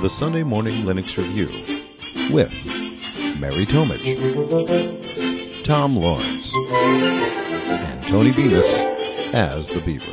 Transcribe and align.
the 0.00 0.08
Sunday 0.08 0.44
Morning 0.44 0.84
Linux 0.84 1.16
Review 1.16 1.48
with 2.32 2.52
Mary 3.40 3.66
Tomich, 3.66 4.04
Tom 5.64 5.96
Lawrence, 5.96 6.54
and 6.54 8.06
Tony 8.06 8.30
Bemus 8.32 9.34
as 9.34 9.66
the 9.66 9.80
Beaver. 9.80 10.04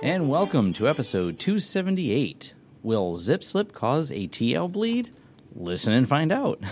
And 0.00 0.28
welcome 0.28 0.72
to 0.74 0.88
episode 0.88 1.40
278. 1.40 2.54
Will 2.84 3.16
zip 3.16 3.42
slip 3.42 3.72
cause 3.72 4.12
a 4.12 4.28
TL 4.28 4.70
bleed? 4.70 5.10
Listen 5.52 5.92
and 5.92 6.08
find 6.08 6.30
out. 6.30 6.62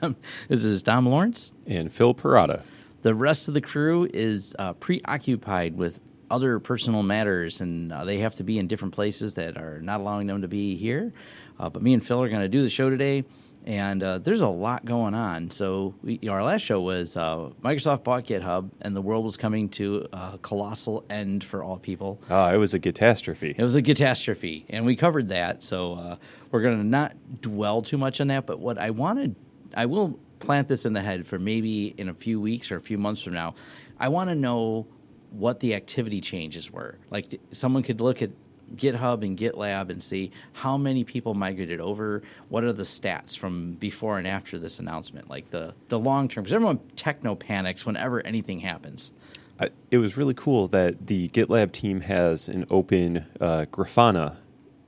this 0.48 0.64
is 0.64 0.82
Tom 0.82 1.06
Lawrence. 1.06 1.54
and 1.68 1.92
Phil 1.92 2.14
Porada. 2.14 2.62
The 3.02 3.14
rest 3.14 3.46
of 3.46 3.54
the 3.54 3.60
crew 3.60 4.08
is 4.12 4.56
uh, 4.58 4.72
preoccupied 4.72 5.76
with 5.76 6.00
other 6.32 6.58
personal 6.58 7.02
matters, 7.02 7.60
and 7.60 7.92
uh, 7.92 8.04
they 8.04 8.18
have 8.18 8.34
to 8.36 8.42
be 8.42 8.58
in 8.58 8.66
different 8.66 8.94
places 8.94 9.34
that 9.34 9.58
are 9.58 9.80
not 9.80 10.00
allowing 10.00 10.26
them 10.26 10.42
to 10.42 10.48
be 10.48 10.74
here. 10.74 11.12
Uh, 11.60 11.68
but 11.68 11.82
me 11.82 11.92
and 11.92 12.04
Phil 12.04 12.20
are 12.22 12.28
going 12.28 12.40
to 12.40 12.48
do 12.48 12.62
the 12.62 12.70
show 12.70 12.88
today, 12.88 13.24
and 13.66 14.02
uh, 14.02 14.18
there's 14.18 14.40
a 14.40 14.48
lot 14.48 14.84
going 14.84 15.14
on. 15.14 15.50
So, 15.50 15.94
we, 16.02 16.18
you 16.22 16.30
know, 16.30 16.32
our 16.32 16.42
last 16.42 16.62
show 16.62 16.80
was 16.80 17.16
uh, 17.16 17.50
Microsoft 17.62 18.02
bought 18.02 18.24
GitHub, 18.24 18.70
and 18.80 18.96
the 18.96 19.02
world 19.02 19.24
was 19.24 19.36
coming 19.36 19.68
to 19.70 20.08
a 20.12 20.38
colossal 20.40 21.04
end 21.10 21.44
for 21.44 21.62
all 21.62 21.78
people. 21.78 22.20
Ah, 22.30 22.50
it 22.50 22.56
was 22.56 22.72
a 22.72 22.80
catastrophe. 22.80 23.54
It 23.56 23.62
was 23.62 23.76
a 23.76 23.82
catastrophe, 23.82 24.64
and 24.70 24.86
we 24.86 24.96
covered 24.96 25.28
that. 25.28 25.62
So 25.62 25.94
uh, 25.94 26.16
we're 26.50 26.62
going 26.62 26.78
to 26.78 26.86
not 26.86 27.14
dwell 27.42 27.82
too 27.82 27.98
much 27.98 28.20
on 28.22 28.28
that. 28.28 28.46
But 28.46 28.58
what 28.58 28.78
I 28.78 28.90
wanted, 28.90 29.36
I 29.76 29.84
will 29.84 30.18
plant 30.38 30.66
this 30.66 30.86
in 30.86 30.94
the 30.94 31.02
head 31.02 31.26
for 31.26 31.38
maybe 31.38 31.88
in 31.98 32.08
a 32.08 32.14
few 32.14 32.40
weeks 32.40 32.72
or 32.72 32.76
a 32.76 32.82
few 32.82 32.98
months 32.98 33.22
from 33.22 33.34
now. 33.34 33.54
I 34.00 34.08
want 34.08 34.30
to 34.30 34.34
know 34.34 34.88
what 35.32 35.60
the 35.60 35.74
activity 35.74 36.20
changes 36.20 36.70
were. 36.70 36.98
Like 37.10 37.40
someone 37.52 37.82
could 37.82 38.00
look 38.00 38.22
at 38.22 38.30
GitHub 38.76 39.22
and 39.24 39.36
GitLab 39.38 39.90
and 39.90 40.02
see 40.02 40.30
how 40.52 40.78
many 40.78 41.04
people 41.04 41.34
migrated 41.34 41.80
over. 41.80 42.22
What 42.48 42.64
are 42.64 42.72
the 42.72 42.84
stats 42.84 43.36
from 43.36 43.72
before 43.74 44.16
and 44.18 44.26
after 44.26 44.58
this 44.58 44.78
announcement? 44.78 45.28
Like 45.28 45.50
the 45.50 45.74
the 45.88 45.98
long 45.98 46.28
term, 46.28 46.44
because 46.44 46.54
everyone 46.54 46.80
techno 46.96 47.34
panics 47.34 47.84
whenever 47.84 48.24
anything 48.26 48.60
happens. 48.60 49.12
I, 49.60 49.68
it 49.90 49.98
was 49.98 50.16
really 50.16 50.34
cool 50.34 50.68
that 50.68 51.06
the 51.06 51.28
GitLab 51.28 51.72
team 51.72 52.00
has 52.00 52.48
an 52.48 52.64
open 52.70 53.26
uh, 53.40 53.66
Grafana 53.70 54.36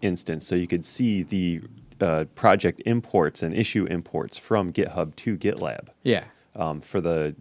instance, 0.01 0.47
so 0.47 0.55
you 0.55 0.67
could 0.67 0.86
see 0.86 1.23
the 1.23 1.61
uh, 2.01 2.25
project 2.34 2.83
imports 2.86 3.42
and 3.42 3.55
issue 3.55 3.84
imports 3.86 4.36
from 4.39 4.73
GitHub 4.73 5.14
to 5.17 5.36
GitLab 5.36 5.89
Yeah. 6.03 6.25
um, 6.56 6.81
for 6.81 7.01
the 7.01 7.36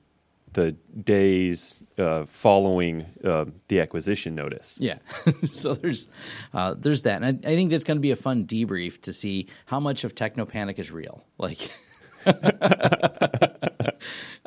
the 0.53 0.71
days 1.03 1.81
uh, 1.97 2.25
following 2.25 3.05
uh, 3.23 3.45
the 3.67 3.79
acquisition 3.81 4.35
notice. 4.35 4.77
Yeah. 4.79 4.99
so 5.53 5.73
there's 5.73 6.07
uh, 6.53 6.75
there's 6.77 7.03
that, 7.03 7.21
and 7.21 7.45
I, 7.45 7.49
I 7.49 7.55
think 7.55 7.71
that's 7.71 7.83
going 7.83 7.97
to 7.97 8.01
be 8.01 8.11
a 8.11 8.15
fun 8.15 8.45
debrief 8.45 9.01
to 9.01 9.13
see 9.13 9.47
how 9.65 9.79
much 9.79 10.03
of 10.03 10.15
techno 10.15 10.45
panic 10.45 10.79
is 10.79 10.91
real. 10.91 11.23
Like, 11.37 11.71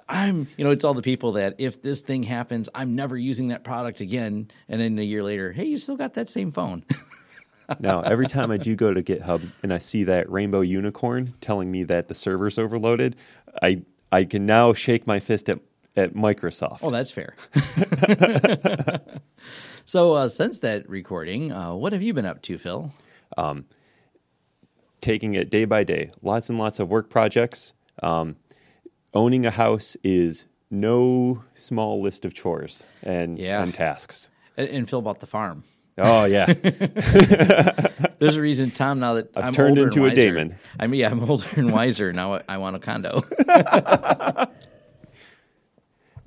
I'm, 0.09 0.48
you 0.57 0.65
know, 0.65 0.71
it's 0.71 0.85
all 0.85 0.95
the 0.95 1.03
people 1.03 1.33
that 1.33 1.57
if 1.59 1.83
this 1.83 2.01
thing 2.01 2.23
happens, 2.23 2.69
I'm 2.75 2.95
never 2.95 3.17
using 3.17 3.48
that 3.48 3.65
product 3.65 4.01
again, 4.01 4.51
and 4.69 4.81
then 4.81 4.98
a 4.98 5.03
year 5.03 5.23
later, 5.23 5.53
hey, 5.53 5.65
you 5.65 5.77
still 5.77 5.97
got 5.97 6.15
that 6.15 6.29
same 6.29 6.53
phone. 6.53 6.85
now, 7.81 8.01
every 8.01 8.27
time 8.27 8.51
I 8.51 8.57
do 8.57 8.77
go 8.77 8.95
to 8.95 9.03
GitHub 9.03 9.51
and 9.63 9.73
I 9.73 9.79
see 9.79 10.05
that 10.05 10.31
rainbow 10.31 10.61
unicorn 10.61 11.35
telling 11.41 11.70
me 11.70 11.85
that 11.85 12.09
the 12.09 12.15
server's 12.15 12.59
overloaded, 12.59 13.17
I 13.63 13.83
I 14.13 14.25
can 14.25 14.47
now 14.47 14.73
shake 14.73 15.07
my 15.07 15.19
fist 15.19 15.48
at 15.48 15.59
at 15.97 16.14
Microsoft. 16.14 16.80
oh, 16.83 16.91
that's 16.91 17.11
fair. 17.11 17.34
so 19.84 20.14
uh, 20.14 20.28
since 20.28 20.58
that 20.61 20.89
recording, 20.89 21.52
uh, 21.52 21.75
what 21.75 21.92
have 21.92 22.02
you 22.02 22.12
been 22.14 22.27
up 22.27 22.42
to, 22.42 22.58
Phil? 22.58 22.92
taking 25.02 25.34
it 25.34 25.50
day 25.50 25.64
by 25.64 25.84
day. 25.84 26.11
Lots 26.22 26.48
and 26.50 26.58
lots 26.58 26.80
of 26.80 26.89
work 26.89 27.08
projects. 27.11 27.74
Um, 28.02 28.36
owning 29.14 29.47
a 29.47 29.50
house 29.50 29.96
is 30.02 30.46
no 30.70 31.45
small 31.55 32.02
list 32.02 32.24
of 32.24 32.35
chores 32.35 32.85
and, 33.02 33.39
Yeah. 33.39 33.62
and 33.62 33.73
tasks. 33.73 34.30
And, 34.56 34.68
and 34.68 34.90
Phil 34.90 35.02
bought 35.02 35.20
the 35.20 35.27
farm. 35.27 35.64
Oh 35.98 36.24
yeah, 36.27 36.45
There's 38.18 38.36
a 38.36 38.40
reason, 38.42 38.70
Tom. 38.70 38.98
Now 39.01 39.14
that 39.14 39.30
I've 39.35 39.45
am 39.45 39.55
turned 39.55 39.79
older 39.79 39.85
into 39.89 40.05
and 40.05 40.12
a 40.12 40.14
Damon. 40.17 40.55
I 40.79 40.86
mean, 40.89 41.01
yeah, 41.01 41.11
I'm 41.11 41.23
older 41.30 41.46
and 41.56 41.70
wiser 41.73 42.12
now. 42.12 42.40
I 42.48 42.58
want 42.58 42.77
a 42.77 42.79
condo. 42.79 43.23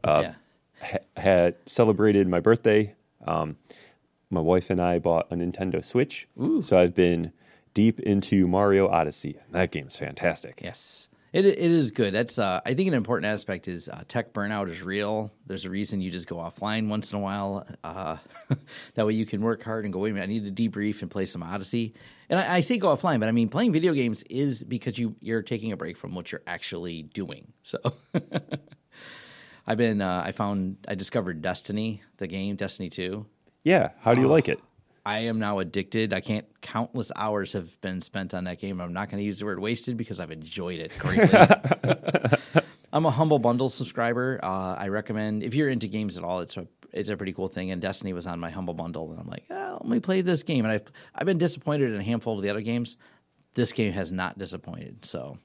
Uh, 0.04 0.22
yeah. 0.24 0.34
Ha- 0.82 1.22
had 1.22 1.56
celebrated 1.66 2.28
my 2.28 2.40
birthday. 2.40 2.96
Um, 3.26 3.58
my 4.30 4.42
wife 4.42 4.70
and 4.70 4.80
I 4.80 5.00
bought 5.00 5.28
a 5.32 5.36
Nintendo 5.36 5.84
Switch, 5.84 6.28
so 6.62 6.78
I've 6.78 6.94
been 6.94 7.32
deep 7.74 8.00
into 8.00 8.48
Mario 8.48 8.88
Odyssey. 8.88 9.38
That 9.52 9.72
game's 9.72 9.96
fantastic. 9.96 10.62
Yes. 10.64 11.09
It, 11.32 11.46
it 11.46 11.59
is 11.59 11.92
good. 11.92 12.14
That's 12.14 12.40
uh, 12.40 12.59
I 12.66 12.74
think 12.74 12.88
an 12.88 12.96
important 12.96 13.32
aspect 13.32 13.68
is 13.68 13.88
uh, 13.88 14.04
tech 14.08 14.34
burnout 14.34 14.68
is 14.70 14.82
real. 14.82 15.32
There's 15.46 15.64
a 15.64 15.70
reason 15.70 16.02
you 16.02 16.09
just 16.09 16.28
go 16.28 16.38
offline 16.38 16.88
once 16.88 17.12
in 17.12 17.20
a 17.20 17.22
while. 17.22 17.68
Uh, 17.84 18.18
that 18.96 19.06
way 19.06 19.14
you 19.14 19.28
can 19.28 19.42
work 19.42 19.64
hard 19.64 19.86
and 19.86 19.94
go. 19.94 20.00
Wait 20.00 20.12
a 20.12 20.14
minute, 20.14 20.24
I 20.24 20.28
need 20.28 20.56
to 20.56 20.70
debrief 20.70 21.04
and 21.04 21.12
play 21.12 21.26
some 21.26 21.44
Odyssey. 21.44 21.94
And 22.30 22.40
I, 22.40 22.56
I 22.56 22.59
say 22.62 22.78
go 22.78 22.96
offline, 22.96 23.20
but 23.20 23.30
I 23.30 23.32
mean 23.32 23.48
playing 23.48 23.74
video 23.74 23.94
games 23.94 24.24
is 24.24 24.64
because 24.64 24.98
you 24.98 25.16
you're 25.22 25.44
taking 25.44 25.72
a 25.72 25.78
break 25.78 25.98
from 25.98 26.16
what 26.16 26.32
you're 26.32 26.42
actually 26.48 27.04
doing. 27.04 27.54
So 27.62 27.78
I've 29.69 29.78
been 29.78 30.02
uh, 30.02 30.24
I 30.25 30.31
found 30.31 30.78
I 30.88 30.96
discovered 30.96 31.44
Destiny, 31.44 32.02
the 32.18 32.25
game 32.25 32.56
Destiny 32.56 32.90
Two. 32.90 33.28
Yeah, 33.63 33.91
how 34.02 34.16
do 34.16 34.22
you 34.22 34.28
like 34.28 34.50
it? 34.50 34.59
I 35.06 35.19
am 35.19 35.38
now 35.38 35.59
addicted. 35.59 36.12
I 36.12 36.22
can't 36.22 36.47
countless 36.62 37.12
hours 37.16 37.53
have 37.53 37.79
been 37.79 38.02
spent 38.02 38.34
on 38.34 38.46
that 38.46 38.59
game. 38.59 38.81
I'm 38.81 38.94
not 38.94 39.09
going 39.09 39.19
to 39.22 39.25
use 39.25 39.40
the 39.40 39.46
word 39.46 39.59
wasted 39.59 39.96
because 39.96 40.19
I've 40.19 40.31
enjoyed 40.31 40.79
it 40.79 40.91
greatly. 40.97 41.40
I'm 42.94 43.06
a 43.06 43.12
humble 43.12 43.38
bundle 43.38 43.69
subscriber. 43.69 44.40
Uh, 44.41 44.74
I 44.75 44.88
recommend 44.88 45.44
if 45.44 45.53
you're 45.53 45.69
into 45.69 45.88
games 45.88 46.18
at 46.18 46.24
all, 46.24 46.40
it's 46.40 46.58
a 46.58 46.68
it's 46.91 47.09
a 47.09 47.18
pretty 47.18 47.34
cool 47.34 47.47
thing. 47.47 47.69
And 47.69 47.79
Destiny 47.79 48.13
was 48.13 48.25
on 48.25 48.40
my 48.40 48.50
humble 48.50 48.74
bundle, 48.74 49.12
and 49.12 49.19
I'm 49.19 49.28
like, 49.28 49.46
oh, 49.52 49.78
let 49.81 49.88
me 49.90 50.00
play 50.00 50.22
this 50.22 50.41
game. 50.41 50.66
And 50.66 50.72
I've 50.72 50.91
I've 51.13 51.28
been 51.28 51.38
disappointed 51.38 51.91
in 51.91 52.00
a 52.00 52.03
handful 52.03 52.35
of 52.35 52.41
the 52.41 52.50
other 52.50 52.62
games. 52.62 52.97
This 53.53 53.72
game 53.72 53.94
has 53.94 54.12
not 54.12 54.40
disappointed. 54.40 55.06
So 55.06 55.38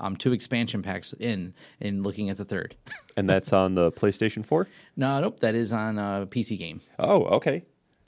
I'm 0.00 0.16
two 0.16 0.32
expansion 0.32 0.82
packs 0.82 1.14
in 1.18 1.54
in 1.80 2.02
looking 2.02 2.30
at 2.30 2.36
the 2.36 2.44
third. 2.44 2.76
And 3.14 3.28
that's 3.28 3.52
on 3.52 3.74
the 3.74 3.92
PlayStation 3.92 4.42
4? 4.42 4.66
no, 4.96 5.20
nope, 5.20 5.40
that 5.40 5.54
is 5.54 5.70
on 5.74 5.98
a 5.98 6.26
PC 6.26 6.58
game. 6.58 6.80
Oh, 6.98 7.24
okay. 7.24 7.62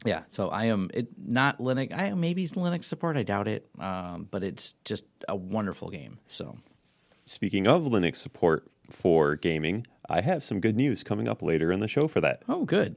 Yeah, 0.06 0.22
so 0.28 0.48
I 0.48 0.64
am 0.64 0.90
it 0.94 1.08
not 1.18 1.58
Linux. 1.58 1.94
I 1.94 2.14
maybe 2.14 2.42
it's 2.42 2.54
Linux 2.54 2.84
support. 2.84 3.18
I 3.18 3.22
doubt 3.22 3.46
it, 3.46 3.68
um, 3.78 4.28
but 4.30 4.42
it's 4.42 4.76
just 4.84 5.04
a 5.28 5.36
wonderful 5.36 5.90
game. 5.90 6.20
So 6.26 6.56
Speaking 7.26 7.66
of 7.66 7.82
Linux 7.82 8.16
support 8.16 8.66
for 8.90 9.36
gaming, 9.36 9.86
I 10.08 10.22
have 10.22 10.42
some 10.42 10.60
good 10.60 10.76
news 10.76 11.02
coming 11.02 11.28
up 11.28 11.42
later 11.42 11.70
in 11.70 11.80
the 11.80 11.88
show 11.88 12.08
for 12.08 12.20
that. 12.22 12.42
oh, 12.48 12.64
good. 12.64 12.96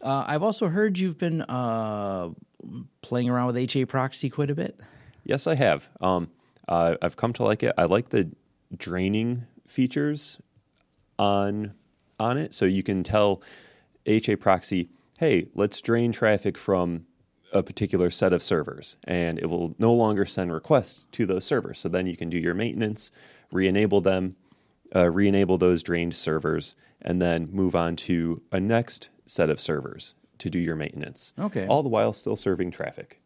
Uh, 0.00 0.24
I've 0.26 0.42
also 0.42 0.68
heard 0.68 0.98
you've 0.98 1.18
been 1.18 1.42
uh, 1.42 2.30
playing 3.02 3.28
around 3.28 3.46
with 3.48 3.56
HA 3.56 3.84
proxy 3.86 4.28
quite 4.30 4.50
a 4.50 4.54
bit. 4.54 4.80
Yes, 5.24 5.46
I 5.46 5.54
have. 5.54 5.88
Um, 6.00 6.30
uh, 6.68 6.96
I've 7.02 7.16
come 7.16 7.32
to 7.34 7.44
like 7.44 7.62
it. 7.62 7.72
I 7.76 7.84
like 7.84 8.10
the 8.10 8.30
draining 8.76 9.46
features 9.66 10.40
on 11.18 11.74
on 12.18 12.38
it, 12.38 12.54
so 12.54 12.64
you 12.64 12.82
can 12.82 13.02
tell 13.02 13.42
HA 14.06 14.36
proxy, 14.36 14.88
"Hey, 15.18 15.48
let's 15.54 15.80
drain 15.80 16.12
traffic 16.12 16.56
from 16.56 17.06
a 17.52 17.62
particular 17.62 18.10
set 18.10 18.32
of 18.32 18.42
servers," 18.42 18.96
and 19.04 19.38
it 19.38 19.46
will 19.46 19.74
no 19.78 19.92
longer 19.92 20.24
send 20.24 20.52
requests 20.52 21.08
to 21.12 21.26
those 21.26 21.44
servers. 21.44 21.78
So 21.78 21.88
then 21.88 22.06
you 22.06 22.16
can 22.16 22.30
do 22.30 22.38
your 22.38 22.54
maintenance, 22.54 23.10
re-enable 23.50 24.00
them, 24.00 24.36
uh, 24.94 25.10
re-enable 25.10 25.58
those 25.58 25.82
drained 25.82 26.14
servers, 26.14 26.74
and 27.00 27.20
then 27.20 27.48
move 27.50 27.74
on 27.74 27.96
to 27.96 28.42
a 28.52 28.60
next 28.60 29.08
set 29.26 29.50
of 29.50 29.60
servers 29.60 30.14
to 30.38 30.50
do 30.50 30.58
your 30.58 30.76
maintenance. 30.76 31.32
Okay. 31.38 31.66
All 31.66 31.82
the 31.82 31.88
while 31.88 32.12
still 32.12 32.36
serving 32.36 32.70
traffic. 32.70 33.21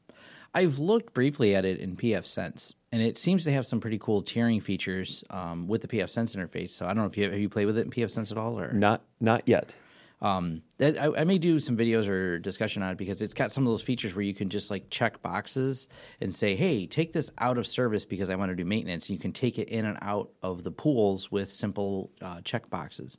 I've 0.55 0.79
looked 0.79 1.13
briefly 1.15 1.55
at 1.55 1.65
it 1.65 1.81
in 1.81 1.97
PF 1.97 2.27
Sense, 2.27 2.75
and 2.93 3.03
it 3.03 3.19
seems 3.19 3.45
to 3.45 3.53
have 3.53 3.67
some 3.67 3.81
pretty 3.81 3.99
cool 3.99 4.23
tiering 4.23 4.63
features 4.63 5.23
um, 5.31 5.67
with 5.69 5.83
the 5.83 5.89
PF 5.89 6.09
Sense 6.11 6.35
interface. 6.35 6.71
So 6.71 6.85
I 6.87 6.89
don't 6.89 6.99
know 6.99 7.07
if 7.07 7.17
you 7.17 7.25
have 7.31 7.39
you 7.39 7.49
played 7.49 7.67
with 7.67 7.77
it 7.79 7.85
in 7.85 7.91
PF 7.91 8.11
Sense 8.11 8.33
at 8.33 8.39
all, 8.39 8.59
or 8.59 8.73
Not 8.73 9.03
not 9.21 9.43
yet. 9.47 9.75
um, 10.23 10.63
that 10.79 10.99
I, 10.99 11.21
I 11.21 11.25
may 11.25 11.37
do 11.37 11.59
some 11.59 11.77
videos 11.77 12.09
or 12.09 12.39
discussion 12.39 12.83
on 12.83 12.93
it 12.93 12.97
because 12.99 13.21
it's 13.21 13.35
got 13.35 13.53
some 13.53 13.67
of 13.67 13.71
those 13.73 13.83
features 13.83 14.15
where 14.15 14.23
you 14.25 14.33
can 14.33 14.49
just 14.49 14.71
like 14.71 14.89
check 14.89 15.21
boxes 15.21 15.91
and 16.23 16.35
say, 16.35 16.57
"Hey, 16.57 16.87
take 16.87 17.13
this 17.13 17.31
out 17.37 17.59
of 17.59 17.67
service 17.67 18.07
because 18.07 18.31
I 18.31 18.35
want 18.37 18.51
to 18.51 18.57
do 18.57 18.65
maintenance." 18.65 19.09
And 19.11 19.17
you 19.19 19.21
can 19.21 19.33
take 19.33 19.59
it 19.59 19.69
in 19.69 19.85
and 19.85 19.99
out 20.01 20.31
of 20.43 20.65
the 20.65 20.71
pools 20.71 21.31
with 21.31 21.53
simple 21.53 22.11
uh, 22.23 22.41
check 22.45 22.71
boxes. 22.71 23.19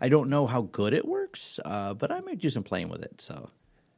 I 0.00 0.08
don't 0.08 0.30
know 0.30 0.46
how 0.46 0.62
good 0.62 0.94
it 0.94 1.06
works, 1.06 1.60
uh, 1.66 1.92
but 1.92 2.10
I 2.12 2.20
might 2.20 2.38
do 2.38 2.48
some 2.48 2.62
playing 2.62 2.88
with 2.88 3.02
it. 3.02 3.20
So 3.20 3.50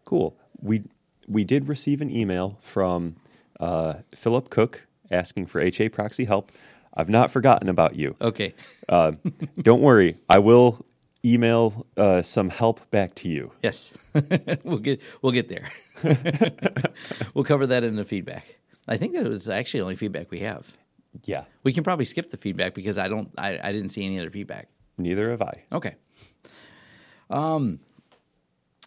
Cool. 0.06 0.36
We 0.60 0.82
we 1.30 1.44
did 1.44 1.68
receive 1.68 2.00
an 2.00 2.10
email 2.10 2.58
from 2.60 3.16
uh, 3.60 3.94
Philip 4.14 4.50
Cook 4.50 4.86
asking 5.10 5.46
for 5.46 5.60
HA 5.60 5.88
proxy 5.90 6.24
help. 6.24 6.50
I've 6.94 7.08
not 7.08 7.30
forgotten 7.30 7.68
about 7.68 7.94
you. 7.96 8.16
okay, 8.20 8.54
Uh, 8.88 9.12
don't 9.62 9.80
worry, 9.80 10.16
I 10.28 10.38
will 10.40 10.84
email 11.24 11.86
uh, 11.96 12.22
some 12.22 12.48
help 12.50 12.90
back 12.90 13.14
to 13.16 13.28
you. 13.28 13.52
Yes, 13.62 13.92
we'll 14.64 14.78
get 14.78 15.00
we'll 15.22 15.32
get 15.32 15.48
there. 15.48 15.70
we'll 17.34 17.44
cover 17.44 17.66
that 17.68 17.84
in 17.84 17.94
the 17.96 18.04
feedback. 18.04 18.56
I 18.88 18.96
think 18.96 19.14
that 19.14 19.24
was 19.24 19.48
actually 19.48 19.80
the 19.80 19.84
only 19.84 19.96
feedback 19.96 20.30
we 20.30 20.40
have. 20.40 20.72
Yeah. 21.24 21.44
We 21.62 21.72
can 21.72 21.84
probably 21.84 22.04
skip 22.06 22.30
the 22.30 22.36
feedback 22.38 22.74
because 22.74 22.98
I 22.98 23.08
don't 23.08 23.30
I, 23.38 23.58
I 23.62 23.72
didn't 23.72 23.90
see 23.90 24.04
any 24.04 24.18
other 24.18 24.30
feedback. 24.30 24.68
Neither 24.98 25.30
have 25.30 25.42
I. 25.42 25.52
Okay. 25.72 25.94
Um 27.28 27.80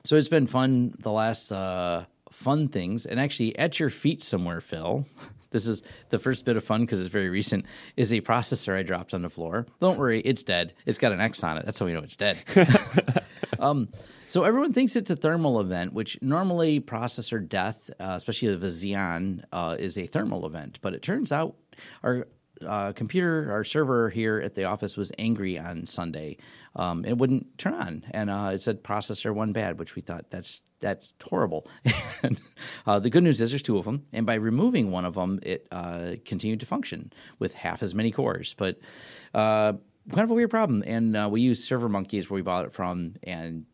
so 0.04 0.16
it's 0.18 0.28
been 0.28 0.48
fun 0.48 0.96
the 1.00 1.12
last 1.12 1.52
uh 1.52 2.06
fun 2.44 2.68
things 2.68 3.06
and 3.06 3.20
actually 3.20 3.58
at 3.58 3.80
your 3.80 3.90
feet 3.90 4.22
somewhere, 4.22 4.62
Phil. 4.62 5.06
This 5.54 5.68
is 5.68 5.84
the 6.10 6.18
first 6.18 6.46
bit 6.46 6.58
of 6.58 6.64
fun 6.64 6.82
because 6.82 7.00
it's 7.00 7.12
very 7.12 7.30
recent. 7.30 7.68
Is 7.96 8.12
a 8.12 8.22
processor 8.22 8.76
I 8.76 8.82
dropped 8.82 9.14
on 9.14 9.22
the 9.22 9.30
floor. 9.30 9.68
Don't 9.80 10.00
worry, 10.00 10.20
it's 10.20 10.42
dead. 10.42 10.74
It's 10.88 10.98
got 10.98 11.12
an 11.12 11.22
X 11.22 11.44
on 11.44 11.60
it. 11.60 11.66
That's 11.66 11.78
how 11.78 11.86
we 11.86 11.94
know 11.94 12.00
it's 12.00 12.16
dead. 12.16 12.40
um, 13.60 13.90
so 14.26 14.46
everyone 14.46 14.74
thinks 14.74 14.96
it's 14.96 15.12
a 15.12 15.16
thermal 15.16 15.60
event, 15.60 15.94
which 15.94 16.20
normally 16.24 16.80
processor 16.80 17.48
death, 17.48 17.92
uh, 18.00 18.14
especially 18.16 18.48
of 18.48 18.64
a 18.64 18.68
Xeon, 18.68 19.44
uh, 19.52 19.76
is 19.78 19.96
a 19.96 20.08
thermal 20.08 20.48
event. 20.48 20.80
But 20.82 20.96
it 20.96 21.04
turns 21.04 21.32
out 21.32 21.56
our 22.02 22.26
uh, 22.66 22.94
computer, 22.94 23.52
our 23.52 23.64
server 23.64 24.10
here 24.10 24.40
at 24.40 24.56
the 24.56 24.66
office 24.66 24.96
was 24.96 25.12
angry 25.18 25.58
on 25.58 25.86
Sunday. 25.86 26.38
Um, 26.76 27.06
it 27.06 27.18
wouldn't 27.18 27.58
turn 27.58 27.74
on, 27.74 28.06
and 28.12 28.30
uh, 28.30 28.52
it 28.54 28.62
said 28.62 28.84
processor 28.84 29.34
one 29.34 29.54
bad, 29.54 29.80
which 29.80 29.96
we 29.96 30.02
thought 30.02 30.30
that's 30.30 30.62
that's 30.80 31.14
horrible. 31.24 31.68
and, 32.24 32.40
uh, 32.86 33.00
the 33.00 33.10
good 33.10 33.24
news 33.24 33.40
is 33.40 33.52
there's 33.52 33.62
two 33.62 33.78
of 33.78 33.86
them, 33.86 34.06
and 34.12 34.26
by 34.26 34.36
removing 34.36 34.92
one 34.92 35.06
of 35.06 35.16
them, 35.16 35.40
it 35.42 35.68
uh, 35.72 36.14
continued 36.26 36.60
to 36.60 36.66
function 36.66 37.12
with 37.40 37.54
half 37.56 37.82
as 37.82 37.96
many 37.96 38.12
cores. 38.12 38.54
But 38.58 38.80
uh, 39.34 39.74
kind 40.10 40.24
of 40.24 40.32
a 40.32 40.34
weird 40.34 40.50
problem, 40.50 40.84
and 40.86 41.16
uh, 41.16 41.30
we 41.32 41.42
used 41.42 41.64
Server 41.64 41.90
Monkeys 41.90 42.30
where 42.30 42.36
we 42.36 42.42
bought 42.42 42.66
it 42.66 42.74
from, 42.74 43.16
and 43.24 43.66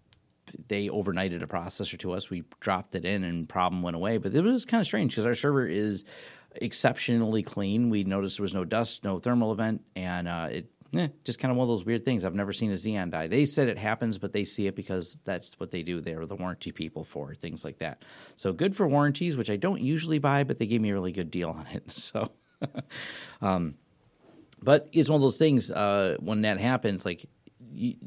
they 0.68 0.88
overnighted 0.88 1.44
a 1.44 1.48
processor 1.48 1.98
to 2.00 2.12
us. 2.14 2.30
We 2.30 2.44
dropped 2.60 2.96
it 2.96 3.06
in, 3.06 3.24
and 3.24 3.48
problem 3.48 3.82
went 3.82 3.96
away. 3.96 4.18
But 4.18 4.34
it 4.34 4.44
was 4.44 4.66
kind 4.66 4.82
of 4.82 4.88
strange 4.88 5.14
because 5.14 5.26
our 5.26 5.36
server 5.36 5.68
is 5.68 6.06
exceptionally 6.62 7.44
clean. 7.44 7.90
We 7.90 8.04
noticed 8.04 8.38
there 8.38 8.44
was 8.44 8.54
no 8.54 8.66
dust, 8.66 9.04
no 9.04 9.20
thermal 9.20 9.52
event, 9.52 9.82
and 9.96 10.28
uh, 10.28 10.48
it 10.52 10.72
eh, 10.96 11.08
just 11.24 11.40
kind 11.40 11.52
of 11.52 11.58
one 11.58 11.66
of 11.66 11.70
those 11.70 11.86
weird 11.86 12.06
things. 12.06 12.26
I've 12.26 12.36
never 12.36 12.54
seen 12.54 12.72
a 12.72 12.76
Xeon 12.76 13.12
die. 13.12 13.28
They 13.28 13.46
said 13.46 13.68
it 13.68 13.78
happens, 13.78 14.18
but 14.18 14.34
they 14.34 14.44
see 14.44 14.68
it 14.68 14.76
because 14.76 15.18
that's 15.26 15.60
what 15.60 15.72
they 15.72 15.84
do. 15.84 16.02
They're 16.02 16.26
the 16.26 16.36
warranty 16.36 16.72
people 16.72 17.04
for 17.04 17.34
things 17.36 17.64
like 17.64 17.80
that. 17.80 18.04
So 18.36 18.54
good 18.54 18.76
for 18.76 18.88
warranties, 18.88 19.38
which 19.38 19.50
I 19.50 19.56
don't 19.56 19.82
usually 19.82 20.20
buy, 20.20 20.44
but 20.44 20.60
they 20.60 20.68
gave 20.68 20.82
me 20.82 20.90
a 20.90 20.94
really 20.94 21.12
good 21.12 21.32
deal 21.32 21.50
on 21.50 21.68
it. 21.68 21.84
So, 22.00 22.32
um, 23.42 23.76
but 24.62 24.90
it's 24.92 25.08
one 25.08 25.16
of 25.16 25.22
those 25.22 25.38
things 25.38 25.72
uh, 25.72 26.18
when 26.20 26.42
that 26.42 26.60
happens, 26.60 27.06
like 27.06 27.26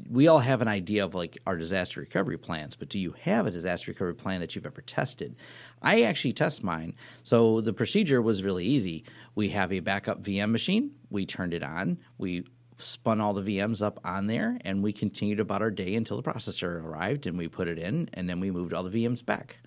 we 0.09 0.27
all 0.27 0.39
have 0.39 0.61
an 0.61 0.67
idea 0.67 1.05
of 1.05 1.15
like 1.15 1.37
our 1.47 1.57
disaster 1.57 1.99
recovery 1.99 2.37
plans, 2.37 2.75
but 2.75 2.89
do 2.89 2.99
you 2.99 3.15
have 3.21 3.45
a 3.45 3.51
disaster 3.51 3.91
recovery 3.91 4.15
plan 4.15 4.41
that 4.41 4.55
you've 4.55 4.65
ever 4.65 4.81
tested? 4.81 5.35
I 5.81 6.03
actually 6.03 6.33
test 6.33 6.63
mine. 6.63 6.95
So 7.23 7.61
the 7.61 7.73
procedure 7.73 8.21
was 8.21 8.43
really 8.43 8.65
easy. 8.65 9.03
We 9.35 9.49
have 9.49 9.71
a 9.71 9.79
backup 9.79 10.23
VM 10.23 10.51
machine. 10.51 10.91
We 11.09 11.25
turned 11.25 11.53
it 11.53 11.63
on. 11.63 11.99
We 12.17 12.45
spun 12.77 13.21
all 13.21 13.33
the 13.33 13.41
VMs 13.41 13.81
up 13.81 13.99
on 14.03 14.27
there, 14.27 14.57
and 14.61 14.83
we 14.83 14.93
continued 14.93 15.39
about 15.39 15.61
our 15.61 15.71
day 15.71 15.95
until 15.95 16.21
the 16.21 16.23
processor 16.23 16.83
arrived, 16.83 17.25
and 17.25 17.37
we 17.37 17.47
put 17.47 17.67
it 17.67 17.79
in, 17.79 18.09
and 18.13 18.29
then 18.29 18.39
we 18.39 18.51
moved 18.51 18.73
all 18.73 18.83
the 18.83 19.05
VMs 19.05 19.25
back. 19.25 19.57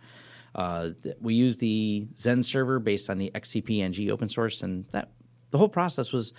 Uh, 0.54 0.90
we 1.20 1.34
used 1.34 1.60
the 1.60 2.08
Xen 2.14 2.44
server 2.44 2.78
based 2.78 3.10
on 3.10 3.18
the 3.18 3.30
XCP-ng 3.34 4.10
open 4.10 4.28
source, 4.28 4.62
and 4.62 4.86
that 4.92 5.10
the 5.50 5.58
whole 5.58 5.68
process 5.68 6.12
was 6.12 6.34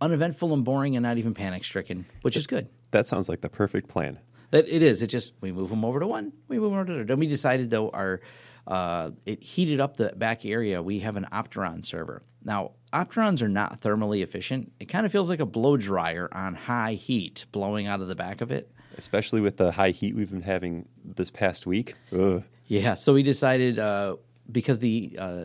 uneventful 0.00 0.52
and 0.52 0.64
boring 0.64 0.96
and 0.96 1.02
not 1.02 1.18
even 1.18 1.34
panic 1.34 1.64
stricken, 1.64 2.06
which 2.22 2.36
is 2.36 2.46
good. 2.46 2.68
That 2.90 3.08
sounds 3.08 3.28
like 3.28 3.40
the 3.40 3.48
perfect 3.48 3.88
plan. 3.88 4.18
It, 4.52 4.68
it 4.68 4.82
is. 4.82 5.02
It 5.02 5.08
just 5.08 5.34
we 5.40 5.52
move 5.52 5.70
them 5.70 5.84
over 5.84 6.00
to 6.00 6.06
one, 6.06 6.32
we 6.48 6.58
move 6.58 6.70
them 6.70 6.78
over 6.78 6.86
to 6.86 6.92
the 6.92 6.98
other. 7.00 7.04
Then 7.06 7.18
we 7.18 7.26
decided 7.26 7.70
though 7.70 7.90
our 7.90 8.20
uh, 8.66 9.10
it 9.26 9.42
heated 9.42 9.80
up 9.80 9.96
the 9.96 10.12
back 10.16 10.44
area. 10.44 10.82
We 10.82 11.00
have 11.00 11.16
an 11.16 11.26
Opteron 11.32 11.84
server. 11.84 12.22
Now 12.44 12.72
Opterons 12.92 13.42
are 13.42 13.48
not 13.48 13.80
thermally 13.80 14.22
efficient. 14.22 14.72
It 14.80 14.86
kind 14.86 15.04
of 15.04 15.12
feels 15.12 15.28
like 15.28 15.40
a 15.40 15.46
blow 15.46 15.76
dryer 15.76 16.28
on 16.32 16.54
high 16.54 16.94
heat 16.94 17.44
blowing 17.52 17.86
out 17.86 18.00
of 18.00 18.08
the 18.08 18.16
back 18.16 18.40
of 18.40 18.50
it. 18.50 18.70
Especially 18.96 19.40
with 19.40 19.58
the 19.58 19.72
high 19.72 19.90
heat 19.90 20.16
we've 20.16 20.30
been 20.30 20.42
having 20.42 20.88
this 21.04 21.30
past 21.30 21.66
week. 21.66 21.94
Ugh. 22.12 22.42
Yeah, 22.66 22.94
so 22.94 23.14
we 23.14 23.22
decided 23.22 23.78
uh, 23.78 24.16
because 24.50 24.78
the 24.78 25.16
uh, 25.18 25.44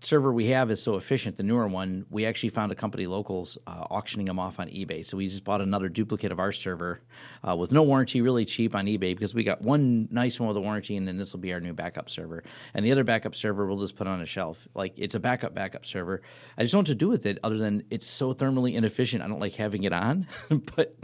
server 0.00 0.32
we 0.32 0.46
have 0.46 0.70
is 0.70 0.82
so 0.82 0.96
efficient, 0.96 1.36
the 1.36 1.42
newer 1.42 1.68
one, 1.68 2.06
we 2.10 2.24
actually 2.24 2.48
found 2.48 2.72
a 2.72 2.74
company 2.74 3.06
locals 3.06 3.58
uh, 3.66 3.84
auctioning 3.90 4.26
them 4.26 4.38
off 4.38 4.58
on 4.58 4.68
eBay. 4.68 5.04
So 5.04 5.16
we 5.16 5.28
just 5.28 5.44
bought 5.44 5.60
another 5.60 5.88
duplicate 5.88 6.32
of 6.32 6.40
our 6.40 6.52
server 6.52 7.02
uh, 7.46 7.54
with 7.54 7.70
no 7.70 7.82
warranty, 7.82 8.22
really 8.22 8.44
cheap 8.44 8.74
on 8.74 8.86
eBay 8.86 9.14
because 9.14 9.34
we 9.34 9.44
got 9.44 9.60
one 9.62 10.08
nice 10.10 10.40
one 10.40 10.48
with 10.48 10.56
a 10.56 10.60
warranty, 10.60 10.96
and 10.96 11.06
then 11.06 11.16
this 11.18 11.32
will 11.32 11.40
be 11.40 11.52
our 11.52 11.60
new 11.60 11.74
backup 11.74 12.08
server. 12.08 12.42
And 12.74 12.84
the 12.84 12.92
other 12.92 13.04
backup 13.04 13.34
server 13.34 13.66
we'll 13.66 13.80
just 13.80 13.96
put 13.96 14.06
on 14.06 14.20
a 14.20 14.26
shelf. 14.26 14.66
Like 14.74 14.94
it's 14.96 15.14
a 15.14 15.20
backup 15.20 15.54
backup 15.54 15.84
server. 15.84 16.22
I 16.56 16.62
just 16.62 16.72
don't 16.72 16.78
know 16.78 16.80
what 16.80 16.86
to 16.86 16.94
do 16.94 17.08
with 17.08 17.26
it 17.26 17.38
other 17.44 17.58
than 17.58 17.84
it's 17.90 18.06
so 18.06 18.32
thermally 18.32 18.74
inefficient. 18.74 19.22
I 19.22 19.28
don't 19.28 19.40
like 19.40 19.54
having 19.54 19.84
it 19.84 19.92
on, 19.92 20.26
but. 20.76 20.94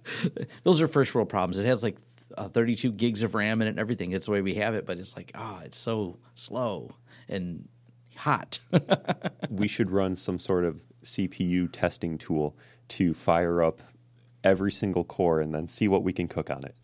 those 0.64 0.82
are 0.82 0.86
first 0.86 1.14
world 1.14 1.30
problems. 1.30 1.58
It 1.58 1.64
has 1.64 1.82
like 1.82 1.96
uh, 2.36 2.48
32 2.48 2.92
gigs 2.92 3.22
of 3.22 3.34
RAM 3.34 3.62
in 3.62 3.66
it 3.66 3.70
and 3.70 3.78
everything. 3.80 4.12
It's 4.12 4.26
the 4.26 4.32
way 4.32 4.42
we 4.42 4.54
have 4.54 4.74
it, 4.74 4.84
but 4.86 4.98
it's 4.98 5.16
like, 5.16 5.32
ah, 5.34 5.58
oh, 5.58 5.64
it's 5.64 5.78
so 5.78 6.18
slow 6.34 6.94
and 7.28 7.68
hot. 8.16 8.60
we 9.50 9.68
should 9.68 9.90
run 9.90 10.16
some 10.16 10.38
sort 10.38 10.64
of 10.64 10.80
CPU 11.02 11.68
testing 11.72 12.18
tool 12.18 12.56
to 12.88 13.14
fire 13.14 13.62
up 13.62 13.80
every 14.42 14.72
single 14.72 15.04
core 15.04 15.40
and 15.40 15.52
then 15.52 15.68
see 15.68 15.88
what 15.88 16.02
we 16.02 16.12
can 16.12 16.28
cook 16.28 16.50
on 16.50 16.64
it. 16.64 16.76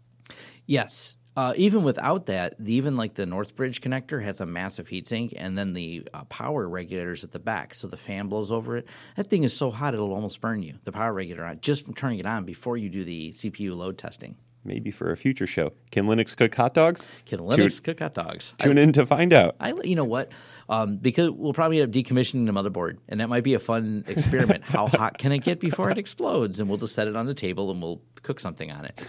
Yes. 0.67 1.17
Uh, 1.37 1.53
even 1.57 1.83
without 1.85 2.27
that, 2.27 2.55
even 2.65 2.97
like 2.97 3.15
the 3.15 3.25
Northbridge 3.25 3.81
connector 3.81 4.23
has 4.23 4.41
a 4.41 4.47
massive 4.47 4.89
heatsink, 4.89 5.33
and 5.37 5.57
then 5.57 5.73
the 5.75 6.07
uh, 6.13 6.25
power 6.25 6.69
regulators 6.69 7.23
at 7.23 7.31
the 7.31 7.39
back, 7.39 7.73
so 7.73 7.87
the 7.87 7.97
fan 7.97 8.27
blows 8.27 8.51
over 8.51 8.77
it. 8.77 8.87
That 9.17 9.29
thing 9.29 9.45
is 9.45 9.57
so 9.57 9.71
hot 9.71 9.95
it'll 9.95 10.13
almost 10.13 10.41
burn 10.41 10.63
you. 10.63 10.75
The 10.85 10.93
power 10.93 11.13
regulator 11.13 11.45
on 11.45 11.61
just 11.61 11.85
from 11.85 11.95
turning 11.95 12.19
it 12.19 12.27
on 12.27 12.45
before 12.45 12.77
you 12.77 12.89
do 12.89 13.05
the 13.05 13.31
CPU 13.31 13.77
load 13.77 13.97
testing 13.97 14.37
maybe 14.65 14.91
for 14.91 15.11
a 15.11 15.17
future 15.17 15.47
show. 15.47 15.73
Can 15.91 16.07
Linux 16.07 16.37
cook 16.37 16.55
hot 16.55 16.75
dogs? 16.75 17.09
Can 17.27 17.41
Linux 17.41 17.77
tune, 17.77 17.85
cook 17.85 18.01
hot 18.01 18.15
dogs? 18.15 18.53
Tune 18.59 18.79
I, 18.79 18.83
in 18.83 18.93
to 18.93 19.07
find 19.07 19.33
out. 19.33 19.57
I, 19.61 19.73
you 19.85 19.97
know 19.97 20.05
what? 20.05 20.31
Um, 20.69 20.97
because 20.97 21.31
we'll 21.31 21.53
probably 21.53 21.81
end 21.81 21.97
up 21.97 22.05
decommissioning 22.05 22.47
the 22.47 22.53
motherboard, 22.53 22.99
and 23.09 23.21
that 23.21 23.29
might 23.29 23.45
be 23.45 23.55
a 23.55 23.59
fun 23.59 24.05
experiment. 24.07 24.65
How 24.65 24.87
hot 24.89 25.19
can 25.19 25.33
it 25.33 25.39
get 25.39 25.61
before 25.61 25.91
it 25.91 25.99
explodes? 25.99 26.61
And 26.61 26.69
we'll 26.69 26.79
just 26.79 26.95
set 26.95 27.09
it 27.09 27.17
on 27.17 27.27
the 27.27 27.35
table 27.35 27.71
and 27.71 27.83
we'll 27.83 28.03
cook 28.23 28.41
something 28.41 28.71
on 28.71 28.87
it. 28.87 29.05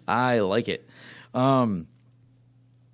I 0.08 0.40
like 0.40 0.68
it. 0.68 0.88
Um, 1.34 1.88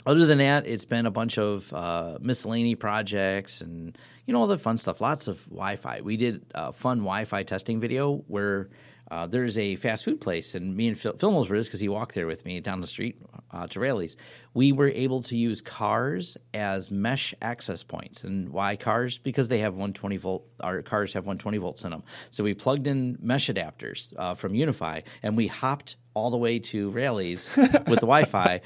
other 0.05 0.27
than 0.27 0.39
that, 0.39 0.67
it's 0.67 0.85
been 0.85 1.07
a 1.07 1.11
bunch 1.11 1.39
of 1.39 1.73
uh, 1.73 2.19
miscellany 2.21 2.75
projects 2.75 3.61
and 3.61 3.97
you 4.27 4.33
know 4.33 4.41
all 4.41 4.47
the 4.47 4.59
fun 4.59 4.79
stuff. 4.79 5.01
Lots 5.01 5.29
of 5.29 5.45
Wi-Fi. 5.47 6.01
We 6.01 6.17
did 6.17 6.45
a 6.55 6.73
fun 6.73 6.99
Wi-Fi 6.99 7.45
testing 7.45 7.81
video 7.81 8.25
where 8.27 8.69
uh, 9.13 9.27
there's 9.27 9.59
a 9.59 9.77
fast 9.77 10.07
food 10.07 10.23
place, 10.23 10.55
and 10.55 10.75
me 10.75 10.89
and 10.89 10.99
Phil, 10.99 11.13
Phil 11.19 11.31
knows 11.31 11.51
where 11.51 11.57
it 11.57 11.61
is 11.61 11.69
because 11.69 11.81
he 11.81 11.89
walked 11.89 12.15
there 12.15 12.27
with 12.27 12.47
me 12.47 12.61
down 12.61 12.81
the 12.81 12.87
street 12.87 13.21
uh, 13.51 13.67
to 13.67 13.79
Raley's. 13.79 14.17
We 14.55 14.73
were 14.73 14.89
able 14.89 15.21
to 15.25 15.37
use 15.37 15.61
cars 15.61 16.39
as 16.55 16.91
mesh 16.91 17.35
access 17.43 17.83
points, 17.83 18.25
and 18.25 18.49
why 18.49 18.75
cars? 18.77 19.19
Because 19.19 19.51
they 19.51 19.59
have 19.59 19.75
120 19.75 20.17
volt. 20.17 20.47
Our 20.61 20.81
cars 20.81 21.13
have 21.13 21.25
120 21.25 21.59
volts 21.59 21.85
in 21.85 21.91
them. 21.91 22.03
So 22.31 22.43
we 22.43 22.55
plugged 22.55 22.87
in 22.87 23.19
mesh 23.21 23.51
adapters 23.51 24.15
uh, 24.17 24.35
from 24.35 24.55
UniFi, 24.55 25.03
and 25.23 25.37
we 25.37 25.47
hopped 25.47 25.97
all 26.15 26.31
the 26.31 26.39
way 26.39 26.59
to 26.59 26.89
Raley's 26.91 27.55
with 27.57 27.71
the 27.71 28.07
Wi-Fi 28.07 28.63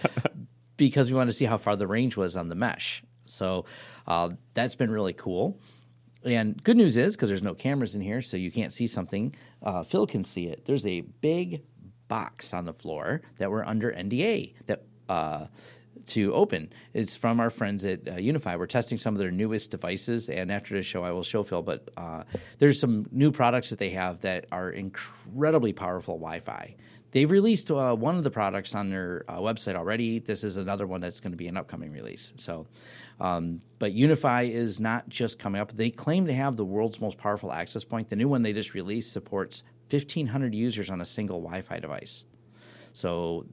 because 0.77 1.11
we 1.11 1.17
wanted 1.17 1.33
to 1.33 1.37
see 1.37 1.47
how 1.47 1.59
far 1.59 1.75
the 1.75 1.89
range 1.89 2.17
was 2.17 2.37
on 2.37 2.49
the 2.49 2.55
mesh. 2.55 3.03
So 3.25 3.65
uh, 4.07 4.31
that's 4.55 4.77
been 4.77 4.93
really 4.93 5.13
cool. 5.13 5.59
And 6.27 6.63
good 6.63 6.77
news 6.77 6.97
is 6.97 7.15
because 7.15 7.29
there's 7.29 7.43
no 7.43 7.55
cameras 7.55 7.95
in 7.95 8.01
here, 8.01 8.21
so 8.21 8.37
you 8.37 8.51
can't 8.51 8.73
see 8.73 8.89
something. 8.89 9.35
Uh, 9.63 9.85
Phil 9.85 10.07
can 10.07 10.25
see 10.25 10.49
it. 10.49 10.65
There's 10.65 10.87
a 10.87 11.01
big 11.01 11.63
box 12.09 12.53
on 12.53 12.65
the 12.65 12.73
floor 12.73 13.23
that 13.39 13.51
we're 13.51 13.65
under 13.65 13.93
NDA 13.93 14.55
that 14.67 14.83
uh, 15.09 15.47
to 16.07 16.35
open. 16.35 16.73
It's 16.95 17.17
from 17.17 17.39
our 17.39 17.51
friends 17.51 17.85
at 17.85 18.09
uh, 18.09 18.13
UniFi. 18.13 18.59
We're 18.59 18.67
testing 18.67 18.99
some 18.99 19.15
of 19.15 19.19
their 19.19 19.31
newest 19.31 19.71
devices, 19.71 20.29
and 20.29 20.51
after 20.51 20.75
the 20.75 20.83
show, 20.83 21.05
I 21.05 21.13
will 21.13 21.23
show 21.23 21.45
Phil. 21.45 21.63
But 21.63 21.91
uh, 21.97 22.25
there's 22.59 22.81
some 22.81 23.07
new 23.13 23.31
products 23.31 23.71
that 23.71 23.79
they 23.79 23.91
have 23.91 24.21
that 24.23 24.47
are 24.51 24.71
incredibly 24.71 25.73
powerful 25.73 26.17
Wi-Fi. 26.17 26.75
They've 27.13 27.31
released 27.31 27.71
uh, 27.71 27.95
one 27.95 28.17
of 28.17 28.25
the 28.25 28.31
products 28.31 28.75
on 28.75 28.91
their 28.91 29.25
uh, 29.29 29.39
website 29.39 29.75
already. 29.75 30.19
This 30.19 30.45
is 30.45 30.57
another 30.57 30.87
one 30.87 31.01
that's 31.01 31.21
going 31.21 31.33
to 31.33 31.37
be 31.37 31.49
an 31.49 31.57
upcoming 31.57 31.93
release. 31.93 32.33
So, 32.37 32.67
um, 33.21 33.61
but 33.79 33.95
UniFi 33.95 34.51
is 34.51 34.79
not 34.79 35.09
just 35.09 35.39
coming 35.39 35.61
up. 35.61 35.77
They 35.77 35.91
claim 35.91 36.27
to 36.27 36.35
have 36.35 36.57
the 36.57 36.65
world's 36.65 37.01
most 37.01 37.17
powerful 37.19 37.53
access 37.53 37.85
point. 37.85 38.09
The 38.11 38.17
new 38.17 38.29
one 38.29 38.43
they 38.43 38.53
just 38.53 38.75
released 38.75 39.13
supports 39.13 39.63
1,500 39.91 40.55
users 40.55 40.91
on 40.91 41.01
a 41.01 41.05
single 41.05 41.41
Wi-Fi 41.41 41.79
device. 41.79 42.25
So 42.93 43.47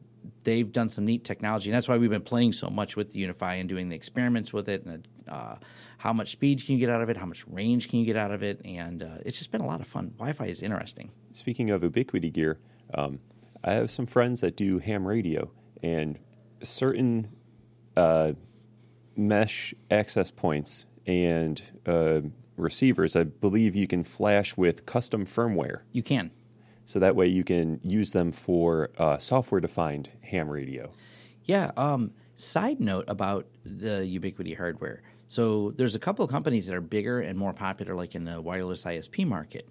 they've 0.43 0.71
done 0.71 0.89
some 0.89 1.05
neat 1.05 1.23
technology, 1.23 1.69
and 1.69 1.75
that's 1.75 1.87
why 1.87 1.97
we've 1.97 2.09
been 2.09 2.21
playing 2.21 2.53
so 2.53 2.69
much 2.69 2.95
with 2.95 3.13
UniFi 3.13 3.59
and 3.59 3.69
doing 3.69 3.89
the 3.89 3.95
experiments 3.95 4.51
with 4.51 4.69
it, 4.69 4.85
and 4.85 5.07
uh, 5.27 5.55
how 5.97 6.13
much 6.13 6.31
speed 6.31 6.65
can 6.65 6.73
you 6.75 6.79
get 6.79 6.89
out 6.89 7.01
of 7.01 7.09
it, 7.09 7.17
how 7.17 7.25
much 7.25 7.45
range 7.47 7.89
can 7.89 7.99
you 7.99 8.05
get 8.05 8.17
out 8.17 8.31
of 8.31 8.43
it, 8.43 8.61
and 8.65 9.03
uh, 9.03 9.17
it's 9.25 9.37
just 9.37 9.51
been 9.51 9.61
a 9.61 9.67
lot 9.67 9.81
of 9.81 9.87
fun. 9.87 10.13
Wi-Fi 10.17 10.45
is 10.45 10.61
interesting. 10.61 11.11
Speaking 11.31 11.69
of 11.69 11.81
Ubiquiti 11.81 12.31
gear, 12.31 12.59
um, 12.93 13.19
I 13.63 13.73
have 13.73 13.91
some 13.91 14.05
friends 14.05 14.41
that 14.41 14.55
do 14.55 14.79
ham 14.79 15.05
radio, 15.05 15.51
and 15.81 16.19
certain 16.63 17.29
uh, 17.95 18.33
mesh 19.15 19.73
access 19.91 20.31
points 20.31 20.85
and 21.05 21.61
uh, 21.85 22.21
receivers, 22.57 23.15
I 23.15 23.23
believe 23.23 23.75
you 23.75 23.87
can 23.87 24.03
flash 24.03 24.55
with 24.57 24.85
custom 24.85 25.25
firmware. 25.25 25.81
You 25.91 26.03
can. 26.03 26.31
So 26.85 26.99
that 26.99 27.15
way 27.15 27.27
you 27.27 27.43
can 27.43 27.79
use 27.83 28.11
them 28.11 28.31
for 28.31 28.89
uh, 28.97 29.17
software 29.17 29.61
defined 29.61 30.09
ham 30.21 30.49
radio. 30.49 30.91
Yeah. 31.45 31.71
Um, 31.77 32.11
side 32.35 32.79
note 32.79 33.05
about 33.07 33.47
the 33.65 34.01
Ubiquiti 34.19 34.57
hardware. 34.57 35.01
So 35.27 35.73
there's 35.77 35.95
a 35.95 35.99
couple 35.99 36.23
of 36.23 36.31
companies 36.31 36.67
that 36.67 36.75
are 36.75 36.81
bigger 36.81 37.21
and 37.21 37.37
more 37.37 37.53
popular, 37.53 37.95
like 37.95 38.15
in 38.15 38.25
the 38.25 38.39
wireless 38.41 38.83
ISP 38.83 39.25
market. 39.25 39.67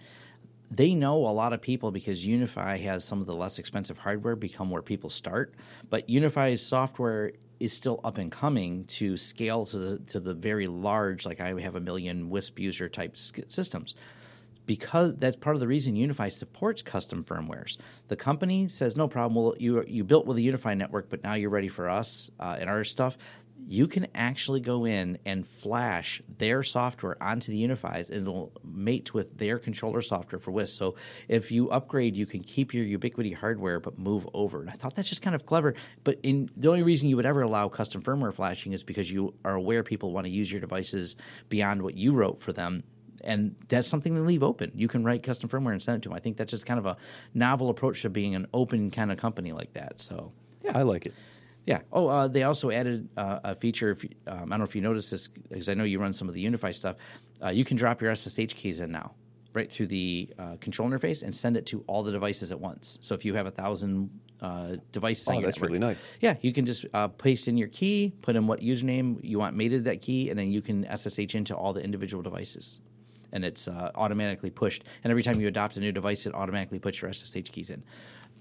They 0.70 0.94
know 0.94 1.26
a 1.26 1.30
lot 1.30 1.52
of 1.52 1.60
people 1.60 1.90
because 1.90 2.26
UniFi 2.26 2.80
has 2.80 3.04
some 3.04 3.20
of 3.20 3.26
the 3.26 3.34
less 3.34 3.58
expensive 3.58 3.98
hardware 3.98 4.34
become 4.36 4.70
where 4.70 4.80
people 4.80 5.10
start. 5.10 5.54
But 5.90 6.08
UniFi's 6.08 6.64
software 6.64 7.32
is 7.62 7.72
still 7.72 8.00
up 8.04 8.18
and 8.18 8.30
coming 8.30 8.84
to 8.84 9.16
scale 9.16 9.64
to 9.66 9.78
the 9.78 9.98
to 9.98 10.20
the 10.20 10.34
very 10.34 10.66
large, 10.66 11.24
like 11.24 11.40
I 11.40 11.58
have 11.60 11.76
a 11.76 11.80
million 11.80 12.28
WISP 12.28 12.58
user 12.58 12.88
type 12.88 13.16
systems 13.16 13.94
because 14.66 15.14
that's 15.16 15.36
part 15.36 15.56
of 15.56 15.60
the 15.60 15.66
reason 15.66 15.94
UniFi 15.94 16.30
supports 16.30 16.82
custom 16.82 17.24
firmwares. 17.24 17.78
The 18.08 18.16
company 18.16 18.68
says, 18.68 18.96
no 18.96 19.08
problem, 19.08 19.34
well, 19.34 19.54
you, 19.58 19.84
you 19.86 20.04
built 20.04 20.26
with 20.26 20.36
a 20.36 20.40
UniFi 20.40 20.76
network, 20.76 21.08
but 21.08 21.22
now 21.24 21.34
you're 21.34 21.50
ready 21.50 21.68
for 21.68 21.88
us 21.88 22.30
uh, 22.38 22.56
and 22.58 22.70
our 22.70 22.84
stuff. 22.84 23.16
You 23.66 23.86
can 23.86 24.06
actually 24.14 24.60
go 24.60 24.84
in 24.84 25.18
and 25.24 25.46
flash 25.46 26.22
their 26.38 26.62
software 26.62 27.20
onto 27.22 27.52
the 27.52 27.64
UniFis 27.64 28.10
and 28.10 28.22
it'll 28.22 28.52
mate 28.64 29.14
with 29.14 29.38
their 29.38 29.58
controller 29.58 30.02
software 30.02 30.38
for 30.38 30.50
WISP. 30.50 30.76
So 30.76 30.94
if 31.28 31.50
you 31.50 31.70
upgrade, 31.70 32.16
you 32.16 32.26
can 32.26 32.42
keep 32.42 32.74
your 32.74 32.84
Ubiquiti 32.84 33.34
hardware 33.34 33.80
but 33.80 33.98
move 33.98 34.28
over. 34.34 34.60
And 34.60 34.70
I 34.70 34.74
thought 34.74 34.94
that's 34.94 35.08
just 35.08 35.22
kind 35.22 35.34
of 35.34 35.46
clever. 35.46 35.74
But 36.04 36.18
in 36.22 36.50
the 36.56 36.68
only 36.68 36.82
reason 36.82 37.08
you 37.08 37.16
would 37.16 37.26
ever 37.26 37.42
allow 37.42 37.68
custom 37.68 38.02
firmware 38.02 38.34
flashing 38.34 38.72
is 38.72 38.82
because 38.82 39.10
you 39.10 39.34
are 39.44 39.54
aware 39.54 39.82
people 39.82 40.12
want 40.12 40.26
to 40.26 40.30
use 40.30 40.50
your 40.50 40.60
devices 40.60 41.16
beyond 41.48 41.82
what 41.82 41.96
you 41.96 42.12
wrote 42.12 42.40
for 42.40 42.52
them 42.52 42.84
and 43.24 43.54
that's 43.68 43.88
something 43.88 44.14
to 44.14 44.20
leave 44.20 44.42
open. 44.42 44.72
You 44.74 44.88
can 44.88 45.04
write 45.04 45.22
custom 45.22 45.48
firmware 45.48 45.72
and 45.72 45.82
send 45.82 45.98
it 45.98 46.02
to 46.02 46.08
them. 46.08 46.16
I 46.16 46.20
think 46.20 46.36
that's 46.36 46.50
just 46.50 46.66
kind 46.66 46.78
of 46.78 46.86
a 46.86 46.96
novel 47.34 47.70
approach 47.70 48.02
to 48.02 48.10
being 48.10 48.34
an 48.34 48.46
open 48.52 48.90
kind 48.90 49.12
of 49.12 49.18
company 49.18 49.52
like 49.52 49.72
that. 49.74 50.00
So 50.00 50.32
yeah, 50.62 50.76
I 50.76 50.82
like 50.82 51.06
it. 51.06 51.14
Yeah. 51.66 51.80
Oh, 51.92 52.08
uh, 52.08 52.28
they 52.28 52.42
also 52.42 52.70
added 52.70 53.08
uh, 53.16 53.40
a 53.44 53.54
feature. 53.54 53.90
If 53.90 54.04
you, 54.04 54.10
um, 54.26 54.44
I 54.52 54.56
don't 54.56 54.58
know 54.60 54.64
if 54.64 54.74
you 54.74 54.82
noticed 54.82 55.10
this 55.10 55.28
because 55.28 55.68
I 55.68 55.74
know 55.74 55.84
you 55.84 55.98
run 55.98 56.12
some 56.12 56.28
of 56.28 56.34
the 56.34 56.44
UniFi 56.44 56.74
stuff. 56.74 56.96
Uh, 57.42 57.48
you 57.48 57.64
can 57.64 57.76
drop 57.76 58.00
your 58.02 58.14
SSH 58.14 58.54
keys 58.54 58.80
in 58.80 58.90
now, 58.90 59.12
right 59.52 59.70
through 59.70 59.86
the 59.88 60.28
uh, 60.38 60.56
control 60.60 60.88
interface, 60.88 61.22
and 61.22 61.34
send 61.34 61.56
it 61.56 61.66
to 61.66 61.84
all 61.86 62.02
the 62.02 62.12
devices 62.12 62.50
at 62.50 62.60
once. 62.60 62.98
So 63.00 63.14
if 63.14 63.24
you 63.24 63.34
have 63.34 63.46
a 63.46 63.50
thousand 63.50 64.10
uh, 64.40 64.76
devices, 64.90 65.28
oh, 65.28 65.32
on 65.32 65.40
your 65.40 65.46
that's 65.46 65.56
network, 65.56 65.68
really 65.68 65.78
nice. 65.78 66.14
Yeah, 66.20 66.36
you 66.40 66.52
can 66.52 66.66
just 66.66 66.84
uh, 66.94 67.08
paste 67.08 67.46
in 67.46 67.56
your 67.56 67.68
key, 67.68 68.12
put 68.22 68.34
in 68.34 68.46
what 68.46 68.60
username 68.60 69.20
you 69.22 69.38
want 69.38 69.56
mated 69.56 69.84
that 69.84 70.00
key, 70.00 70.30
and 70.30 70.38
then 70.38 70.50
you 70.50 70.62
can 70.62 70.84
SSH 70.96 71.34
into 71.36 71.54
all 71.54 71.72
the 71.72 71.82
individual 71.82 72.22
devices 72.22 72.80
and 73.34 73.46
it's 73.46 73.66
uh, 73.66 73.90
automatically 73.94 74.50
pushed. 74.50 74.84
And 75.02 75.10
every 75.10 75.22
time 75.22 75.40
you 75.40 75.48
adopt 75.48 75.78
a 75.78 75.80
new 75.80 75.90
device, 75.90 76.26
it 76.26 76.34
automatically 76.34 76.78
puts 76.78 77.00
your 77.00 77.10
SSH 77.10 77.50
keys 77.50 77.70
in. 77.70 77.82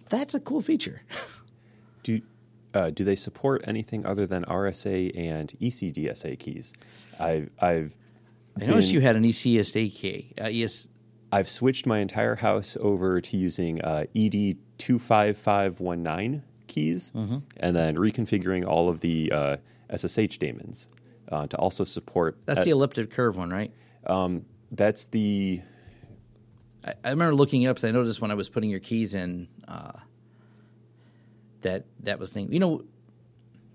That's 0.09 0.35
a 0.35 0.39
cool 0.41 0.61
feature. 0.61 1.01
do 2.03 2.21
uh, 2.73 2.89
do 2.89 3.03
they 3.03 3.15
support 3.15 3.63
anything 3.65 4.05
other 4.05 4.25
than 4.25 4.45
RSA 4.45 5.17
and 5.17 5.53
ECDSA 5.61 6.39
keys? 6.39 6.73
I've 7.19 7.49
I've 7.59 7.97
I 8.59 8.65
noticed 8.65 8.91
you 8.91 9.01
had 9.01 9.15
an 9.15 9.23
ECSA 9.23 9.93
key. 9.93 10.33
Uh, 10.39 10.45
ES. 10.45 10.87
I've 11.31 11.47
switched 11.47 11.85
my 11.85 11.99
entire 11.99 12.35
house 12.35 12.75
over 12.81 13.21
to 13.21 13.37
using 13.37 13.81
uh, 13.81 14.05
ED 14.15 14.57
two 14.77 14.99
five 14.99 15.37
five 15.37 15.79
one 15.79 16.03
nine 16.03 16.43
keys, 16.67 17.11
mm-hmm. 17.15 17.37
and 17.57 17.75
then 17.75 17.95
reconfiguring 17.95 18.65
all 18.65 18.89
of 18.89 18.99
the 18.99 19.31
uh, 19.31 19.57
SSH 19.95 20.37
daemons 20.37 20.87
uh, 21.31 21.47
to 21.47 21.57
also 21.57 21.83
support. 21.83 22.37
That's 22.45 22.63
the 22.63 22.71
elliptic 22.71 23.11
curve 23.11 23.37
one, 23.37 23.49
right? 23.49 23.71
Um, 24.05 24.45
that's 24.71 25.05
the. 25.05 25.61
I, 26.83 26.93
I 27.03 27.09
remember 27.09 27.35
looking 27.35 27.61
it 27.63 27.67
up 27.67 27.77
because 27.77 27.87
I 27.87 27.91
noticed 27.91 28.21
when 28.21 28.31
I 28.31 28.33
was 28.33 28.49
putting 28.49 28.69
your 28.69 28.79
keys 28.79 29.13
in 29.13 29.47
uh, 29.67 29.91
that 31.61 31.85
that 32.01 32.19
was 32.19 32.31
thing. 32.31 32.51
You 32.51 32.59
know, 32.59 32.83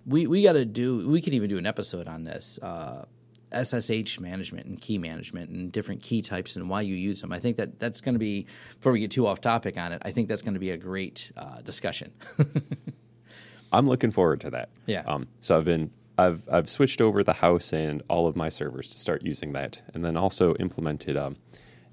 we 0.07 0.27
we 0.27 0.43
got 0.43 0.53
to 0.53 0.65
do. 0.65 1.09
We 1.09 1.21
could 1.21 1.35
even 1.35 1.49
do 1.49 1.59
an 1.59 1.67
episode 1.67 2.09
on 2.09 2.25
this. 2.25 2.59
Uh, 2.63 3.05
SSH 3.53 4.19
management 4.19 4.67
and 4.67 4.81
key 4.81 4.99
management 4.99 5.51
and 5.51 5.71
different 5.71 6.03
key 6.03 6.21
types 6.21 6.57
and 6.57 6.69
why 6.69 6.81
you 6.81 6.95
use 6.95 7.21
them. 7.21 7.33
I 7.33 7.39
think 7.39 7.57
that 7.59 7.79
that's 7.79 8.01
going 8.01 8.15
to 8.15 8.19
be 8.19 8.47
before 8.75 8.93
we 8.93 9.01
get 9.01 9.11
too 9.11 9.27
off 9.27 9.41
topic 9.41 9.79
on 9.79 9.93
it. 9.93 10.03
I 10.05 10.11
think 10.11 10.29
that's 10.29 10.43
going 10.43 10.55
to 10.55 10.61
be 10.61 10.71
a 10.71 10.77
great 10.77 11.31
uh, 11.37 11.61
discussion. 11.63 12.13
I'm 13.73 13.89
looking 13.89 14.11
forward 14.11 14.41
to 14.43 14.51
that. 14.51 14.71
Yeah. 14.87 15.03
Um, 15.07 15.29
so 15.41 15.57
I've 15.57 15.65
been 15.65 15.91
I've 16.19 16.43
I've 16.51 16.69
switched 16.69 17.01
over 17.01 17.23
the 17.23 17.35
house 17.35 17.73
and 17.73 18.03
all 18.09 18.27
of 18.27 18.37
my 18.37 18.49
servers 18.49 18.89
to 18.91 18.99
start 18.99 19.23
using 19.23 19.53
that, 19.53 19.83
and 19.95 20.05
then 20.05 20.17
also 20.17 20.55
implemented 20.57 21.17
um, 21.17 21.37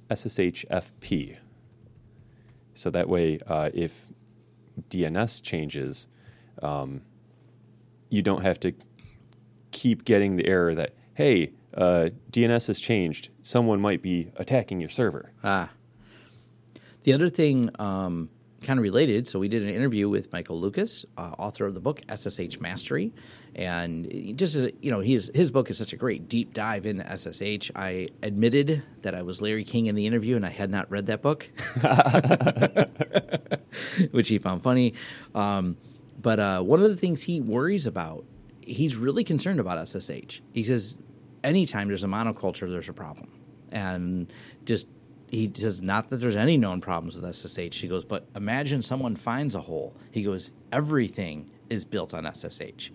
SSHFP. 0.10 1.38
So 2.74 2.90
that 2.90 3.08
way, 3.08 3.40
uh, 3.46 3.70
if 3.74 4.12
DNS 4.90 5.42
changes, 5.44 6.08
um, 6.62 7.02
you 8.10 8.22
don't 8.22 8.44
have 8.44 8.60
to 8.62 8.74
keep 9.72 10.06
getting 10.06 10.36
the 10.36 10.48
error 10.48 10.74
that 10.76 10.94
hey, 11.16 11.52
uh, 11.76 12.10
DNS 12.32 12.68
has 12.68 12.80
changed. 12.80 13.30
Someone 13.42 13.80
might 13.80 14.02
be 14.02 14.32
attacking 14.36 14.80
your 14.80 14.90
server. 14.90 15.32
Ah. 15.44 15.70
The 17.04 17.14
other 17.14 17.30
thing 17.30 17.70
um, 17.80 18.30
kind 18.62 18.80
of 18.80 18.84
related. 18.84 19.28
So 19.28 19.40
we 19.40 19.48
did 19.48 19.64
an 19.64 19.70
interview 19.70 20.10
with 20.10 20.32
Michael 20.32 20.60
Lucas, 20.60 21.06
uh, 21.18 21.34
author 21.38 21.66
of 21.66 21.74
the 21.74 21.80
book 21.80 22.02
SSH 22.14 22.60
Mastery, 22.60 23.14
and 23.56 24.38
just 24.38 24.58
uh, 24.58 24.70
you 24.82 24.92
know 24.92 25.00
his 25.00 25.32
his 25.34 25.52
book 25.52 25.70
is 25.70 25.78
such 25.78 25.94
a 25.94 25.98
great 25.98 26.28
deep 26.28 26.54
dive 26.54 26.86
into 26.86 27.06
SSH. 27.06 27.72
I 27.76 28.10
admitted 28.22 28.84
that 29.02 29.16
I 29.16 29.22
was 29.22 29.42
Larry 29.42 29.64
King 29.64 29.88
in 29.88 29.96
the 29.96 30.08
interview, 30.08 30.36
and 30.36 30.46
I 30.46 30.50
had 30.50 30.70
not 30.70 30.90
read 30.90 31.06
that 31.08 31.22
book, 31.22 31.50
which 34.12 34.30
he 34.30 34.40
found 34.40 34.64
funny. 34.64 34.94
Um, 35.36 35.78
but 36.22 36.40
uh, 36.40 36.62
one 36.62 36.82
of 36.82 36.90
the 36.90 36.98
things 36.98 37.24
he 37.24 37.42
worries 37.42 37.86
about, 37.86 38.26
he's 38.62 38.96
really 38.96 39.24
concerned 39.24 39.60
about 39.60 39.88
SSH. 39.88 40.42
He 40.54 40.64
says 40.64 40.98
anytime 41.44 41.90
there's 41.90 42.04
a 42.04 42.08
monoculture, 42.08 42.70
there's 42.70 42.90
a 42.90 42.94
problem, 42.94 43.30
and 43.72 44.32
just 44.66 44.88
he 45.34 45.52
says 45.56 45.82
not 45.82 46.12
that 46.12 46.18
there's 46.18 46.36
any 46.36 46.58
known 46.58 46.80
problems 46.80 47.20
with 47.20 47.36
SSH. 47.36 47.82
He 47.82 47.88
goes, 47.88 48.06
but 48.06 48.28
imagine 48.36 48.84
someone 48.84 49.16
finds 49.16 49.56
a 49.56 49.62
hole. 49.62 49.96
He 50.12 50.22
goes, 50.22 50.52
everything 50.72 51.50
is 51.72 51.86
built 51.86 52.14
on 52.14 52.32
SSH, 52.32 52.92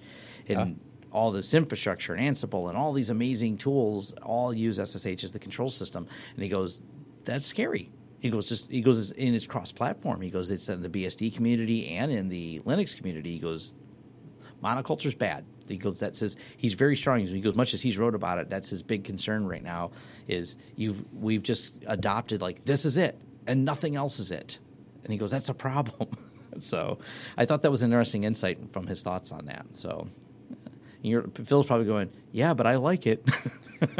and 0.49 0.81
all 1.11 1.31
this 1.31 1.55
infrastructure 1.55 2.15
and 2.15 2.37
Ansible 2.37 2.69
and 2.69 2.77
all 2.77 2.93
these 2.93 3.11
amazing 3.11 3.57
tools 3.57 4.13
all 4.23 4.53
use 4.53 4.77
SSH 4.77 5.25
as 5.25 5.33
the 5.33 5.39
control 5.39 5.71
system. 5.71 6.07
And 6.35 6.43
he 6.43 6.49
goes, 6.49 6.83
that's 7.25 7.47
scary. 7.47 7.91
He 8.21 8.31
goes, 8.31 8.49
just 8.49 8.71
he 8.71 8.81
goes 8.81 9.13
in 9.13 9.33
his 9.33 9.47
cross-platform. 9.47 10.21
He 10.21 10.31
goes, 10.31 10.51
it's 10.51 10.69
in 10.69 10.83
the 10.83 10.89
BSD 10.89 11.35
community 11.35 11.89
and 11.89 12.11
in 12.11 12.29
the 12.29 12.61
Linux 12.61 12.97
community. 12.97 13.33
He 13.33 13.39
goes, 13.39 13.73
monoculture's 14.63 15.15
bad. 15.15 15.45
He 15.69 15.77
goes, 15.77 16.01
that 16.01 16.17
says 16.17 16.37
he's 16.57 16.75
very 16.75 16.97
strong. 16.97 17.21
He 17.21 17.41
goes, 17.41 17.55
much 17.55 17.75
as 17.75 17.83
he's 17.83 17.97
wrote 17.97 18.15
about 18.15 18.39
it, 18.39 18.51
that's 18.51 18.69
his 18.69 18.83
big 18.83 19.05
concern 19.05 19.47
right 19.47 19.63
now. 19.63 19.93
Is 20.27 20.57
you've 20.77 21.05
we've 21.15 21.43
just 21.43 21.77
adopted 21.87 22.41
like 22.41 22.65
this 22.65 22.85
is 22.85 22.97
it 22.97 23.21
and 23.47 23.65
nothing 23.65 23.95
else 23.95 24.19
is 24.19 24.33
it, 24.33 24.59
and 25.05 25.13
he 25.13 25.19
goes, 25.19 25.31
that's 25.31 25.49
a 25.49 25.55
problem. 25.55 26.09
so 26.59 26.99
I 27.37 27.45
thought 27.45 27.63
that 27.63 27.71
was 27.71 27.83
an 27.83 27.93
interesting 27.93 28.25
insight 28.25 28.73
from 28.73 28.87
his 28.87 29.03
thoughts 29.03 29.31
on 29.31 29.47
that. 29.47 29.67
So 29.75 30.09
you're, 31.09 31.23
Phil's 31.45 31.67
probably 31.67 31.87
going, 31.87 32.11
yeah, 32.33 32.55
but 32.55 32.67
I 32.67 32.77
like 32.77 33.07
it. 33.07 33.27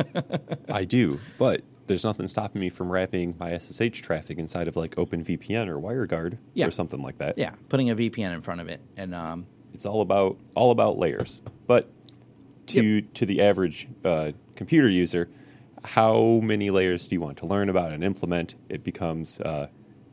I 0.69 0.85
do, 0.85 1.21
but 1.39 1.63
there's 1.87 2.05
nothing 2.05 2.29
stopping 2.29 2.61
me 2.61 2.69
from 2.69 2.91
wrapping 2.91 3.35
my 3.39 3.57
SSH 3.59 4.01
traffic 4.03 4.39
inside 4.39 4.69
of 4.69 4.77
like 4.77 4.95
OpenVPN 4.97 5.69
or 5.69 5.79
WireGuard 5.79 6.39
Yeah. 6.55 6.67
or 6.67 6.71
something 6.71 7.01
like 7.03 7.19
that. 7.19 7.39
yeah, 7.39 7.53
putting 7.69 7.91
a 7.91 7.97
VPN 7.97 8.33
in 8.35 8.43
front 8.43 8.61
of 8.61 8.69
it, 8.69 8.81
and 8.97 9.15
um, 9.15 9.47
It's 9.75 9.87
all 9.87 10.01
about 10.03 10.37
all 10.55 10.71
about 10.71 10.99
layers. 10.99 11.43
But 11.67 11.91
to 12.69 13.01
to 13.01 13.25
the 13.27 13.41
average 13.43 13.89
uh, 14.05 14.33
computer 14.55 14.89
user, 14.89 15.29
how 15.85 16.41
many 16.43 16.71
layers 16.71 17.09
do 17.09 17.15
you 17.15 17.21
want 17.21 17.39
to 17.39 17.47
learn 17.47 17.69
about 17.71 17.93
and 17.93 18.05
implement? 18.05 18.57
It 18.69 18.85
becomes 18.85 19.41
uh, 19.41 19.69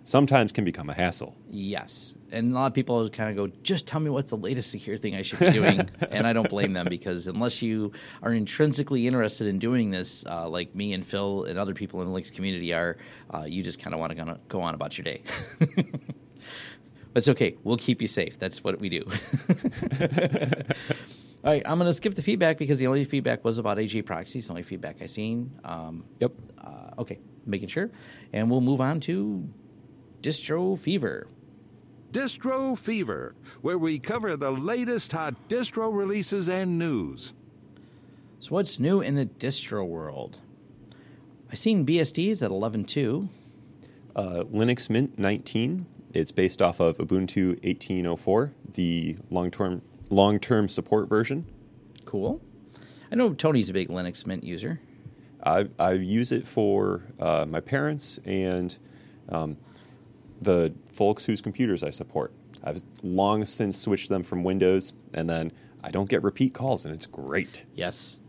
sometimes 0.06 0.54
can 0.54 0.64
become 0.64 0.90
a 0.90 0.94
hassle. 0.94 1.36
Yes, 1.52 2.16
and 2.32 2.52
a 2.54 2.56
lot 2.56 2.68
of 2.68 2.74
people 2.74 3.10
kind 3.10 3.30
of 3.30 3.36
go, 3.36 3.54
"Just 3.64 3.86
tell 3.88 4.00
me 4.00 4.10
what's 4.10 4.30
the 4.30 4.38
latest 4.38 4.72
secure 4.72 4.96
thing 4.96 5.16
I 5.16 5.22
should 5.24 5.40
be 5.40 5.52
doing," 5.52 5.90
and 6.10 6.26
I 6.26 6.32
don't 6.32 6.50
blame 6.50 6.72
them 6.72 6.88
because 6.90 7.28
unless 7.28 7.62
you 7.62 7.92
are 8.24 8.32
intrinsically 8.34 9.06
interested 9.08 9.48
in 9.48 9.60
doing 9.60 9.92
this, 9.92 10.26
uh, 10.26 10.48
like 10.48 10.74
me 10.74 10.94
and 10.94 11.06
Phil 11.06 11.44
and 11.44 11.60
other 11.60 11.74
people 11.74 12.02
in 12.02 12.08
the 12.12 12.18
Linux 12.18 12.34
community 12.34 12.74
are, 12.74 12.96
uh, 13.34 13.44
you 13.44 13.62
just 13.64 13.80
kind 13.80 13.94
of 13.94 14.00
want 14.00 14.16
to 14.16 14.40
go 14.48 14.62
on 14.62 14.74
about 14.74 14.98
your 14.98 15.04
day. 15.04 15.22
But 17.14 17.20
it's 17.20 17.30
okay. 17.30 17.56
We'll 17.64 17.78
keep 17.78 18.02
you 18.02 18.10
safe. 18.10 18.38
That's 18.38 18.62
what 18.62 18.78
we 18.82 18.90
do. 18.90 19.04
All 21.46 21.52
right, 21.52 21.62
I'm 21.66 21.78
going 21.78 21.88
to 21.90 21.94
skip 21.94 22.14
the 22.16 22.22
feedback 22.22 22.58
because 22.58 22.80
the 22.80 22.88
only 22.88 23.06
feedback 23.06 23.46
was 23.46 23.58
about 23.58 23.80
HA 23.80 24.02
Proxy. 24.02 24.40
It's 24.40 24.48
the 24.48 24.54
only 24.54 24.64
feedback 24.64 24.98
I've 25.02 25.12
seen. 25.12 25.52
Um, 25.64 26.04
Yep. 26.20 26.32
uh, 26.60 27.02
okay, 27.02 27.20
making 27.46 27.70
sure. 27.70 27.90
And 28.34 28.52
we'll 28.52 28.60
move 28.62 28.82
on 28.82 29.00
to 29.02 29.48
Distro 30.26 30.76
Fever. 30.80 31.28
Distro 32.12 32.76
Fever, 32.76 33.36
where 33.62 33.78
we 33.78 34.00
cover 34.00 34.36
the 34.36 34.50
latest 34.50 35.12
hot 35.12 35.36
distro 35.50 35.96
releases 35.96 36.50
and 36.50 36.80
news. 36.80 37.36
So, 38.40 38.50
what's 38.56 38.80
new 38.80 39.02
in 39.02 39.14
the 39.14 39.28
distro 39.28 39.88
world? 39.88 40.40
I've 41.52 41.60
seen 41.60 41.86
BSDs 41.86 42.42
at 42.42 42.50
11.2. 42.50 43.30
Uh, 44.16 44.44
Linux 44.52 44.90
Mint 44.90 45.20
19. 45.20 45.86
It's 46.16 46.32
based 46.32 46.60
off 46.60 46.80
of 46.80 46.98
Ubuntu 46.98 47.50
1804, 47.64 48.52
the 48.74 49.18
long-term 49.30 49.84
long-term 50.10 50.70
support 50.70 51.08
version. 51.08 51.46
Cool. 52.06 52.42
I 53.12 53.16
know 53.16 53.36
Tony's 53.36 53.70
a 53.70 53.74
big 53.74 53.90
Linux 53.90 54.26
Mint 54.26 54.44
user. 54.44 54.80
I, 55.44 55.68
I 55.78 55.92
use 55.92 56.32
it 56.32 56.48
for 56.48 57.04
uh, 57.20 57.46
my 57.48 57.60
parents 57.60 58.20
and 58.26 58.76
um, 59.30 59.58
the 60.42 60.74
folks 60.92 61.26
whose 61.26 61.42
computers 61.42 61.84
I 61.84 61.90
support. 61.90 62.32
I've 62.64 62.82
long 63.04 63.46
since 63.46 63.80
switched 63.80 64.10
them 64.10 64.24
from 64.24 64.44
Windows, 64.44 64.94
and 65.14 65.30
then 65.30 65.52
I 65.84 65.92
don't 65.92 66.10
get 66.10 66.24
repeat 66.24 66.54
calls, 66.54 66.86
and 66.86 66.94
it's 66.94 67.06
great. 67.06 67.64
Yes. 67.76 68.20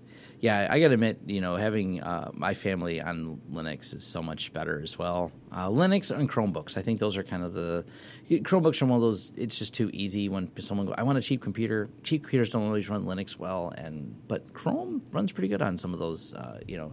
Yeah, 0.40 0.68
I 0.70 0.80
got 0.80 0.88
to 0.88 0.94
admit, 0.94 1.20
you 1.26 1.40
know, 1.40 1.56
having 1.56 2.02
uh, 2.02 2.30
my 2.34 2.52
family 2.52 3.00
on 3.00 3.40
Linux 3.50 3.94
is 3.94 4.04
so 4.04 4.22
much 4.22 4.52
better 4.52 4.82
as 4.82 4.98
well. 4.98 5.32
Uh, 5.50 5.68
Linux 5.68 6.10
and 6.10 6.28
Chromebooks, 6.30 6.76
I 6.76 6.82
think 6.82 7.00
those 7.00 7.16
are 7.16 7.22
kind 7.22 7.42
of 7.42 7.54
the 7.54 7.86
Chromebooks 8.28 8.82
are 8.82 8.86
one 8.86 8.96
of 8.96 9.02
those. 9.02 9.32
It's 9.34 9.56
just 9.56 9.72
too 9.72 9.88
easy 9.94 10.28
when 10.28 10.50
someone 10.60 10.86
go, 10.86 10.94
I 10.98 11.04
want 11.04 11.16
a 11.16 11.22
cheap 11.22 11.40
computer. 11.40 11.88
Cheap 12.02 12.24
computers 12.24 12.50
don't 12.50 12.64
always 12.64 12.90
run 12.90 13.06
Linux 13.06 13.38
well, 13.38 13.72
and 13.78 14.14
but 14.28 14.52
Chrome 14.52 15.00
runs 15.10 15.32
pretty 15.32 15.48
good 15.48 15.62
on 15.62 15.78
some 15.78 15.94
of 15.94 15.98
those. 15.98 16.34
Uh, 16.34 16.60
you 16.68 16.76
know, 16.76 16.92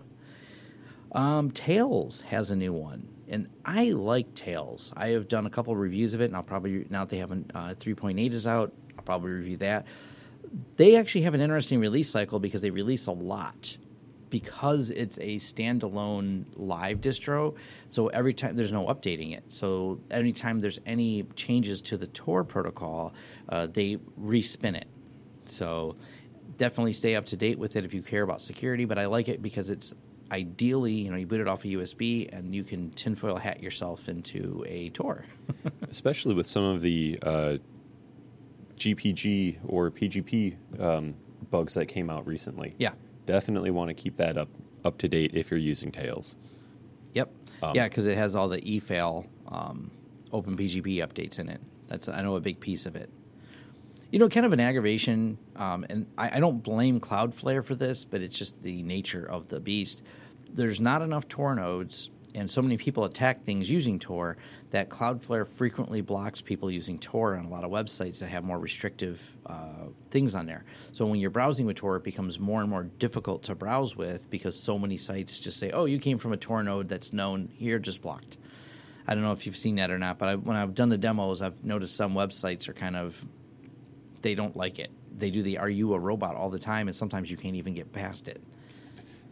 um, 1.14 1.52
Tails 1.52 2.22
has 2.22 2.52
a 2.52 2.56
new 2.56 2.74
one, 2.74 3.08
and 3.28 3.48
I 3.66 3.92
like 3.92 4.34
Tails. 4.36 4.94
I 4.96 5.10
have 5.10 5.28
done 5.28 5.46
a 5.46 5.50
couple 5.50 5.76
reviews 5.76 6.14
of 6.14 6.22
it, 6.22 6.26
and 6.26 6.36
I'll 6.36 6.44
probably 6.44 6.86
now 6.90 7.06
that 7.06 7.10
they 7.10 7.18
have 7.18 7.32
a 7.32 7.44
uh, 7.54 7.74
3.8 7.74 8.32
is 8.32 8.48
out. 8.48 8.74
I'll 8.98 9.04
probably 9.04 9.32
review 9.32 9.58
that 9.58 9.86
they 10.78 10.96
actually 10.96 11.22
have 11.22 11.34
an 11.34 11.42
interesting 11.42 11.80
release 11.80 12.10
cycle 12.10 12.40
because 12.40 12.62
they 12.62 12.70
release 12.70 13.08
a 13.08 13.12
lot 13.12 13.78
because 14.30 14.90
it's 14.90 15.18
a 15.20 15.36
standalone 15.36 16.46
live 16.56 17.00
distro 17.02 17.56
so 17.88 18.08
every 18.08 18.34
time 18.34 18.56
there's 18.56 18.72
no 18.72 18.88
updating 18.88 19.36
it 19.36 19.44
so 19.48 20.00
anytime 20.12 20.60
there's 20.60 20.80
any 20.86 21.24
changes 21.36 21.82
to 21.82 21.98
the 21.98 22.08
tor 22.08 22.44
protocol 22.44 23.14
uh, 23.50 23.68
they 23.68 23.98
respin 24.20 24.76
it 24.76 24.88
so 25.46 25.96
definitely 26.58 26.94
stay 26.94 27.16
up 27.16 27.26
to 27.26 27.36
date 27.36 27.58
with 27.58 27.76
it 27.76 27.86
if 27.86 27.94
you 27.94 28.02
care 28.02 28.24
about 28.24 28.42
security 28.42 28.86
but 28.86 28.98
i 28.98 29.06
like 29.06 29.28
it 29.28 29.42
because 29.42 29.70
it's 29.70 29.94
ideally 30.34 30.94
you 30.94 31.12
know 31.12 31.16
you 31.16 31.26
boot 31.28 31.40
it 31.40 31.48
off 31.48 31.64
a 31.64 31.68
usb 31.68 32.38
and 32.38 32.54
you 32.56 32.64
can 32.64 32.90
tinfoil 32.92 33.38
hat 33.38 33.62
yourself 33.62 34.10
into 34.10 34.66
a 34.68 34.90
tor 34.90 35.26
especially 35.90 36.34
with 36.34 36.48
some 36.48 36.64
of 36.64 36.82
the 36.82 37.20
uh, 37.22 37.58
GPG 38.84 39.60
or 39.66 39.92
PGP 39.92 40.56
um, 40.80 41.16
bugs 41.50 41.74
that 41.76 41.86
came 41.88 42.10
out 42.10 42.26
recently. 42.28 42.76
yeah 42.78 42.94
Definitely 43.26 43.72
want 43.72 43.90
to 43.90 43.94
keep 43.94 44.18
that 44.18 44.38
up 44.38 44.50
up 44.84 44.98
to 44.98 45.08
date 45.08 45.32
if 45.34 45.50
you're 45.50 45.60
using 45.60 45.92
Tails. 45.92 46.36
Yep. 47.14 47.32
Um, 47.62 47.72
yeah, 47.74 47.88
because 47.88 48.06
it 48.06 48.18
has 48.18 48.36
all 48.36 48.50
the 48.50 48.60
eFail 48.60 49.26
um, 49.48 49.92
OpenPGP 50.32 50.98
updates 50.98 51.40
in 51.40 51.48
it. 51.48 51.62
That's 51.88 52.10
I 52.10 52.22
know 52.22 52.36
a 52.36 52.42
big 52.42 52.60
piece 52.60 52.86
of 52.86 52.98
it. 52.98 53.10
You 54.12 54.20
know, 54.20 54.28
kind 54.28 54.46
of 54.46 54.52
an 54.52 54.60
aggravation, 54.60 55.38
um, 55.56 55.86
and 55.90 56.06
I, 56.18 56.38
I 56.38 56.40
don't 56.42 56.62
blame 56.62 57.00
Cloudflare 57.00 57.64
for 57.64 57.76
this, 57.76 58.04
but 58.04 58.20
it's 58.20 58.38
just 58.38 58.62
the 58.62 58.84
nature 58.84 59.26
of 59.26 59.48
the 59.48 59.62
beast. 59.62 60.02
There's 60.54 60.80
not 60.80 61.02
enough 61.02 61.28
Tor 61.28 61.56
nodes, 61.56 62.12
and 62.36 62.50
so 62.50 62.62
many 62.62 62.78
people 62.78 63.06
attack 63.06 63.44
things 63.44 63.70
using 63.70 63.98
Tor 63.98 64.38
that 64.70 64.90
Cloudflare 64.90 65.48
frequently 65.48 66.02
blocks 66.02 66.42
people 66.42 66.70
using 66.70 67.00
Tor 67.00 67.36
on 67.36 67.46
a 67.46 67.50
lot 67.50 67.64
of 67.64 67.72
websites 67.72 68.20
that 68.20 68.28
have 68.28 68.44
more 68.44 68.60
restrictive 68.60 69.20
uh, 69.48 69.88
things 70.12 70.36
on 70.36 70.46
there. 70.46 70.64
So 70.92 71.06
when 71.06 71.20
you're 71.20 71.32
browsing 71.32 71.66
with 71.66 71.78
Tor, 71.78 71.96
it 71.96 72.04
becomes 72.04 72.40
more 72.40 72.62
and 72.62 72.70
more 72.70 72.84
difficult 72.84 73.44
to 73.44 73.56
browse 73.56 73.96
with 73.96 74.30
because 74.30 74.60
so 74.60 74.78
many 74.78 74.98
sites 74.98 75.40
just 75.40 75.58
say, 75.58 75.72
"Oh, 75.72 75.86
you 75.86 76.00
came 76.00 76.20
from 76.20 76.34
a 76.34 76.38
Tor 76.38 76.64
node 76.64 76.88
that's 76.88 77.14
known 77.14 77.50
here, 77.54 77.80
just 77.80 78.02
blocked." 78.02 78.38
I 79.08 79.16
don't 79.16 79.24
know 79.24 79.34
if 79.34 79.46
you've 79.46 79.58
seen 79.58 79.76
that 79.76 79.92
or 79.92 79.98
not, 79.98 80.18
but 80.18 80.30
I, 80.30 80.36
when 80.36 80.56
I've 80.56 80.76
done 80.76 80.90
the 80.90 80.98
demos, 80.98 81.42
I've 81.42 81.64
noticed 81.64 81.96
some 81.96 82.14
websites 82.14 82.70
are 82.70 82.74
kind 82.74 82.96
of 82.96 83.26
they 84.22 84.36
don't 84.36 84.56
like 84.56 84.80
it. 84.80 84.92
They 85.18 85.32
do 85.32 85.42
the 85.42 85.58
"Are 85.58 85.70
you 85.70 85.94
a 85.94 86.00
robot?" 86.00 86.36
all 86.36 86.50
the 86.50 86.60
time, 86.60 86.88
and 86.88 86.96
sometimes 86.96 87.32
you 87.32 87.38
can't 87.38 87.56
even 87.56 87.74
get 87.74 87.92
past 87.92 88.28
it. 88.28 88.42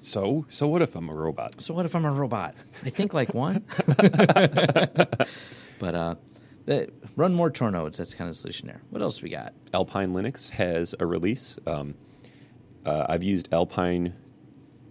So, 0.03 0.47
so 0.49 0.67
what 0.67 0.81
if 0.81 0.95
I'm 0.95 1.09
a 1.09 1.13
robot? 1.13 1.61
So 1.61 1.75
what 1.75 1.85
if 1.85 1.95
I'm 1.95 2.05
a 2.05 2.11
robot? 2.11 2.55
I 2.83 2.89
think 2.89 3.13
like 3.13 3.35
one. 3.35 3.63
but 3.85 5.27
uh, 5.95 6.15
the, 6.65 6.89
run 7.15 7.35
more 7.35 7.51
Tor 7.51 7.69
nodes. 7.69 7.99
That's 7.99 8.15
kind 8.15 8.27
of 8.27 8.35
the 8.35 8.39
solution 8.39 8.65
there. 8.67 8.81
What 8.89 9.03
else 9.03 9.21
we 9.21 9.29
got? 9.29 9.53
Alpine 9.75 10.11
Linux 10.13 10.49
has 10.49 10.95
a 10.99 11.05
release. 11.05 11.59
Um, 11.67 11.93
uh, 12.83 13.05
I've 13.09 13.21
used 13.21 13.47
Alpine 13.53 14.15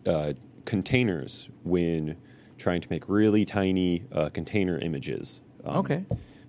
uh, 0.07 0.35
containers 0.65 1.49
when 1.65 2.17
trying 2.57 2.81
to 2.81 2.87
make 2.89 3.09
really 3.09 3.45
tiny 3.45 4.05
uh, 4.13 4.29
container 4.29 4.79
images. 4.79 5.41
um, 5.65 5.79
Okay. 5.79 6.05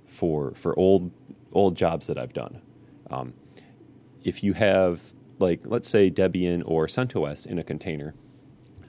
For 0.06 0.54
for 0.56 0.78
old 0.78 1.12
old 1.54 1.76
jobs 1.76 2.06
that 2.08 2.18
I've 2.20 2.34
done. 2.34 2.62
Um, 3.10 3.34
if 4.24 4.44
you 4.44 4.54
have 4.54 5.14
like 5.40 5.62
let's 5.64 5.90
say 5.90 6.12
Debian 6.12 6.62
or 6.66 6.86
CentOS 6.86 7.48
in 7.48 7.58
a 7.58 7.64
container, 7.64 8.14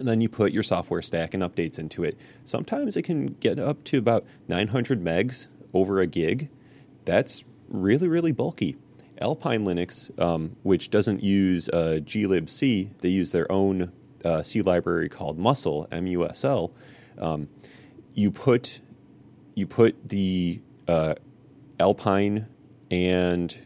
and 0.03 0.09
then 0.09 0.21
you 0.21 0.29
put 0.29 0.51
your 0.51 0.65
software 0.65 1.01
stack 1.01 1.33
and 1.33 1.45
updates 1.45 1.79
into 1.79 2.03
it. 2.03 2.19
Sometimes 2.45 2.97
it 2.97 3.03
can 3.03 3.35
get 3.35 3.61
up 3.61 3.85
to 3.85 3.99
about 3.99 4.25
900 4.49 5.01
megs 5.01 5.47
over 5.73 6.01
a 6.01 6.09
gig. 6.09 6.49
That's 7.05 7.45
really, 7.69 8.09
really 8.09 8.33
bulky. 8.33 8.77
Alpine 9.21 9.65
Linux, 9.65 10.11
um, 10.21 10.57
which 10.65 10.91
doesn't 10.91 11.23
use 11.23 11.69
uh, 11.69 12.01
glibc, 12.03 12.88
they 12.99 13.09
use 13.11 13.31
their 13.31 13.51
own 13.53 13.93
uh, 14.25 14.43
C 14.43 14.61
library 14.61 15.09
called 15.09 15.38
Musl, 15.38 15.87
M-U-S-L. 15.93 16.73
Um, 17.17 17.49
you 18.12 18.33
put 18.33 18.81
you 19.55 19.69
put 19.69 20.09
the 20.09 20.61
uh, 20.88 21.15
Alpine 21.79 22.47
and 22.91 23.57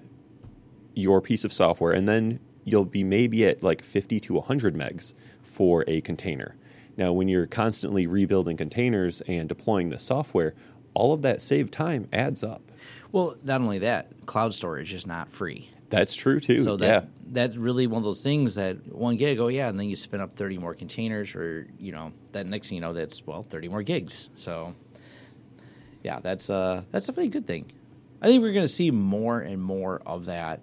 your 0.94 1.22
piece 1.22 1.44
of 1.44 1.52
software, 1.54 1.92
and 1.92 2.06
then 2.06 2.40
you'll 2.62 2.84
be 2.84 3.04
maybe 3.04 3.46
at 3.46 3.62
like 3.62 3.82
50 3.82 4.20
to 4.20 4.34
100 4.34 4.74
megs 4.74 5.14
for 5.56 5.84
a 5.88 6.02
container. 6.02 6.54
Now, 6.98 7.14
when 7.14 7.28
you're 7.28 7.46
constantly 7.46 8.06
rebuilding 8.06 8.58
containers 8.58 9.22
and 9.22 9.48
deploying 9.48 9.88
the 9.88 9.98
software, 9.98 10.54
all 10.92 11.14
of 11.14 11.22
that 11.22 11.40
saved 11.40 11.72
time 11.72 12.08
adds 12.12 12.44
up. 12.44 12.62
Well, 13.10 13.36
not 13.42 13.62
only 13.62 13.78
that, 13.78 14.26
cloud 14.26 14.54
storage 14.54 14.92
is 14.92 15.06
not 15.06 15.30
free. 15.30 15.70
That's 15.88 16.14
true 16.14 16.40
too. 16.40 16.58
So 16.58 16.76
that 16.76 17.04
yeah. 17.04 17.08
that's 17.32 17.56
really 17.56 17.86
one 17.86 17.98
of 17.98 18.04
those 18.04 18.22
things 18.22 18.56
that 18.56 18.92
one 18.92 19.16
gig, 19.16 19.38
oh 19.38 19.48
yeah, 19.48 19.68
and 19.68 19.80
then 19.80 19.88
you 19.88 19.96
spin 19.96 20.20
up 20.20 20.34
thirty 20.36 20.58
more 20.58 20.74
containers, 20.74 21.34
or 21.34 21.68
you 21.78 21.92
know, 21.92 22.12
that 22.32 22.46
next 22.46 22.68
thing 22.68 22.76
you 22.76 22.82
know, 22.82 22.92
that's 22.92 23.24
well 23.26 23.42
thirty 23.42 23.68
more 23.68 23.82
gigs. 23.82 24.30
So 24.34 24.74
yeah, 26.02 26.20
that's 26.20 26.50
uh 26.50 26.82
that's 26.90 27.06
definitely 27.06 27.28
a 27.28 27.32
good 27.32 27.46
thing. 27.46 27.72
I 28.20 28.26
think 28.26 28.42
we're 28.42 28.52
going 28.52 28.66
to 28.66 28.72
see 28.72 28.90
more 28.90 29.40
and 29.40 29.62
more 29.62 30.02
of 30.04 30.26
that 30.26 30.60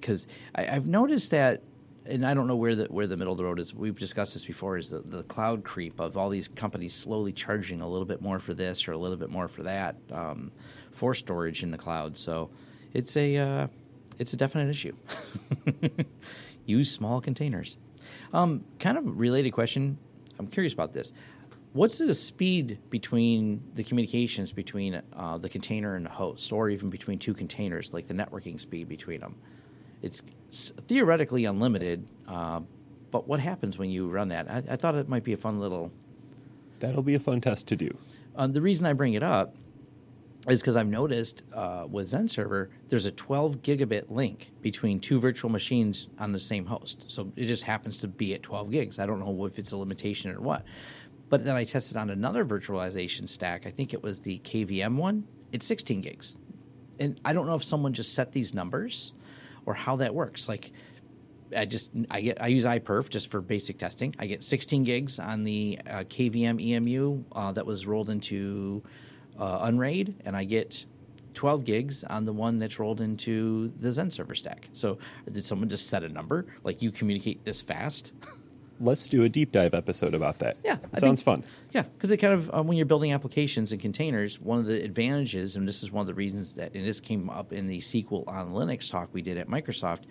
because 0.00 0.26
I've 0.54 0.86
noticed 0.86 1.30
that, 1.30 1.62
and 2.06 2.26
I 2.26 2.34
don't 2.34 2.46
know 2.46 2.56
where 2.56 2.74
the 2.74 2.84
where 2.84 3.06
the 3.06 3.16
middle 3.16 3.32
of 3.32 3.38
the 3.38 3.44
road 3.44 3.58
is. 3.58 3.74
We've 3.74 3.98
discussed 3.98 4.34
this 4.34 4.44
before. 4.44 4.76
Is 4.76 4.90
the 4.90 5.00
the 5.00 5.22
cloud 5.24 5.64
creep 5.64 6.00
of 6.00 6.16
all 6.16 6.28
these 6.28 6.48
companies 6.48 6.94
slowly 6.94 7.32
charging 7.32 7.80
a 7.80 7.88
little 7.88 8.04
bit 8.04 8.20
more 8.20 8.38
for 8.38 8.54
this 8.54 8.86
or 8.86 8.92
a 8.92 8.98
little 8.98 9.16
bit 9.16 9.30
more 9.30 9.48
for 9.48 9.62
that 9.62 9.96
um, 10.12 10.52
for 10.92 11.14
storage 11.14 11.62
in 11.62 11.70
the 11.70 11.78
cloud. 11.78 12.16
So 12.16 12.50
it's 12.92 13.16
a 13.16 13.36
uh, 13.36 13.66
it's 14.18 14.32
a 14.32 14.36
definite 14.36 14.68
issue. 14.70 14.94
Use 16.66 16.90
small 16.90 17.20
containers. 17.20 17.76
Um, 18.32 18.64
kind 18.78 18.98
of 18.98 19.18
related 19.18 19.52
question. 19.52 19.98
I'm 20.38 20.46
curious 20.46 20.72
about 20.72 20.92
this. 20.92 21.12
What's 21.72 21.98
the 21.98 22.14
speed 22.14 22.78
between 22.90 23.62
the 23.74 23.82
communications 23.82 24.52
between 24.52 25.02
uh, 25.12 25.38
the 25.38 25.48
container 25.48 25.96
and 25.96 26.06
the 26.06 26.10
host, 26.10 26.52
or 26.52 26.68
even 26.70 26.88
between 26.88 27.18
two 27.18 27.34
containers, 27.34 27.92
like 27.92 28.06
the 28.06 28.14
networking 28.14 28.60
speed 28.60 28.88
between 28.88 29.20
them? 29.20 29.34
It's 30.00 30.22
theoretically 30.50 31.44
unlimited, 31.44 32.06
uh, 32.28 32.60
but 33.10 33.28
what 33.28 33.40
happens 33.40 33.78
when 33.78 33.90
you 33.90 34.08
run 34.08 34.28
that? 34.28 34.50
I, 34.50 34.62
I 34.70 34.76
thought 34.76 34.94
it 34.94 35.08
might 35.08 35.24
be 35.24 35.32
a 35.32 35.36
fun 35.36 35.60
little 35.60 35.92
That'll 36.80 37.02
be 37.02 37.14
a 37.14 37.20
fun 37.20 37.40
test 37.40 37.68
to 37.68 37.76
do. 37.76 37.96
uh, 38.36 38.46
the 38.46 38.60
reason 38.60 38.84
I 38.86 38.92
bring 38.92 39.14
it 39.14 39.22
up 39.22 39.54
is 40.48 40.60
because 40.60 40.76
I've 40.76 40.88
noticed 40.88 41.44
uh, 41.54 41.86
with 41.90 42.06
Xen 42.10 42.28
Server, 42.28 42.68
there's 42.88 43.06
a 43.06 43.10
12 43.12 43.62
gigabit 43.62 44.10
link 44.10 44.50
between 44.60 45.00
two 45.00 45.18
virtual 45.18 45.50
machines 45.50 46.08
on 46.18 46.32
the 46.32 46.38
same 46.38 46.66
host. 46.66 47.04
So 47.06 47.32
it 47.36 47.46
just 47.46 47.62
happens 47.62 48.00
to 48.00 48.08
be 48.08 48.34
at 48.34 48.42
12 48.42 48.70
gigs. 48.70 48.98
I 48.98 49.06
don't 49.06 49.20
know 49.20 49.46
if 49.46 49.58
it's 49.58 49.72
a 49.72 49.76
limitation 49.76 50.30
or 50.30 50.40
what. 50.40 50.64
But 51.30 51.44
then 51.44 51.56
I 51.56 51.64
tested 51.64 51.96
on 51.96 52.10
another 52.10 52.44
virtualization 52.44 53.26
stack. 53.28 53.66
I 53.66 53.70
think 53.70 53.94
it 53.94 54.02
was 54.02 54.20
the 54.20 54.38
KVM 54.40 54.96
one, 54.96 55.26
it's 55.52 55.66
16 55.66 56.02
gigs. 56.02 56.36
And 57.00 57.18
I 57.24 57.32
don't 57.32 57.46
know 57.46 57.54
if 57.54 57.64
someone 57.64 57.94
just 57.94 58.12
set 58.12 58.32
these 58.32 58.52
numbers 58.52 59.14
or 59.66 59.74
how 59.74 59.96
that 59.96 60.14
works. 60.14 60.48
Like, 60.48 60.72
I 61.56 61.64
just 61.64 61.92
I 62.10 62.20
get 62.20 62.40
I 62.40 62.48
use 62.48 62.64
iPerf 62.64 63.08
just 63.08 63.30
for 63.30 63.40
basic 63.40 63.78
testing. 63.78 64.14
I 64.18 64.26
get 64.26 64.42
16 64.42 64.84
gigs 64.84 65.18
on 65.18 65.44
the 65.44 65.78
uh, 65.88 65.98
KVM 66.04 66.60
QEMU 66.60 67.24
uh, 67.32 67.52
that 67.52 67.66
was 67.66 67.86
rolled 67.86 68.10
into 68.10 68.82
uh, 69.38 69.60
Unraid, 69.62 70.14
and 70.24 70.36
I 70.36 70.44
get 70.44 70.84
12 71.34 71.64
gigs 71.64 72.04
on 72.04 72.24
the 72.24 72.32
one 72.32 72.58
that's 72.58 72.78
rolled 72.78 73.00
into 73.00 73.72
the 73.80 73.88
Xen 73.88 74.10
server 74.10 74.34
stack. 74.34 74.68
So 74.72 74.98
did 75.30 75.44
someone 75.44 75.68
just 75.68 75.88
set 75.88 76.02
a 76.02 76.08
number 76.08 76.46
like 76.62 76.82
you 76.82 76.90
communicate 76.90 77.44
this 77.44 77.60
fast? 77.60 78.12
Let's 78.80 79.06
do 79.08 79.22
a 79.22 79.28
deep 79.28 79.52
dive 79.52 79.72
episode 79.74 80.14
about 80.14 80.40
that. 80.40 80.56
Yeah, 80.64 80.78
sounds 80.98 81.20
think- 81.20 81.42
fun. 81.42 81.44
Yeah, 81.72 81.82
because 81.82 82.10
it 82.10 82.18
kind 82.18 82.34
of 82.34 82.52
um, 82.52 82.66
when 82.66 82.76
you're 82.76 82.86
building 82.86 83.12
applications 83.12 83.72
and 83.72 83.80
containers, 83.80 84.40
one 84.40 84.58
of 84.58 84.66
the 84.66 84.82
advantages, 84.82 85.56
and 85.56 85.66
this 85.66 85.82
is 85.82 85.90
one 85.90 86.00
of 86.02 86.06
the 86.06 86.14
reasons 86.14 86.54
that, 86.54 86.74
and 86.74 86.86
this 86.86 87.00
came 87.00 87.30
up 87.30 87.52
in 87.52 87.66
the 87.66 87.78
SQL 87.78 88.26
on 88.28 88.52
Linux 88.52 88.90
talk 88.90 89.08
we 89.12 89.22
did 89.22 89.38
at 89.38 89.48
Microsoft, 89.48 90.02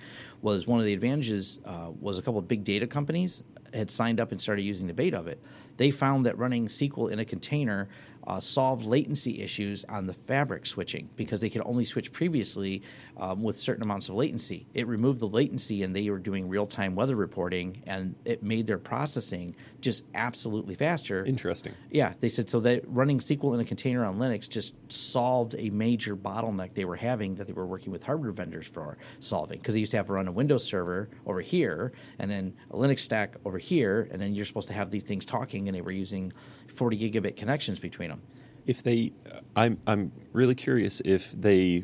was 0.42 0.68
one 0.68 0.80
of 0.80 0.86
the 0.86 0.94
advantages 0.94 1.60
uh, 1.66 1.90
was 2.00 2.18
a 2.18 2.22
couple 2.22 2.40
of 2.40 2.48
big 2.48 2.64
data 2.64 2.88
companies 2.88 3.44
had 3.74 3.90
signed 3.90 4.20
up 4.20 4.32
and 4.32 4.40
started 4.40 4.62
using 4.62 4.88
the 4.88 4.94
beta 4.94 5.18
of 5.18 5.28
it. 5.28 5.42
They 5.78 5.90
found 5.92 6.26
that 6.26 6.38
running 6.38 6.68
SQL 6.68 7.12
in 7.12 7.20
a 7.20 7.26
container 7.26 7.90
uh, 8.28 8.40
solved 8.40 8.86
latency 8.86 9.42
issues 9.42 9.84
on 9.86 10.08
the 10.08 10.14
fabric 10.14 10.66
switching 10.66 11.10
because 11.16 11.42
they 11.42 11.50
could 11.50 11.62
only 11.66 11.86
switch 11.86 12.12
previously 12.12 12.82
um, 13.18 13.42
with 13.42 13.60
certain 13.60 13.84
amounts 13.84 14.10
of 14.10 14.16
latency. 14.16 14.68
It 14.74 14.88
removed 14.88 15.20
the 15.20 15.28
latency 15.28 15.84
and 15.84 15.96
they 15.96 16.10
were 16.10 16.20
doing 16.20 16.48
real 16.48 16.66
time 16.66 16.96
weather 16.96 17.16
reporting 17.16 17.84
and 17.86 18.16
it 18.26 18.44
made 18.44 18.68
their 18.68 18.78
processing 18.78 19.56
just 19.82 20.06
absolutely 20.14 20.76
faster. 20.76 21.26
Interesting. 21.26 21.74
Yeah, 21.92 22.14
they 22.20 22.30
said 22.30 22.50
so 22.50 22.60
that 22.62 22.84
running 22.88 23.20
SQL 23.20 23.54
in 23.54 23.60
a 23.60 23.66
container 23.66 24.06
on 24.06 24.18
Linux 24.18 24.48
just 24.50 24.74
solved 24.92 25.56
a 25.58 25.70
major 25.70 26.16
bottleneck 26.16 26.74
they 26.74 26.86
were 26.86 26.96
having 26.96 27.36
that 27.36 27.48
they 27.48 27.54
were 27.54 27.66
working 27.66 27.92
with 27.92 28.04
hardware 28.04 28.32
vendors 28.32 28.68
for 28.68 28.98
solving 29.20 29.60
because 29.60 29.74
they 29.74 29.80
used 29.80 29.92
to 29.92 29.98
have 29.98 30.08
to 30.08 30.14
run 30.14 30.28
a 30.28 30.32
Windows 30.32 30.64
server 30.64 31.10
over 31.26 31.42
here 31.42 31.92
and 32.20 32.30
then 32.30 32.54
a 32.72 32.76
Linux 32.76 33.00
stack 33.00 33.36
over 33.46 33.58
here, 33.58 34.08
and 34.12 34.22
then 34.22 34.34
you're 34.34 34.46
supposed 34.46 34.68
to 34.68 34.74
have 34.74 34.92
these 34.92 35.04
things 35.04 35.26
talking, 35.26 35.68
and 35.68 35.76
they 35.76 35.82
were 35.82 35.92
using 35.92 36.34
40 36.76 36.98
gigabit 36.98 37.36
connections 37.38 37.80
between 37.80 38.10
them. 38.10 38.22
If 38.66 38.82
they, 38.84 39.12
I'm 39.56 39.78
I'm 39.86 40.12
really 40.32 40.56
curious 40.56 41.02
if 41.04 41.32
they 41.34 41.84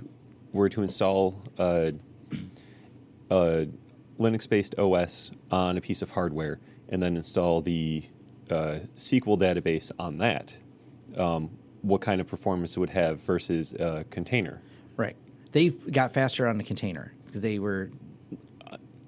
were 0.54 0.69
to 0.69 0.82
install 0.82 1.43
a, 1.58 1.93
a 3.30 3.67
Linux-based 4.17 4.78
OS 4.80 5.32
on 5.52 5.78
a 5.78 5.82
piece 5.82 6.02
of 6.02 6.12
hardware 6.12 6.60
and 6.89 7.02
then 7.04 7.15
install 7.17 7.62
the 7.62 8.04
uh, 8.49 8.80
SQL 8.95 9.38
database 9.39 9.91
on 9.99 10.17
that, 10.17 10.54
um, 11.17 11.52
what 11.82 12.02
kind 12.02 12.19
of 12.19 12.28
performance 12.28 12.75
it 12.75 12.80
would 12.80 12.89
have 12.89 13.21
versus 13.21 13.73
a 13.73 14.06
container. 14.10 14.62
Right. 14.97 15.15
They 15.52 15.69
got 15.69 16.13
faster 16.13 16.47
on 16.47 16.58
the 16.58 16.63
container. 16.63 17.13
They 17.34 17.60
were 17.60 17.91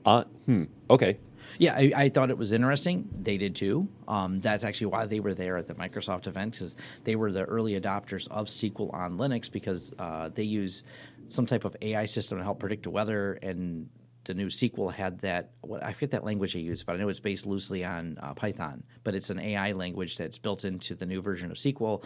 Uh, 0.06 0.24
hmm. 0.46 0.64
Okay. 0.90 1.18
Yeah, 1.58 1.76
I, 1.76 1.92
I 1.96 2.10
thought 2.10 2.30
it 2.30 2.38
was 2.38 2.52
interesting. 2.52 3.10
They 3.22 3.38
did 3.38 3.56
too. 3.56 3.88
Um, 4.08 4.42
that's 4.42 4.64
actually 4.64 4.88
why 4.88 5.06
they 5.06 5.20
were 5.20 5.34
there 5.34 5.58
at 5.58 5.68
the 5.68 5.76
Microsoft 5.76 6.28
event 6.28 6.54
because 6.54 6.76
they 7.04 7.16
were 7.16 7.32
the 7.32 7.44
early 7.44 7.80
adopters 7.80 8.28
of 8.30 8.48
SQL 8.48 8.94
on 8.94 9.18
Linux 9.18 9.52
because 9.52 9.94
uh, 10.00 10.30
they 10.34 10.44
use 10.44 10.84
some 11.26 11.46
type 11.46 11.66
of 11.66 11.76
AI 11.82 12.06
system 12.06 12.38
to 12.38 12.44
help 12.44 12.60
predict 12.60 12.84
the 12.84 12.90
weather. 12.90 13.34
And 13.42 13.90
the 14.26 14.34
new 14.34 14.48
SQL 14.48 14.94
had 14.94 15.20
that. 15.20 15.52
What 15.62 15.84
I 15.84 15.94
forget 15.94 16.12
that 16.12 16.24
language 16.24 16.54
they 16.54 16.60
use, 16.60 16.84
but 16.84 16.96
I 16.96 17.00
know 17.00 17.10
it's 17.10 17.20
based 17.20 17.46
loosely 17.46 17.84
on 17.84 18.18
uh, 18.22 18.34
Python. 18.34 18.84
But 19.04 19.16
it's 19.16 19.30
an 19.30 19.40
AI 19.40 19.72
language 19.72 20.18
that's 20.18 20.38
built 20.38 20.64
into 20.64 20.96
the 20.96 21.06
new 21.06 21.22
version 21.22 21.52
of 21.52 21.58
SQL 21.58 22.04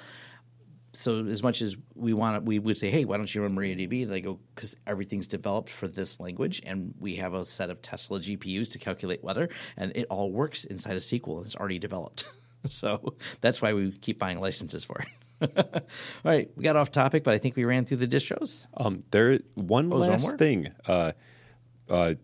so 0.96 1.26
as 1.26 1.44
much 1.44 1.62
as 1.62 1.76
we 1.94 2.14
want, 2.14 2.44
we 2.46 2.60
would 2.60 2.78
say, 2.78 2.90
"Hey, 2.90 3.06
why 3.06 3.18
don't 3.18 3.34
you 3.34 3.42
run 3.42 3.56
MariaDB?" 3.56 4.08
They 4.08 4.22
go 4.22 4.40
because 4.54 4.76
everything's 4.88 5.28
developed 5.28 5.70
for 5.70 5.88
this 5.88 6.20
language, 6.20 6.62
and 6.66 6.94
we 7.00 7.16
have 7.18 7.34
a 7.34 7.46
set 7.46 7.70
of 7.70 7.82
Tesla 7.82 8.20
GPUs 8.20 8.72
to 8.72 8.80
calculate 8.80 9.24
weather, 9.24 9.50
and 9.78 9.92
it 9.96 10.08
all 10.10 10.32
works 10.32 10.64
inside 10.64 10.96
of 10.96 11.04
SQL, 11.04 11.38
and 11.38 11.46
it's 11.46 11.56
already 11.56 11.80
developed. 11.80 12.26
so 12.70 13.16
that's 13.42 13.62
why 13.62 13.74
we 13.74 13.92
keep 13.92 14.20
buying 14.20 14.40
licenses 14.40 14.84
for 14.84 15.02
it. 15.02 15.08
all 15.58 15.84
right, 16.24 16.50
we 16.56 16.64
got 16.64 16.76
off 16.76 16.92
topic, 16.92 17.24
but 17.24 17.34
I 17.34 17.38
think 17.38 17.56
we 17.56 17.66
ran 17.66 17.86
through 17.86 17.98
the 17.98 18.08
distros. 18.08 18.66
Um, 18.78 19.04
there 19.12 19.40
one 19.56 19.92
Oh, 19.92 19.98
last 19.98 20.38
thing. 20.38 20.72
Uh, 20.88 21.12
uh, 21.90 22.16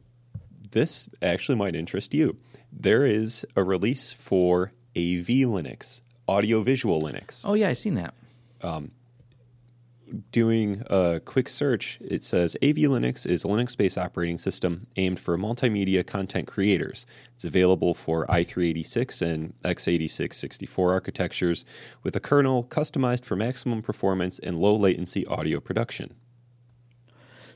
this 0.71 1.09
actually 1.21 1.57
might 1.57 1.75
interest 1.75 2.13
you. 2.13 2.37
There 2.71 3.05
is 3.05 3.45
a 3.55 3.63
release 3.63 4.13
for 4.13 4.71
AV 4.95 5.43
Linux, 5.45 6.01
audiovisual 6.27 7.01
Linux. 7.01 7.43
Oh 7.45 7.53
yeah, 7.53 7.67
I've 7.67 7.77
seen 7.77 7.95
that. 7.95 8.13
Doing 10.31 10.83
a 10.87 11.21
quick 11.23 11.47
search, 11.47 11.97
it 12.01 12.25
says 12.25 12.57
AV 12.61 12.75
Linux 12.75 13.25
is 13.25 13.45
a 13.45 13.47
Linux 13.47 13.77
based 13.77 13.97
operating 13.97 14.37
system 14.37 14.87
aimed 14.97 15.21
for 15.21 15.37
multimedia 15.37 16.05
content 16.05 16.47
creators. 16.47 17.05
It's 17.33 17.45
available 17.45 17.93
for 17.93 18.27
i386 18.27 19.21
and 19.21 19.53
x86 19.63 20.33
64 20.33 20.91
architectures 20.91 21.63
with 22.03 22.13
a 22.17 22.19
kernel 22.19 22.65
customized 22.65 23.23
for 23.23 23.37
maximum 23.37 23.81
performance 23.81 24.37
and 24.39 24.57
low 24.57 24.75
latency 24.75 25.25
audio 25.27 25.61
production. 25.61 26.13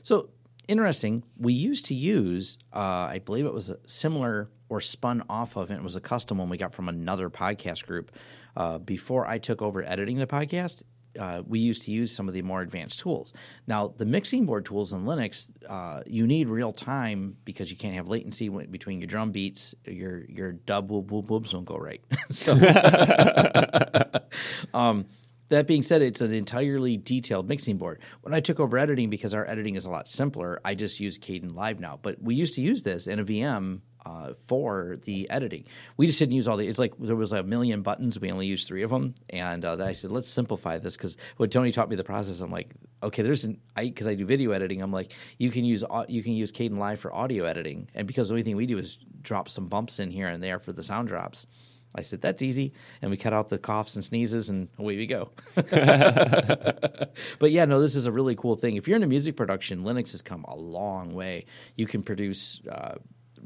So 0.02 0.30
interesting. 0.66 1.24
We 1.36 1.52
used 1.52 1.84
to 1.86 1.94
use, 1.94 2.56
uh, 2.72 2.78
I 3.10 3.20
believe 3.22 3.44
it 3.44 3.52
was 3.52 3.68
a 3.68 3.78
similar 3.86 4.48
or 4.68 4.80
spun 4.80 5.22
off 5.28 5.56
of, 5.56 5.70
and 5.70 5.78
it 5.78 5.82
was 5.82 5.96
a 5.96 6.00
custom 6.00 6.38
one 6.38 6.48
we 6.48 6.56
got 6.56 6.72
from 6.72 6.88
another 6.88 7.28
podcast 7.28 7.86
group. 7.86 8.12
Uh, 8.56 8.78
before 8.78 9.26
I 9.26 9.36
took 9.38 9.60
over 9.60 9.84
editing 9.84 10.16
the 10.16 10.26
podcast, 10.26 10.82
uh, 11.18 11.42
we 11.46 11.58
used 11.58 11.82
to 11.82 11.90
use 11.90 12.14
some 12.14 12.28
of 12.28 12.34
the 12.34 12.42
more 12.42 12.60
advanced 12.60 13.00
tools. 13.00 13.32
Now, 13.66 13.92
the 13.96 14.04
mixing 14.04 14.46
board 14.46 14.64
tools 14.64 14.92
in 14.92 15.04
Linux, 15.04 15.48
uh, 15.68 16.02
you 16.06 16.26
need 16.26 16.48
real 16.48 16.72
time 16.72 17.36
because 17.44 17.70
you 17.70 17.76
can't 17.76 17.94
have 17.94 18.08
latency 18.08 18.48
between 18.48 19.00
your 19.00 19.06
drum 19.06 19.32
beats. 19.32 19.74
Your 19.84 20.24
your 20.28 20.52
dub 20.52 20.90
whoop 20.90 21.10
whoop 21.10 21.30
whoops 21.30 21.52
won't 21.52 21.66
go 21.66 21.76
right. 21.76 22.02
so, 22.30 22.54
um, 24.74 25.06
that 25.48 25.66
being 25.66 25.82
said, 25.82 26.02
it's 26.02 26.20
an 26.20 26.34
entirely 26.34 26.96
detailed 26.96 27.48
mixing 27.48 27.76
board. 27.76 28.00
When 28.22 28.34
I 28.34 28.40
took 28.40 28.58
over 28.58 28.78
editing, 28.78 29.10
because 29.10 29.32
our 29.32 29.48
editing 29.48 29.76
is 29.76 29.86
a 29.86 29.90
lot 29.90 30.08
simpler, 30.08 30.60
I 30.64 30.74
just 30.74 30.98
use 30.98 31.18
Kdenlive 31.18 31.78
now. 31.78 32.00
But 32.02 32.20
we 32.20 32.34
used 32.34 32.54
to 32.54 32.60
use 32.60 32.82
this 32.82 33.06
in 33.06 33.20
a 33.20 33.24
VM 33.24 33.80
uh, 34.06 34.34
for 34.46 34.98
the 35.04 35.28
editing. 35.30 35.64
We 35.96 36.06
just 36.06 36.20
didn't 36.20 36.36
use 36.36 36.46
all 36.46 36.56
the. 36.56 36.66
It's 36.66 36.78
like 36.78 36.94
there 36.98 37.16
was 37.16 37.32
a 37.32 37.42
million 37.42 37.82
buttons. 37.82 38.20
We 38.20 38.30
only 38.30 38.46
used 38.46 38.68
three 38.68 38.82
of 38.82 38.90
them, 38.90 39.16
and 39.30 39.64
uh, 39.64 39.74
then 39.74 39.88
I 39.88 39.92
said, 39.92 40.12
let's 40.12 40.28
simplify 40.28 40.78
this 40.78 40.96
because 40.96 41.18
when 41.38 41.50
Tony 41.50 41.72
taught 41.72 41.90
me 41.90 41.96
the 41.96 42.04
process, 42.04 42.40
I'm 42.40 42.52
like, 42.52 42.72
okay, 43.02 43.22
there's 43.22 43.44
an 43.44 43.60
I 43.74 43.86
because 43.86 44.06
I 44.06 44.14
do 44.14 44.24
video 44.24 44.52
editing. 44.52 44.80
I'm 44.80 44.92
like, 44.92 45.12
you 45.38 45.50
can 45.50 45.64
use 45.64 45.82
you 46.08 46.22
can 46.22 46.32
use 46.32 46.52
Kdenlive 46.52 46.98
for 46.98 47.12
audio 47.12 47.44
editing, 47.46 47.90
and 47.94 48.06
because 48.06 48.28
the 48.28 48.34
only 48.34 48.44
thing 48.44 48.56
we 48.56 48.66
do 48.66 48.78
is 48.78 48.96
drop 49.22 49.48
some 49.48 49.66
bumps 49.66 49.98
in 49.98 50.12
here 50.12 50.28
and 50.28 50.40
there 50.40 50.60
for 50.60 50.72
the 50.72 50.82
sound 50.82 51.08
drops. 51.08 51.48
I 51.96 52.02
said, 52.02 52.20
that's 52.20 52.42
easy. 52.42 52.74
And 53.00 53.10
we 53.10 53.16
cut 53.16 53.32
out 53.32 53.48
the 53.48 53.56
coughs 53.56 53.96
and 53.96 54.04
sneezes, 54.04 54.50
and 54.50 54.68
away 54.78 54.96
we 54.96 55.06
go. 55.06 55.30
but 55.54 57.10
yeah, 57.42 57.64
no, 57.64 57.80
this 57.80 57.94
is 57.94 58.04
a 58.04 58.12
really 58.12 58.36
cool 58.36 58.54
thing. 58.54 58.76
If 58.76 58.86
you're 58.86 58.96
into 58.96 59.06
music 59.06 59.34
production, 59.34 59.82
Linux 59.82 60.12
has 60.12 60.20
come 60.20 60.44
a 60.44 60.54
long 60.54 61.14
way. 61.14 61.46
You 61.74 61.86
can 61.86 62.02
produce 62.02 62.60
uh, 62.70 62.96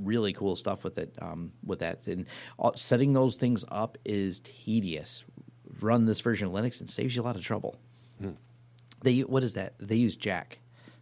really 0.03 0.33
cool 0.33 0.57
stuff 0.57 0.85
with 0.85 0.99
it, 0.99 1.15
um, 1.21 1.53
with 1.65 1.81
that. 1.81 2.07
And 2.07 2.27
setting 2.77 3.13
those 3.13 3.37
things 3.37 3.65
up 3.71 3.99
is 4.05 4.41
tedious. 4.41 5.25
Run 5.81 6.07
this 6.07 6.21
version 6.21 6.49
of 6.49 6.53
Linux 6.53 6.81
and 6.81 6.91
saves 6.91 7.15
you 7.15 7.23
a 7.23 7.25
lot 7.25 7.37
of 7.37 7.43
trouble. 7.43 7.77
They 9.03 9.21
what 9.21 9.43
is 9.43 9.55
that? 9.55 9.75
They 9.79 9.97
use 9.97 10.15
Jack 10.17 10.59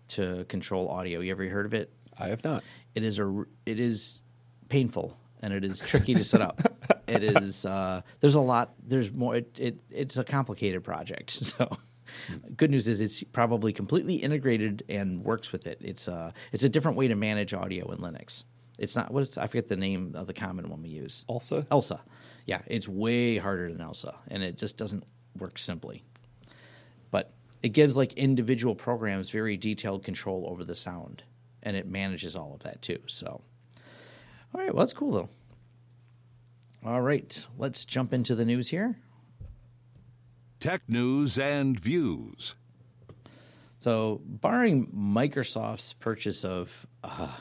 to 0.08 0.44
control 0.48 0.88
audio. 0.88 1.20
You 1.20 1.32
ever 1.32 1.48
heard 1.48 1.66
of 1.66 1.74
it? 1.74 1.92
I 2.18 2.28
have 2.28 2.44
not. 2.44 2.62
it 2.94 3.02
is 3.02 3.18
a 3.18 3.44
it 3.66 3.80
is 3.80 4.20
painful 4.68 5.16
and 5.40 5.52
it 5.52 5.64
is 5.64 5.80
tricky 5.86 6.14
to 6.14 6.22
set 6.24 6.40
up. 6.40 6.60
it 7.08 7.24
is 7.24 7.64
uh, 7.64 8.02
there's 8.20 8.34
a 8.36 8.40
lot 8.40 8.74
there's 8.86 9.12
more 9.12 9.36
it, 9.36 9.58
it 9.58 9.78
it's 9.90 10.16
a 10.16 10.24
complicated 10.24 10.84
project. 10.84 11.38
So 11.58 11.76
good 12.56 12.70
news 12.70 12.88
is 12.88 13.00
it's 13.00 13.22
probably 13.22 13.72
completely 13.72 14.14
integrated 14.14 14.82
and 14.88 15.22
works 15.24 15.52
with 15.52 15.66
it. 15.66 15.78
It's 15.82 16.08
uh 16.08 16.32
it's 16.52 16.64
a 16.64 16.68
different 16.68 16.96
way 16.96 17.08
to 17.08 17.14
manage 17.14 17.52
audio 17.52 17.90
in 17.90 17.98
Linux. 17.98 18.44
It's 18.78 18.94
not 18.94 19.12
what 19.12 19.22
is 19.22 19.36
I 19.36 19.46
forget 19.48 19.68
the 19.68 19.76
name 19.76 20.14
of 20.14 20.26
the 20.26 20.32
common 20.32 20.68
one 20.70 20.82
we 20.82 20.88
use. 20.88 21.24
Also, 21.26 21.62
ALSA. 21.62 22.00
Yeah, 22.46 22.62
it's 22.66 22.88
way 22.88 23.36
harder 23.36 23.72
than 23.72 23.82
ALSA, 23.82 24.14
and 24.28 24.42
it 24.42 24.56
just 24.56 24.76
doesn't 24.76 25.04
work 25.36 25.58
simply. 25.58 26.04
But 27.10 27.32
it 27.62 27.70
gives 27.70 27.96
like 27.96 28.14
individual 28.14 28.74
programs 28.74 29.30
very 29.30 29.56
detailed 29.56 30.04
control 30.04 30.46
over 30.48 30.64
the 30.64 30.76
sound, 30.76 31.24
and 31.62 31.76
it 31.76 31.88
manages 31.88 32.36
all 32.36 32.54
of 32.54 32.62
that 32.62 32.80
too. 32.80 33.00
So, 33.06 33.42
all 34.54 34.60
right, 34.60 34.72
well 34.72 34.84
that's 34.84 34.94
cool 34.94 35.12
though. 35.12 35.28
All 36.84 37.00
right, 37.00 37.44
let's 37.58 37.84
jump 37.84 38.12
into 38.12 38.36
the 38.36 38.44
news 38.44 38.68
here. 38.68 38.96
Tech 40.60 40.82
news 40.88 41.36
and 41.38 41.78
views. 41.78 42.54
So, 43.80 44.20
barring 44.24 44.86
Microsoft's 44.88 45.92
purchase 45.94 46.44
of 46.44 46.86
uh, 47.04 47.32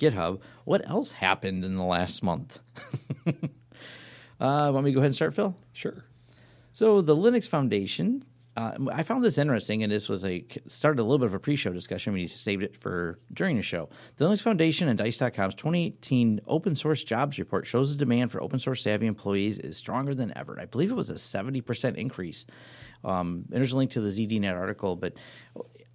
GitHub, 0.00 0.40
what 0.64 0.88
else 0.88 1.12
happened 1.12 1.64
in 1.64 1.76
the 1.76 1.84
last 1.84 2.22
month? 2.22 2.58
uh, 3.26 3.32
want 4.40 4.84
me 4.84 4.90
to 4.90 4.94
go 4.94 5.00
ahead 5.00 5.08
and 5.08 5.14
start, 5.14 5.34
Phil? 5.34 5.54
sure. 5.72 6.04
So, 6.72 7.00
the 7.02 7.16
Linux 7.16 7.48
Foundation 7.48 8.24
uh, 8.56 8.72
I 8.92 9.04
found 9.04 9.24
this 9.24 9.38
interesting, 9.38 9.82
and 9.84 9.92
this 9.92 10.08
was 10.08 10.24
a 10.24 10.44
started 10.66 11.00
a 11.00 11.04
little 11.04 11.18
bit 11.18 11.26
of 11.26 11.34
a 11.34 11.38
pre-show 11.38 11.72
discussion. 11.72 12.12
We 12.12 12.26
saved 12.26 12.62
it 12.62 12.76
for 12.76 13.18
during 13.32 13.56
the 13.56 13.62
show. 13.62 13.88
The 14.16 14.26
Linux 14.26 14.42
Foundation 14.42 14.88
and 14.88 14.98
Dice.com's 14.98 15.54
2018 15.54 16.40
open 16.48 16.74
source 16.74 17.04
jobs 17.04 17.38
report 17.38 17.66
shows 17.66 17.92
the 17.92 17.98
demand 17.98 18.32
for 18.32 18.42
open 18.42 18.58
source 18.58 18.82
savvy 18.82 19.06
employees 19.06 19.60
is 19.60 19.76
stronger 19.76 20.14
than 20.14 20.36
ever. 20.36 20.58
I 20.60 20.66
believe 20.66 20.90
it 20.90 20.94
was 20.94 21.10
a 21.10 21.18
70 21.18 21.60
percent 21.60 21.96
increase. 21.96 22.44
Um, 23.04 23.44
and 23.50 23.60
there's 23.60 23.72
a 23.72 23.76
link 23.76 23.92
to 23.92 24.00
the 24.00 24.10
ZDNet 24.10 24.54
article, 24.54 24.96
but 24.96 25.14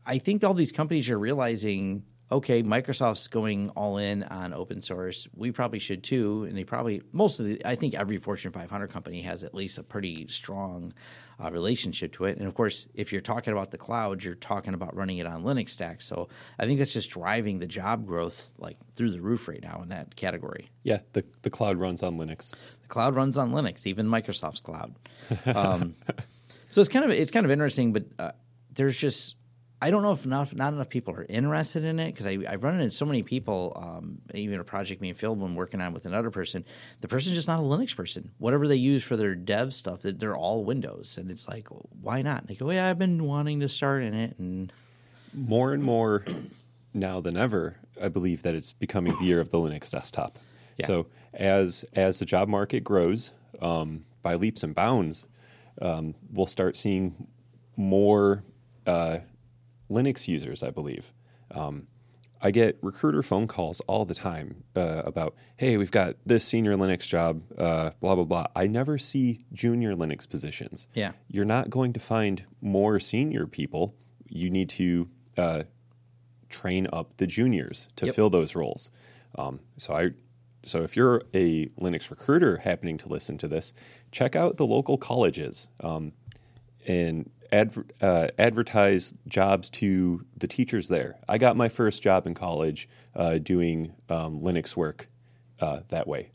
I 0.05 0.17
think 0.17 0.43
all 0.43 0.53
these 0.53 0.71
companies 0.71 1.09
are 1.09 1.19
realizing 1.19 2.03
okay, 2.31 2.63
Microsoft's 2.63 3.27
going 3.27 3.69
all 3.71 3.97
in 3.97 4.23
on 4.23 4.53
open 4.53 4.81
source. 4.81 5.27
We 5.35 5.51
probably 5.51 5.79
should 5.79 6.03
too. 6.03 6.45
And 6.47 6.57
they 6.57 6.63
probably, 6.63 7.01
most 7.11 7.39
of 7.39 7.45
the, 7.45 7.61
I 7.63 7.75
think 7.75 7.93
every 7.93 8.17
Fortune 8.17 8.51
500 8.51 8.91
company 8.91 9.21
has 9.21 9.43
at 9.43 9.53
least 9.53 9.77
a 9.77 9.83
pretty 9.83 10.27
strong 10.29 10.93
uh, 11.43 11.51
relationship 11.51 12.13
to 12.13 12.25
it. 12.25 12.37
And 12.37 12.47
of 12.47 12.55
course, 12.55 12.87
if 12.95 13.11
you're 13.11 13.21
talking 13.21 13.53
about 13.53 13.69
the 13.71 13.77
cloud, 13.77 14.23
you're 14.23 14.35
talking 14.35 14.73
about 14.73 14.95
running 14.95 15.19
it 15.19 15.27
on 15.27 15.43
Linux 15.43 15.69
stack. 15.69 16.01
So 16.01 16.29
I 16.57 16.65
think 16.65 16.79
that's 16.79 16.93
just 16.93 17.11
driving 17.11 17.59
the 17.59 17.67
job 17.67 18.07
growth 18.07 18.49
like 18.57 18.77
through 18.95 19.11
the 19.11 19.21
roof 19.21 19.47
right 19.47 19.61
now 19.61 19.81
in 19.83 19.89
that 19.89 20.15
category. 20.15 20.71
Yeah, 20.83 20.99
the, 21.13 21.23
the 21.43 21.51
cloud 21.51 21.77
runs 21.77 22.01
on 22.01 22.17
Linux. 22.17 22.51
The 22.81 22.87
cloud 22.87 23.15
runs 23.15 23.37
on 23.37 23.51
Linux, 23.51 23.85
even 23.85 24.07
Microsoft's 24.07 24.61
cloud. 24.61 24.95
Um, 25.45 25.95
so 26.69 26.81
it's 26.81 26.89
kind 26.89 27.05
of 27.05 27.11
it's 27.11 27.31
kind 27.31 27.45
of 27.45 27.51
interesting, 27.51 27.93
but 27.93 28.05
uh, 28.17 28.31
there's 28.73 28.97
just 28.97 29.35
I 29.81 29.91
don't 29.91 30.03
know 30.03 30.13
if 30.13 30.25
not, 30.25 30.55
not 30.55 30.73
enough 30.73 30.89
people 30.89 31.13
are 31.15 31.25
interested 31.27 31.83
in 31.83 31.99
it 31.99 32.11
because 32.11 32.25
I've 32.25 32.63
run 32.63 32.79
into 32.79 32.95
so 32.95 33.05
many 33.05 33.23
people, 33.23 33.73
um, 33.75 34.19
even 34.33 34.59
a 34.59 34.63
project 34.63 35.01
me 35.01 35.09
and 35.09 35.17
Phil 35.17 35.35
when 35.35 35.53
working 35.53 35.81
on 35.81 35.93
with 35.93 36.05
another 36.05 36.31
person. 36.31 36.63
The 37.01 37.09
person's 37.09 37.35
just 37.35 37.47
not 37.47 37.59
a 37.59 37.63
Linux 37.63 37.95
person. 37.95 38.31
Whatever 38.37 38.67
they 38.67 38.77
use 38.77 39.03
for 39.03 39.17
their 39.17 39.35
dev 39.35 39.73
stuff, 39.73 39.99
they're 40.03 40.35
all 40.35 40.63
Windows, 40.63 41.17
and 41.17 41.29
it's 41.29 41.47
like, 41.47 41.67
why 41.69 42.21
not? 42.21 42.41
And 42.41 42.47
they 42.47 42.55
go, 42.55 42.71
yeah, 42.71 42.87
I've 42.89 42.97
been 42.97 43.25
wanting 43.25 43.59
to 43.59 43.69
start 43.69 44.03
in 44.03 44.13
it, 44.13 44.39
and 44.39 44.71
more 45.33 45.73
and 45.73 45.83
more 45.83 46.23
now 46.93 47.19
than 47.19 47.37
ever, 47.37 47.75
I 48.01 48.07
believe 48.07 48.43
that 48.43 48.55
it's 48.55 48.71
becoming 48.71 49.15
the 49.17 49.25
year 49.25 49.41
of 49.41 49.49
the 49.49 49.57
Linux 49.57 49.91
desktop. 49.91 50.39
Yeah. 50.77 50.87
So 50.87 51.07
as 51.33 51.83
as 51.93 52.19
the 52.19 52.25
job 52.25 52.47
market 52.47 52.83
grows 52.85 53.31
um, 53.61 54.05
by 54.23 54.35
leaps 54.35 54.63
and 54.63 54.73
bounds, 54.73 55.25
um, 55.81 56.15
we'll 56.31 56.47
start 56.47 56.77
seeing 56.77 57.27
more. 57.75 58.43
Uh, 58.87 59.19
Linux 59.89 60.27
users, 60.27 60.63
I 60.63 60.69
believe. 60.69 61.13
Um, 61.51 61.87
I 62.41 62.51
get 62.51 62.77
recruiter 62.81 63.23
phone 63.23 63.47
calls 63.47 63.79
all 63.81 64.05
the 64.05 64.13
time 64.13 64.63
uh, 64.75 65.01
about, 65.05 65.35
hey, 65.57 65.77
we've 65.77 65.91
got 65.91 66.15
this 66.25 66.43
senior 66.43 66.75
Linux 66.75 67.07
job, 67.07 67.41
uh, 67.57 67.91
blah, 67.99 68.13
blah, 68.15 68.23
blah. 68.23 68.45
I 68.55 68.67
never 68.67 68.97
see 68.97 69.45
junior 69.53 69.95
Linux 69.95 70.29
positions. 70.29 70.87
Yeah. 70.93 71.13
You're 71.27 71.45
not 71.45 71.69
going 71.69 71.93
to 71.93 71.99
find 71.99 72.45
more 72.61 72.99
senior 72.99 73.47
people. 73.47 73.95
You 74.27 74.49
need 74.49 74.69
to 74.71 75.09
uh, 75.37 75.63
train 76.49 76.87
up 76.93 77.17
the 77.17 77.25
juniors 77.25 77.87
to 77.95 78.07
yep. 78.07 78.15
fill 78.15 78.29
those 78.29 78.55
roles. 78.55 78.91
Um, 79.37 79.59
so 79.77 79.93
I. 79.93 80.09
So 80.65 80.81
if 80.81 80.95
you're 80.95 81.21
a 81.33 81.67
Linux 81.79 82.09
recruiter 82.09 82.57
happening 82.57 82.97
to 82.97 83.07
listen 83.07 83.37
to 83.37 83.47
this, 83.47 83.73
check 84.11 84.35
out 84.35 84.57
the 84.57 84.65
local 84.65 84.97
colleges 84.97 85.67
um, 85.79 86.11
and 86.87 87.29
adver- 87.51 87.85
uh, 88.01 88.27
advertise 88.37 89.13
jobs 89.27 89.69
to 89.71 90.25
the 90.37 90.47
teachers 90.47 90.87
there. 90.87 91.17
I 91.27 91.37
got 91.37 91.55
my 91.55 91.69
first 91.69 92.01
job 92.01 92.27
in 92.27 92.33
college 92.33 92.89
uh, 93.15 93.37
doing 93.37 93.93
um, 94.09 94.41
Linux 94.41 94.75
work 94.75 95.07
uh, 95.59 95.81
that 95.89 96.07
way. 96.07 96.31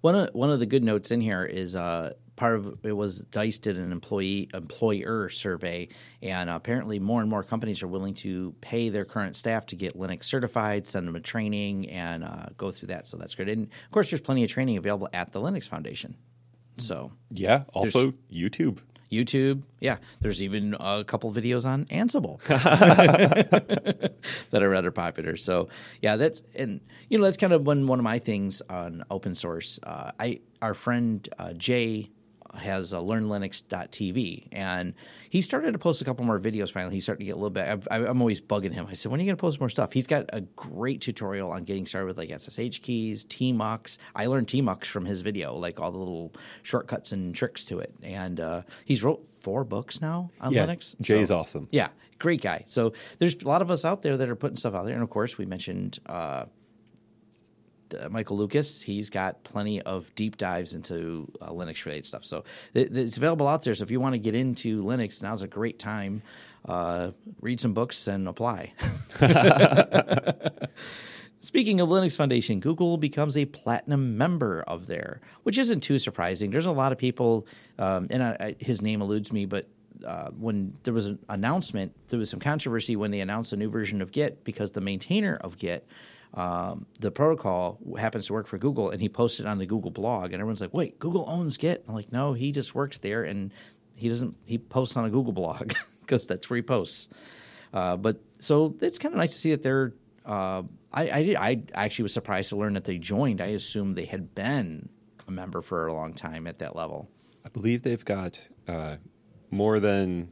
One 0.00 0.14
of 0.16 0.30
one 0.34 0.50
of 0.50 0.58
the 0.58 0.66
good 0.66 0.82
notes 0.82 1.10
in 1.10 1.20
here 1.20 1.44
is 1.44 1.76
uh, 1.76 2.14
part 2.36 2.56
of 2.56 2.84
it 2.84 2.92
was 2.92 3.20
Dice 3.20 3.58
did 3.58 3.78
an 3.78 3.92
employee 3.92 4.48
employer 4.52 5.28
survey, 5.28 5.88
and 6.22 6.50
apparently 6.50 6.98
more 6.98 7.20
and 7.20 7.30
more 7.30 7.44
companies 7.44 7.82
are 7.82 7.88
willing 7.88 8.14
to 8.14 8.52
pay 8.60 8.88
their 8.88 9.04
current 9.04 9.36
staff 9.36 9.66
to 9.66 9.76
get 9.76 9.96
Linux 9.96 10.24
certified, 10.24 10.86
send 10.86 11.06
them 11.06 11.14
a 11.14 11.20
training, 11.20 11.88
and 11.88 12.24
uh, 12.24 12.46
go 12.56 12.72
through 12.72 12.88
that. 12.88 13.06
So 13.06 13.16
that's 13.16 13.34
good. 13.36 13.48
And 13.48 13.64
of 13.64 13.90
course, 13.92 14.10
there's 14.10 14.20
plenty 14.20 14.42
of 14.42 14.50
training 14.50 14.76
available 14.76 15.08
at 15.12 15.32
the 15.32 15.40
Linux 15.40 15.68
Foundation. 15.68 16.16
So 16.78 17.12
yeah, 17.30 17.62
also 17.72 18.14
YouTube. 18.32 18.78
YouTube. 19.12 19.62
Yeah, 19.80 19.98
there's 20.20 20.42
even 20.42 20.74
a 20.80 21.04
couple 21.04 21.32
videos 21.32 21.66
on 21.66 21.84
Ansible 21.86 22.40
that 24.50 24.62
are 24.62 24.68
rather 24.68 24.90
popular. 24.90 25.36
So 25.36 25.68
yeah, 26.00 26.16
that's 26.16 26.42
and 26.54 26.80
you 27.08 27.18
know 27.18 27.24
that's 27.24 27.36
kind 27.36 27.52
of 27.52 27.66
one 27.66 27.86
one 27.86 27.98
of 27.98 28.04
my 28.04 28.18
things 28.18 28.62
on 28.68 29.04
open 29.10 29.34
source. 29.34 29.78
Uh, 29.82 30.12
I 30.18 30.40
our 30.60 30.74
friend 30.74 31.28
uh, 31.38 31.52
Jay 31.52 32.10
has 32.54 32.92
uh, 32.92 33.00
learnlinux.tv 33.00 34.48
and 34.52 34.94
he 35.30 35.40
started 35.40 35.72
to 35.72 35.78
post 35.78 36.02
a 36.02 36.04
couple 36.04 36.24
more 36.24 36.38
videos 36.38 36.70
finally. 36.70 36.94
He's 36.94 37.04
starting 37.04 37.24
to 37.24 37.26
get 37.26 37.32
a 37.32 37.36
little 37.36 37.50
bit 37.50 37.86
i 37.90 37.96
am 37.96 38.20
always 38.20 38.40
bugging 38.40 38.72
him. 38.72 38.86
I 38.88 38.94
said 38.94 39.10
when 39.10 39.20
are 39.20 39.22
you 39.22 39.28
going 39.28 39.36
to 39.36 39.40
post 39.40 39.60
more 39.60 39.70
stuff? 39.70 39.92
He's 39.92 40.06
got 40.06 40.26
a 40.32 40.40
great 40.40 41.00
tutorial 41.00 41.50
on 41.50 41.64
getting 41.64 41.86
started 41.86 42.06
with 42.06 42.18
like 42.18 42.30
ssh 42.40 42.78
keys 42.80 43.24
tmux 43.24 43.98
i 44.14 44.26
learned 44.26 44.46
tmux 44.46 44.86
from 44.86 45.04
his 45.04 45.20
video 45.20 45.54
like 45.54 45.80
all 45.80 45.90
the 45.90 45.98
little 45.98 46.32
shortcuts 46.62 47.12
and 47.12 47.34
tricks 47.34 47.64
to 47.64 47.78
it. 47.80 47.94
And 48.02 48.40
uh, 48.40 48.62
he's 48.84 49.02
wrote 49.02 49.26
four 49.26 49.64
books 49.64 50.00
now 50.00 50.30
on 50.40 50.52
yeah, 50.52 50.66
linux. 50.66 50.98
Jay's 51.00 51.28
so, 51.28 51.38
awesome. 51.38 51.68
Yeah 51.70 51.88
great 52.18 52.40
guy. 52.40 52.62
So 52.66 52.92
there's 53.18 53.34
a 53.34 53.48
lot 53.48 53.62
of 53.62 53.70
us 53.70 53.84
out 53.84 54.02
there 54.02 54.16
that 54.16 54.28
are 54.28 54.36
putting 54.36 54.56
stuff 54.56 54.74
out 54.74 54.84
there. 54.84 54.94
And 54.94 55.02
of 55.02 55.10
course 55.10 55.36
we 55.36 55.44
mentioned 55.44 55.98
uh, 56.06 56.44
uh, 57.94 58.08
Michael 58.08 58.36
Lucas, 58.36 58.80
he's 58.82 59.10
got 59.10 59.42
plenty 59.44 59.80
of 59.82 60.14
deep 60.14 60.36
dives 60.36 60.74
into 60.74 61.30
uh, 61.40 61.50
Linux 61.50 61.84
related 61.84 62.06
stuff. 62.06 62.24
So 62.24 62.44
it, 62.74 62.96
it's 62.96 63.16
available 63.16 63.48
out 63.48 63.62
there. 63.62 63.74
So 63.74 63.84
if 63.84 63.90
you 63.90 64.00
want 64.00 64.14
to 64.14 64.18
get 64.18 64.34
into 64.34 64.82
Linux, 64.82 65.22
now's 65.22 65.42
a 65.42 65.48
great 65.48 65.78
time. 65.78 66.22
Uh, 66.64 67.10
read 67.40 67.60
some 67.60 67.74
books 67.74 68.06
and 68.06 68.28
apply. 68.28 68.72
Speaking 71.40 71.80
of 71.80 71.88
Linux 71.88 72.16
Foundation, 72.16 72.60
Google 72.60 72.96
becomes 72.96 73.36
a 73.36 73.46
platinum 73.46 74.16
member 74.16 74.62
of 74.62 74.86
there, 74.86 75.20
which 75.42 75.58
isn't 75.58 75.80
too 75.80 75.98
surprising. 75.98 76.52
There's 76.52 76.66
a 76.66 76.72
lot 76.72 76.92
of 76.92 76.98
people, 76.98 77.48
um, 77.80 78.06
and 78.10 78.22
I, 78.22 78.36
I, 78.38 78.56
his 78.60 78.80
name 78.80 79.02
eludes 79.02 79.32
me, 79.32 79.46
but 79.46 79.68
uh, 80.06 80.30
when 80.38 80.76
there 80.84 80.94
was 80.94 81.06
an 81.06 81.18
announcement, 81.28 81.94
there 82.08 82.18
was 82.18 82.30
some 82.30 82.38
controversy 82.38 82.94
when 82.94 83.10
they 83.10 83.20
announced 83.20 83.52
a 83.52 83.56
new 83.56 83.68
version 83.68 84.00
of 84.00 84.12
Git 84.12 84.44
because 84.44 84.70
the 84.70 84.80
maintainer 84.80 85.36
of 85.40 85.58
Git 85.58 85.86
um, 86.34 86.86
the 86.98 87.10
protocol 87.10 87.78
happens 87.98 88.26
to 88.26 88.32
work 88.32 88.46
for 88.46 88.58
Google, 88.58 88.90
and 88.90 89.02
he 89.02 89.08
posted 89.08 89.46
on 89.46 89.58
the 89.58 89.66
Google 89.66 89.90
blog, 89.90 90.32
and 90.32 90.34
everyone's 90.34 90.60
like, 90.60 90.72
"Wait, 90.72 90.98
Google 90.98 91.24
owns 91.28 91.56
Git?" 91.58 91.84
I'm 91.86 91.94
like, 91.94 92.10
"No, 92.10 92.32
he 92.32 92.52
just 92.52 92.74
works 92.74 92.98
there, 92.98 93.24
and 93.24 93.52
he 93.96 94.08
doesn't. 94.08 94.36
He 94.46 94.56
posts 94.58 94.96
on 94.96 95.04
a 95.04 95.10
Google 95.10 95.32
blog 95.32 95.74
because 96.00 96.26
that's 96.26 96.48
where 96.48 96.56
he 96.56 96.62
posts." 96.62 97.08
Uh, 97.72 97.96
but 97.96 98.20
so 98.38 98.74
it's 98.80 98.98
kind 98.98 99.14
of 99.14 99.18
nice 99.18 99.32
to 99.32 99.38
see 99.38 99.50
that 99.50 99.62
they're. 99.62 99.92
Uh, 100.24 100.62
I, 100.92 101.08
I, 101.10 101.36
I 101.38 101.62
actually 101.74 102.04
was 102.04 102.12
surprised 102.12 102.50
to 102.50 102.56
learn 102.56 102.74
that 102.74 102.84
they 102.84 102.98
joined. 102.98 103.40
I 103.40 103.46
assumed 103.46 103.96
they 103.96 104.04
had 104.04 104.34
been 104.34 104.88
a 105.26 105.30
member 105.30 105.60
for 105.60 105.86
a 105.86 105.92
long 105.92 106.14
time 106.14 106.46
at 106.46 106.58
that 106.60 106.76
level. 106.76 107.08
I 107.44 107.48
believe 107.48 107.82
they've 107.82 108.04
got 108.04 108.40
uh, 108.68 108.96
more 109.50 109.80
than 109.80 110.30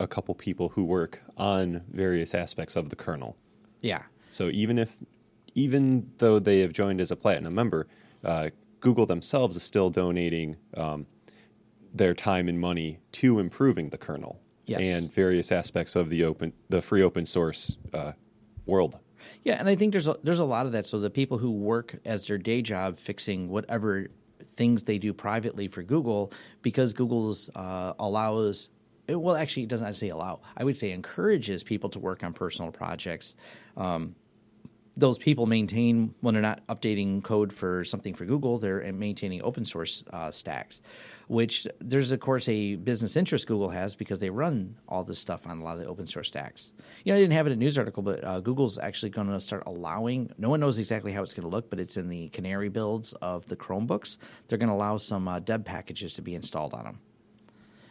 a 0.00 0.06
couple 0.06 0.34
people 0.34 0.70
who 0.70 0.84
work 0.84 1.20
on 1.36 1.82
various 1.90 2.34
aspects 2.34 2.76
of 2.76 2.90
the 2.90 2.96
kernel. 2.96 3.36
Yeah. 3.80 4.02
So 4.30 4.48
even 4.48 4.78
if 4.78 4.96
even 5.58 6.08
though 6.18 6.38
they 6.38 6.60
have 6.60 6.72
joined 6.72 7.00
as 7.00 7.10
a 7.10 7.16
platinum 7.16 7.52
member, 7.52 7.88
uh, 8.24 8.50
Google 8.78 9.06
themselves 9.06 9.56
is 9.56 9.62
still 9.64 9.90
donating 9.90 10.56
um, 10.76 11.06
their 11.92 12.14
time 12.14 12.48
and 12.48 12.60
money 12.60 13.00
to 13.10 13.40
improving 13.40 13.90
the 13.90 13.98
kernel 13.98 14.40
yes. 14.66 14.86
and 14.86 15.12
various 15.12 15.50
aspects 15.50 15.96
of 15.96 16.10
the 16.10 16.22
open, 16.22 16.52
the 16.68 16.80
free 16.80 17.02
open 17.02 17.26
source 17.26 17.76
uh, 17.92 18.12
world. 18.66 18.98
Yeah, 19.42 19.54
and 19.54 19.68
I 19.68 19.74
think 19.74 19.90
there's 19.92 20.06
a, 20.06 20.16
there's 20.22 20.38
a 20.38 20.44
lot 20.44 20.66
of 20.66 20.72
that. 20.72 20.86
So 20.86 21.00
the 21.00 21.10
people 21.10 21.38
who 21.38 21.50
work 21.50 21.96
as 22.04 22.26
their 22.26 22.38
day 22.38 22.62
job 22.62 22.96
fixing 22.96 23.48
whatever 23.48 24.08
things 24.56 24.84
they 24.84 24.98
do 24.98 25.12
privately 25.12 25.66
for 25.66 25.82
Google, 25.82 26.32
because 26.62 26.92
Google's 26.92 27.50
uh, 27.56 27.94
allows 27.98 28.68
well, 29.08 29.36
actually, 29.36 29.62
it 29.62 29.70
doesn't 29.70 29.94
say 29.94 30.10
allow. 30.10 30.40
I 30.56 30.64
would 30.64 30.76
say 30.76 30.92
encourages 30.92 31.64
people 31.64 31.88
to 31.90 31.98
work 31.98 32.22
on 32.22 32.34
personal 32.34 32.70
projects. 32.70 33.36
Um, 33.74 34.14
those 34.98 35.16
people 35.16 35.46
maintain 35.46 36.12
when 36.20 36.34
they're 36.34 36.42
not 36.42 36.66
updating 36.66 37.22
code 37.22 37.52
for 37.52 37.84
something 37.84 38.14
for 38.14 38.24
Google, 38.24 38.58
they're 38.58 38.92
maintaining 38.92 39.40
open 39.42 39.64
source 39.64 40.02
uh, 40.12 40.32
stacks, 40.32 40.82
which 41.28 41.68
there's 41.80 42.10
of 42.10 42.18
course 42.18 42.48
a 42.48 42.74
business 42.74 43.16
interest 43.16 43.46
Google 43.46 43.70
has 43.70 43.94
because 43.94 44.18
they 44.18 44.28
run 44.28 44.76
all 44.88 45.04
this 45.04 45.20
stuff 45.20 45.46
on 45.46 45.60
a 45.60 45.62
lot 45.62 45.76
of 45.76 45.84
the 45.84 45.88
open 45.88 46.08
source 46.08 46.26
stacks. 46.26 46.72
You 47.04 47.12
know, 47.12 47.16
I 47.16 47.20
didn't 47.20 47.34
have 47.34 47.46
it 47.46 47.52
in 47.52 47.58
a 47.58 47.60
news 47.60 47.78
article, 47.78 48.02
but 48.02 48.24
uh, 48.24 48.40
Google's 48.40 48.76
actually 48.76 49.10
going 49.10 49.28
to 49.28 49.38
start 49.38 49.62
allowing. 49.66 50.32
No 50.36 50.48
one 50.48 50.58
knows 50.58 50.80
exactly 50.80 51.12
how 51.12 51.22
it's 51.22 51.32
going 51.32 51.48
to 51.48 51.54
look, 51.54 51.70
but 51.70 51.78
it's 51.78 51.96
in 51.96 52.08
the 52.08 52.28
Canary 52.30 52.68
builds 52.68 53.12
of 53.14 53.46
the 53.46 53.56
Chromebooks. 53.56 54.16
They're 54.48 54.58
going 54.58 54.68
to 54.68 54.74
allow 54.74 54.96
some 54.96 55.28
uh, 55.28 55.38
deb 55.38 55.64
packages 55.64 56.14
to 56.14 56.22
be 56.22 56.34
installed 56.34 56.74
on 56.74 56.84
them. 56.84 56.98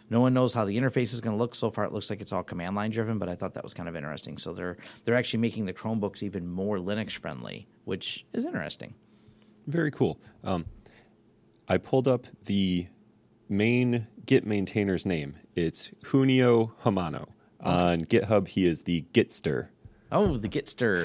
No 0.10 0.22
one 0.22 0.34
knows 0.34 0.54
how 0.54 0.66
the 0.66 0.78
interface 0.78 1.14
is 1.14 1.22
going 1.22 1.36
to 1.36 1.42
look. 1.42 1.54
So 1.54 1.70
far, 1.70 1.84
it 1.84 1.92
looks 1.92 2.10
like 2.10 2.22
it's 2.22 2.32
all 2.32 2.44
command 2.44 2.76
line 2.76 2.92
driven, 2.92 3.18
but 3.18 3.28
I 3.28 3.36
thought 3.36 3.54
that 3.56 3.64
was 3.64 3.74
kind 3.74 3.90
of 3.90 3.96
interesting. 3.96 4.38
So 4.38 4.54
they're 4.54 4.78
they're 5.04 5.16
actually 5.16 5.40
making 5.40 5.66
the 5.66 5.74
Chromebooks 5.74 6.24
even 6.24 6.48
more 6.48 6.78
Linux 6.78 7.12
friendly, 7.12 7.68
which 7.86 8.26
is 8.34 8.46
interesting. 8.46 8.94
Very 9.68 9.92
cool. 9.92 10.20
Um, 10.44 10.66
I 11.68 11.78
pulled 11.78 12.08
up 12.08 12.28
the 12.46 12.88
main 13.50 14.08
Git 14.26 14.46
maintainer's 14.46 15.06
name. 15.06 15.36
It's 15.56 15.92
Junio 16.06 16.74
Hamano. 16.84 17.28
On 17.60 18.06
GitHub, 18.06 18.48
he 18.48 18.66
is 18.66 18.84
the 18.84 19.06
Gitster. 19.14 19.70
Oh, 20.12 20.38
the 20.38 20.48
Gitster. 20.48 21.04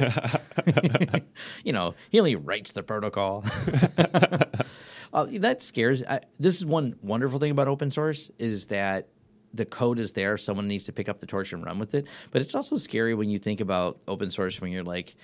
you 1.65 1.73
know, 1.73 1.95
he 2.11 2.19
only 2.19 2.37
writes 2.37 2.73
the 2.73 2.83
protocol. 2.83 3.45
uh, 5.13 5.27
that 5.31 5.63
scares. 5.63 6.03
I, 6.03 6.21
this 6.39 6.57
is 6.57 6.65
one 6.65 6.97
wonderful 7.03 7.39
thing 7.39 7.51
about 7.51 7.69
open 7.69 7.91
source 7.91 8.31
is 8.39 8.67
that 8.67 9.09
the 9.55 9.65
code 9.65 9.99
is 9.99 10.13
there. 10.13 10.39
Someone 10.39 10.69
needs 10.69 10.85
to 10.85 10.93
pick 10.93 11.09
up 11.09 11.21
the 11.21 11.27
torch 11.27 11.53
and 11.53 11.65
run 11.65 11.79
with 11.79 11.95
it. 11.95 12.07
But 12.31 12.43
it's 12.43 12.55
also 12.55 12.77
scary 12.77 13.15
when 13.15 13.29
you 13.29 13.39
think 13.39 13.61
about 13.61 14.01
open 14.09 14.31
source 14.31 14.61
when 14.61 14.73
you're 14.73 14.83
like, 14.83 15.15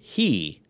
he 0.00 0.60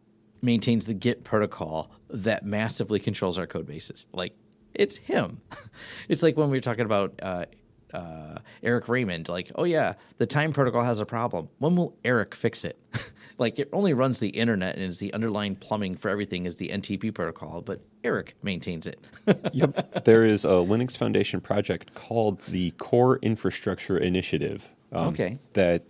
maintains 0.42 0.86
the 0.86 0.94
Git 0.94 1.24
protocol 1.24 1.90
that 2.10 2.44
massively 2.44 3.00
controls 3.00 3.38
our 3.38 3.46
code 3.46 3.66
bases. 3.66 4.06
Like, 4.12 4.36
it's 4.74 4.96
him. 4.96 5.40
it's 6.08 6.22
like 6.22 6.36
when 6.36 6.50
we 6.50 6.56
were 6.56 6.62
talking 6.62 6.84
about 6.84 7.18
uh, 7.22 7.46
uh, 7.92 8.38
Eric 8.62 8.88
Raymond, 8.88 9.28
like, 9.28 9.50
oh 9.54 9.64
yeah, 9.64 9.94
the 10.18 10.26
time 10.26 10.52
protocol 10.52 10.82
has 10.82 11.00
a 11.00 11.06
problem. 11.06 11.48
When 11.58 11.76
will 11.76 11.96
Eric 12.04 12.34
fix 12.34 12.64
it? 12.64 12.78
like, 13.38 13.58
it 13.58 13.68
only 13.72 13.94
runs 13.94 14.20
the 14.20 14.28
internet 14.28 14.76
and 14.76 14.84
is 14.84 14.98
the 14.98 15.12
underlying 15.12 15.56
plumbing 15.56 15.96
for 15.96 16.08
everything 16.08 16.46
is 16.46 16.56
the 16.56 16.68
NTP 16.68 17.14
protocol, 17.14 17.62
but 17.62 17.80
Eric 18.02 18.34
maintains 18.42 18.86
it. 18.86 19.00
yep. 19.52 20.04
There 20.04 20.24
is 20.24 20.44
a 20.44 20.48
Linux 20.48 20.96
Foundation 20.96 21.40
project 21.40 21.94
called 21.94 22.40
the 22.46 22.70
Core 22.72 23.18
Infrastructure 23.22 23.98
Initiative. 23.98 24.68
Um, 24.92 25.08
okay. 25.08 25.38
That 25.54 25.84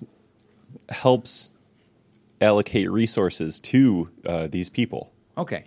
helps 0.88 1.50
allocate 2.40 2.90
resources 2.90 3.61
to 3.61 4.11
uh, 4.26 4.46
these 4.46 4.70
people. 4.70 5.12
Okay. 5.37 5.66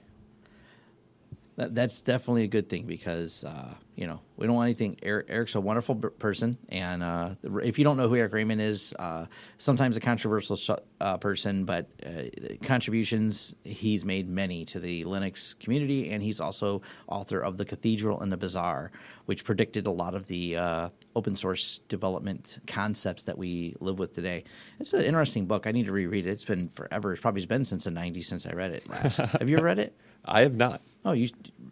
That, 1.58 1.74
that's 1.74 2.04
definitely 2.04 2.44
a 2.44 2.48
good 2.48 2.70
thing 2.70 2.86
because 2.86 3.44
uh, 3.44 3.74
you 3.96 4.06
know 4.06 4.22
we 4.38 4.46
don't 4.46 4.56
want 4.56 4.68
anything. 4.68 4.96
Eric, 5.02 5.26
Eric's 5.28 5.56
a 5.56 5.60
wonderful 5.62 5.96
person, 5.96 6.56
and 6.70 7.02
uh, 7.02 7.32
if 7.64 7.80
you 7.80 7.84
don't 7.84 7.98
know 7.98 8.08
who 8.08 8.16
Eric 8.16 8.34
Raymond 8.34 8.62
is, 8.62 8.94
uh, 9.00 9.26
sometimes 9.58 9.98
a 9.98 10.00
controversial 10.00 10.56
sh- 10.56 10.70
uh, 11.02 11.18
person, 11.18 11.66
but 11.66 11.90
uh, 12.06 12.26
contributions 12.64 13.56
he's 13.64 14.06
made 14.06 14.30
many 14.30 14.66
to 14.66 14.80
the 14.80 15.04
Linux 15.06 15.58
community, 15.60 16.12
and 16.12 16.22
he's 16.22 16.40
also 16.40 16.84
author 17.08 17.40
of 17.40 17.58
the 17.58 17.66
Cathedral 17.66 18.22
and 18.22 18.32
the 18.32 18.38
Bazaar, 18.38 18.92
which 19.26 19.44
predicted 19.44 19.88
a 19.88 19.92
lot 19.92 20.14
of 20.14 20.28
the 20.28 20.58
uh, 20.58 20.90
open 21.16 21.36
source 21.36 21.80
development 21.90 22.60
concepts 22.68 23.24
that 23.24 23.36
we 23.36 23.76
live 23.80 23.98
with 23.98 24.14
today. 24.14 24.44
It's 24.80 24.94
an 24.94 25.02
interesting 25.02 25.48
book. 25.48 25.66
I 25.66 25.72
need 25.72 25.88
to 25.88 25.92
reread 25.92 26.28
it. 26.28 26.30
It's 26.30 26.46
been 26.46 26.70
forever. 26.70 27.14
It's 27.14 27.22
probably 27.22 27.44
been 27.48 27.66
since 27.66 27.86
the 27.86 27.90
'90s 27.90 28.26
since 28.26 28.46
I 28.46 28.52
read 28.52 28.74
it 28.74 28.88
last. 28.88 29.18
Have 29.40 29.50
you 29.50 29.58
ever 29.58 29.66
read 29.66 29.80
it? 29.80 29.98
I 30.28 30.42
have 30.42 30.56
not. 30.56 30.82
Oh, 31.06 31.14
you 31.14 31.30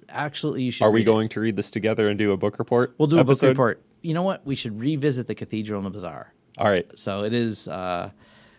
absolutely 0.09 0.63
you 0.63 0.71
should. 0.71 0.85
Are 0.85 0.91
we 0.91 1.03
going 1.03 1.25
it. 1.25 1.31
to 1.31 1.39
read 1.39 1.55
this 1.55 1.71
together 1.71 2.07
and 2.07 2.17
do 2.17 2.31
a 2.31 2.37
book 2.37 2.59
report? 2.59 2.95
We'll 2.97 3.07
do 3.07 3.19
episode? 3.19 3.47
a 3.47 3.49
book 3.49 3.57
report. 3.57 3.81
You 4.01 4.13
know 4.13 4.23
what? 4.23 4.45
We 4.45 4.55
should 4.55 4.79
revisit 4.79 5.27
the 5.27 5.35
Cathedral 5.35 5.79
and 5.79 5.85
the 5.85 5.91
Bazaar. 5.91 6.33
All 6.57 6.69
right. 6.69 6.87
So 6.97 7.23
it 7.23 7.33
is. 7.33 7.67
Uh, 7.67 8.11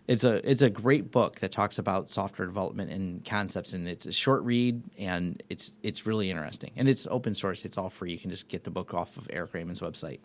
it's 0.06 0.22
a 0.22 0.48
it's 0.48 0.62
a 0.62 0.70
great 0.70 1.10
book 1.10 1.40
that 1.40 1.50
talks 1.50 1.78
about 1.78 2.10
software 2.10 2.46
development 2.46 2.92
and 2.92 3.24
concepts, 3.24 3.72
and 3.72 3.88
it's 3.88 4.06
a 4.06 4.12
short 4.12 4.42
read, 4.44 4.82
and 4.98 5.42
it's 5.48 5.72
it's 5.82 6.06
really 6.06 6.30
interesting, 6.30 6.70
and 6.76 6.88
it's 6.88 7.08
open 7.10 7.34
source. 7.34 7.64
It's 7.64 7.76
all 7.76 7.90
free. 7.90 8.12
You 8.12 8.18
can 8.18 8.30
just 8.30 8.48
get 8.48 8.64
the 8.64 8.70
book 8.70 8.94
off 8.94 9.16
of 9.16 9.26
Eric 9.30 9.54
Raymond's 9.54 9.80
website. 9.80 10.20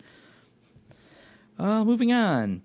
Uh, 1.58 1.84
moving 1.84 2.12
on. 2.12 2.62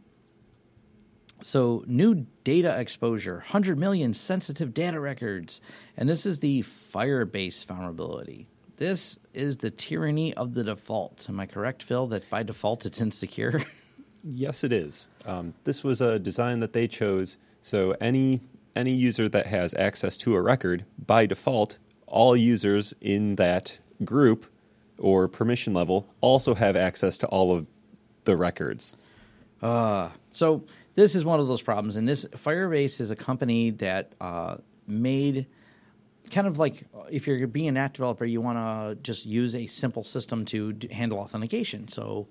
So, 1.43 1.85
new 1.87 2.27
data 2.45 2.79
exposure, 2.79 3.37
100 3.37 3.79
million 3.79 4.15
sensitive 4.15 4.73
data 4.73 4.99
records. 4.99 5.61
And 5.97 6.09
this 6.09 6.25
is 6.25 6.41
the 6.41 6.63
Firebase 6.63 7.65
vulnerability. 7.67 8.49
This 8.77 9.19
is 9.35 9.59
the 9.59 9.71
tyranny 9.71 10.35
of 10.35 10.55
the 10.55 10.65
default. 10.65 11.27
Am 11.29 11.39
I 11.39 11.47
correct, 11.47 11.83
Phil, 11.83 12.07
that 12.09 12.29
by 12.31 12.43
default 12.43 12.87
it's 12.87 13.01
insecure? 13.01 13.63
yes, 14.25 14.65
it 14.65 14.73
is. 14.73 15.09
Um, 15.27 15.55
this 15.65 15.85
was 15.85 16.01
a 16.01 16.19
design 16.19 16.61
that 16.61 16.73
they 16.73 16.89
chose. 16.89 17.37
So, 17.61 17.95
any, 18.01 18.41
any 18.75 18.93
user 18.93 19.29
that 19.29 19.47
has 19.47 19.75
access 19.75 20.17
to 20.19 20.35
a 20.35 20.41
record, 20.41 20.85
by 20.99 21.27
default, 21.27 21.79
all 22.07 22.37
users 22.37 22.95
in 23.01 23.37
that 23.37 23.79
group 24.05 24.47
or 24.99 25.29
permission 25.29 25.75
level 25.75 26.07
also 26.21 26.55
have 26.55 26.77
access 26.77 27.19
to 27.19 27.27
all 27.27 27.55
of 27.55 27.67
the 28.25 28.37
records. 28.37 28.97
Uh, 29.63 30.11
so 30.31 30.65
this 30.97 31.15
is 31.15 31.25
one 31.25 31.39
of 31.39 31.47
those 31.47 31.63
problems. 31.63 31.95
And 31.95 32.09
this 32.09 32.27
Firebase 32.27 33.01
is 33.01 33.11
a 33.13 33.17
company 33.17 33.71
that 33.71 34.13
uh, 34.21 34.57
made 34.87 35.47
kind 36.31 36.49
of 36.49 36.59
like 36.59 36.85
if 37.11 37.27
you're 37.27 37.47
being 37.47 37.69
an 37.69 37.77
app 37.77 37.93
developer, 37.93 38.25
you 38.25 38.41
want 38.41 38.59
to 38.59 39.01
just 39.03 39.27
use 39.27 39.55
a 39.55 39.67
simple 39.67 40.03
system 40.03 40.45
to 40.47 40.73
d- 40.73 40.93
handle 40.93 41.19
authentication. 41.19 41.87
So 41.87 42.27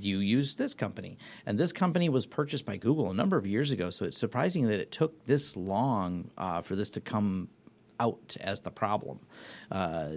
you 0.00 0.18
use 0.18 0.54
this 0.54 0.74
company. 0.74 1.18
And 1.44 1.58
this 1.58 1.72
company 1.72 2.08
was 2.08 2.24
purchased 2.24 2.64
by 2.64 2.76
Google 2.76 3.10
a 3.10 3.14
number 3.14 3.36
of 3.36 3.46
years 3.46 3.72
ago. 3.72 3.90
So 3.90 4.04
it's 4.04 4.18
surprising 4.18 4.68
that 4.68 4.78
it 4.78 4.92
took 4.92 5.26
this 5.26 5.56
long 5.56 6.30
uh, 6.38 6.62
for 6.62 6.76
this 6.76 6.90
to 6.90 7.00
come 7.00 7.48
out 7.98 8.36
as 8.40 8.60
the 8.60 8.70
problem. 8.70 9.20
Uh, 9.70 10.08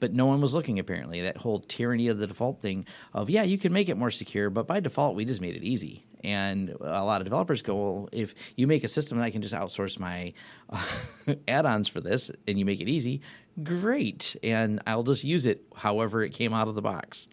but 0.00 0.12
no 0.12 0.26
one 0.26 0.40
was 0.40 0.54
looking 0.54 0.78
apparently. 0.78 1.20
That 1.20 1.36
whole 1.36 1.60
tyranny 1.60 2.08
of 2.08 2.18
the 2.18 2.26
default 2.26 2.60
thing 2.60 2.86
of, 3.14 3.30
yeah, 3.30 3.42
you 3.42 3.58
can 3.58 3.72
make 3.72 3.88
it 3.88 3.96
more 3.96 4.10
secure, 4.10 4.50
but 4.50 4.66
by 4.66 4.80
default, 4.80 5.14
we 5.14 5.24
just 5.24 5.40
made 5.40 5.54
it 5.54 5.62
easy. 5.62 6.04
And 6.22 6.70
a 6.80 7.04
lot 7.04 7.20
of 7.20 7.24
developers 7.24 7.62
go, 7.62 7.76
well, 7.76 8.08
if 8.12 8.34
you 8.56 8.66
make 8.66 8.84
a 8.84 8.88
system 8.88 9.18
and 9.18 9.24
I 9.24 9.30
can 9.30 9.42
just 9.42 9.54
outsource 9.54 9.98
my 9.98 10.32
uh, 10.68 10.84
add 11.48 11.66
ons 11.66 11.88
for 11.88 12.00
this 12.00 12.30
and 12.48 12.58
you 12.58 12.64
make 12.64 12.80
it 12.80 12.88
easy, 12.88 13.22
great. 13.62 14.36
And 14.42 14.82
I'll 14.86 15.02
just 15.02 15.24
use 15.24 15.46
it 15.46 15.64
however 15.74 16.22
it 16.22 16.30
came 16.30 16.52
out 16.52 16.68
of 16.68 16.74
the 16.74 16.82
box. 16.82 17.28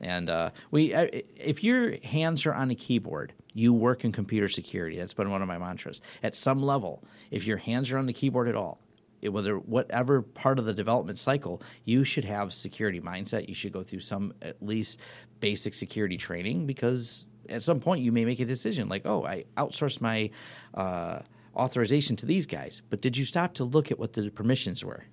And 0.00 0.30
uh, 0.30 0.50
we, 0.70 0.94
uh, 0.94 1.08
if 1.36 1.62
your 1.62 1.96
hands 2.02 2.46
are 2.46 2.54
on 2.54 2.70
a 2.70 2.74
keyboard, 2.74 3.32
you 3.52 3.72
work 3.72 4.04
in 4.04 4.12
computer 4.12 4.48
security. 4.48 4.96
That's 4.96 5.12
been 5.12 5.30
one 5.30 5.42
of 5.42 5.48
my 5.48 5.58
mantras. 5.58 6.00
At 6.22 6.34
some 6.34 6.62
level, 6.62 7.02
if 7.30 7.46
your 7.46 7.58
hands 7.58 7.90
are 7.92 7.98
on 7.98 8.06
the 8.06 8.12
keyboard 8.12 8.48
at 8.48 8.54
all, 8.54 8.80
whether 9.22 9.58
whatever 9.58 10.22
part 10.22 10.58
of 10.58 10.64
the 10.64 10.72
development 10.72 11.18
cycle, 11.18 11.62
you 11.84 12.04
should 12.04 12.24
have 12.24 12.54
security 12.54 13.00
mindset. 13.00 13.48
You 13.48 13.54
should 13.54 13.72
go 13.72 13.82
through 13.82 14.00
some 14.00 14.34
at 14.40 14.62
least 14.62 14.98
basic 15.40 15.74
security 15.74 16.16
training 16.16 16.66
because 16.66 17.26
at 17.48 17.62
some 17.62 17.80
point 17.80 18.02
you 18.02 18.12
may 18.12 18.24
make 18.24 18.40
a 18.40 18.44
decision 18.44 18.88
like, 18.88 19.02
oh, 19.04 19.24
I 19.24 19.44
outsourced 19.56 20.00
my 20.00 20.30
uh, 20.74 21.20
authorization 21.56 22.16
to 22.16 22.26
these 22.26 22.46
guys, 22.46 22.82
but 22.90 23.00
did 23.00 23.16
you 23.16 23.24
stop 23.24 23.54
to 23.54 23.64
look 23.64 23.90
at 23.90 23.98
what 23.98 24.12
the 24.14 24.30
permissions 24.30 24.84
were? 24.84 25.04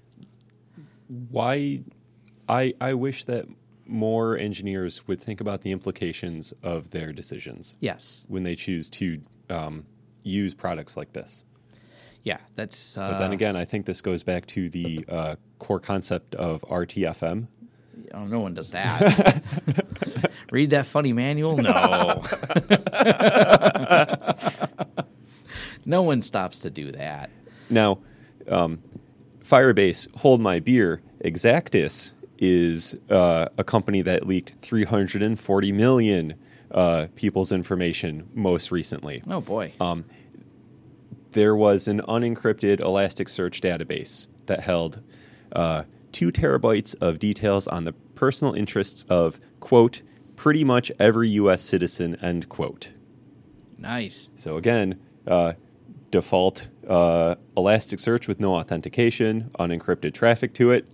Why? 1.30 1.82
I 2.50 2.74
I 2.80 2.94
wish 2.94 3.26
that 3.26 3.46
more 3.86 4.38
engineers 4.38 5.08
would 5.08 5.22
think 5.22 5.40
about 5.40 5.62
the 5.62 5.72
implications 5.72 6.54
of 6.62 6.92
their 6.92 7.14
decisions. 7.14 7.78
Yes, 7.80 8.26
when 8.28 8.44
they 8.44 8.56
choose 8.56 8.90
to 8.92 9.22
um, 9.50 9.86
use 10.24 10.54
products 10.54 10.98
like 10.98 11.14
this. 11.14 11.46
Yeah, 12.28 12.40
that's. 12.56 12.98
Uh, 12.98 13.12
but 13.12 13.20
then 13.20 13.32
again, 13.32 13.56
I 13.56 13.64
think 13.64 13.86
this 13.86 14.02
goes 14.02 14.22
back 14.22 14.46
to 14.48 14.70
the 14.70 15.06
uh, 15.08 15.36
core 15.60 15.80
concept 15.80 16.36
of 16.36 16.62
RTFM. 16.64 17.48
Oh, 18.14 18.26
no 18.26 18.42
one 18.42 18.54
does 18.54 18.72
that. 18.72 19.42
Read 20.52 20.72
that 20.72 20.88
funny 20.88 21.14
manual? 21.14 21.56
No. 21.56 22.22
no 25.86 26.04
one 26.04 26.22
stops 26.22 26.60
to 26.60 26.70
do 26.70 26.92
that. 26.92 27.30
Now, 27.70 28.00
um, 28.50 28.84
Firebase, 29.42 30.14
hold 30.18 30.42
my 30.42 30.60
beer. 30.60 31.02
Exactis 31.24 32.12
is 32.40 32.94
uh, 33.10 33.48
a 33.58 33.64
company 33.64 34.02
that 34.02 34.28
leaked 34.28 34.56
340 34.60 35.72
million 35.72 36.36
uh, 36.72 37.08
people's 37.16 37.54
information 37.54 38.28
most 38.34 38.70
recently. 38.70 39.24
Oh 39.30 39.40
boy. 39.40 39.72
Um, 39.80 40.04
there 41.32 41.56
was 41.56 41.88
an 41.88 42.02
unencrypted 42.02 42.80
Elasticsearch 42.80 43.62
database 43.62 44.28
that 44.46 44.62
held 44.62 45.02
uh, 45.52 45.84
two 46.12 46.32
terabytes 46.32 46.96
of 47.02 47.20
details 47.20 47.68
on 47.68 47.84
the 47.84 47.94
personal 48.16 48.54
interests 48.54 49.06
of, 49.10 49.40
quote, 49.60 50.02
pretty 50.36 50.64
much 50.64 50.92
every 51.00 51.30
U.S. 51.30 51.62
citizen, 51.62 52.16
end 52.22 52.50
quote. 52.50 52.94
Nice. 53.78 54.30
So 54.36 54.58
again, 54.58 55.00
uh, 55.28 55.54
default 56.12 56.70
uh, 56.88 57.36
Elasticsearch 57.56 58.28
with 58.28 58.40
no 58.40 58.56
authentication, 58.56 59.52
unencrypted 59.60 60.14
traffic 60.14 60.54
to 60.56 60.72
it. 60.72 60.86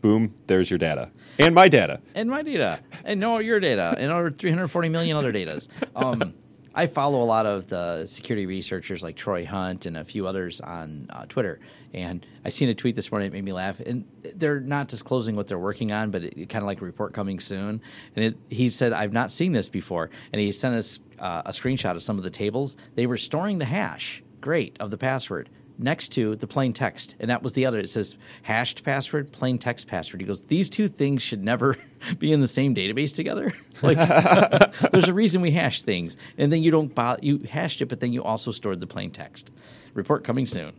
Boom, 0.00 0.34
there's 0.48 0.68
your 0.70 0.78
data. 0.78 1.10
And 1.38 1.54
my 1.54 1.68
data. 1.68 2.00
And 2.14 2.28
my 2.28 2.42
data. 2.42 2.80
And 3.04 3.20
no, 3.20 3.38
your 3.38 3.60
data. 3.60 3.94
And 3.96 4.10
over 4.10 4.30
340 4.30 4.88
million 4.88 5.16
other 5.16 5.32
datas. 5.32 5.68
Um, 5.94 6.34
I 6.74 6.86
follow 6.86 7.22
a 7.22 7.24
lot 7.24 7.44
of 7.44 7.68
the 7.68 8.06
security 8.06 8.46
researchers 8.46 9.02
like 9.02 9.16
Troy 9.16 9.44
Hunt 9.44 9.84
and 9.84 9.96
a 9.96 10.04
few 10.04 10.26
others 10.26 10.60
on 10.60 11.06
uh, 11.10 11.26
Twitter. 11.26 11.60
And 11.92 12.24
I 12.44 12.48
seen 12.48 12.70
a 12.70 12.74
tweet 12.74 12.96
this 12.96 13.12
morning 13.12 13.30
that 13.30 13.36
made 13.36 13.44
me 13.44 13.52
laugh. 13.52 13.78
And 13.80 14.06
they're 14.34 14.60
not 14.60 14.88
disclosing 14.88 15.36
what 15.36 15.48
they're 15.48 15.58
working 15.58 15.92
on, 15.92 16.10
but 16.10 16.24
it, 16.24 16.38
it 16.38 16.48
kind 16.48 16.62
of 16.62 16.66
like 16.66 16.80
a 16.80 16.84
report 16.84 17.12
coming 17.12 17.40
soon. 17.40 17.82
And 18.16 18.24
it, 18.24 18.36
he 18.48 18.70
said, 18.70 18.94
I've 18.94 19.12
not 19.12 19.30
seen 19.30 19.52
this 19.52 19.68
before. 19.68 20.08
And 20.32 20.40
he 20.40 20.50
sent 20.50 20.74
us 20.74 21.00
uh, 21.18 21.42
a 21.44 21.50
screenshot 21.50 21.94
of 21.94 22.02
some 22.02 22.16
of 22.16 22.24
the 22.24 22.30
tables. 22.30 22.76
They 22.94 23.06
were 23.06 23.18
storing 23.18 23.58
the 23.58 23.66
hash, 23.66 24.22
great, 24.40 24.76
of 24.80 24.90
the 24.90 24.98
password. 24.98 25.50
Next 25.78 26.10
to 26.10 26.36
the 26.36 26.46
plain 26.46 26.72
text, 26.72 27.14
and 27.18 27.30
that 27.30 27.42
was 27.42 27.52
the 27.54 27.66
other. 27.66 27.78
It 27.78 27.90
says 27.90 28.16
hashed 28.42 28.84
password, 28.84 29.32
plain 29.32 29.58
text 29.58 29.86
password. 29.86 30.20
He 30.20 30.26
goes, 30.26 30.42
these 30.42 30.68
two 30.68 30.88
things 30.88 31.22
should 31.22 31.42
never 31.42 31.76
be 32.18 32.32
in 32.32 32.40
the 32.40 32.48
same 32.48 32.74
database 32.74 33.14
together. 33.14 33.54
like, 33.82 33.98
there's 34.92 35.08
a 35.08 35.14
reason 35.14 35.40
we 35.40 35.50
hash 35.50 35.82
things, 35.82 36.16
and 36.38 36.52
then 36.52 36.62
you 36.62 36.70
don't 36.70 36.94
bo- 36.94 37.18
you 37.20 37.38
hashed 37.38 37.82
it, 37.82 37.86
but 37.86 38.00
then 38.00 38.12
you 38.12 38.22
also 38.22 38.52
stored 38.52 38.80
the 38.80 38.86
plain 38.86 39.10
text. 39.10 39.50
Report 39.94 40.24
coming 40.24 40.46
soon. 40.46 40.72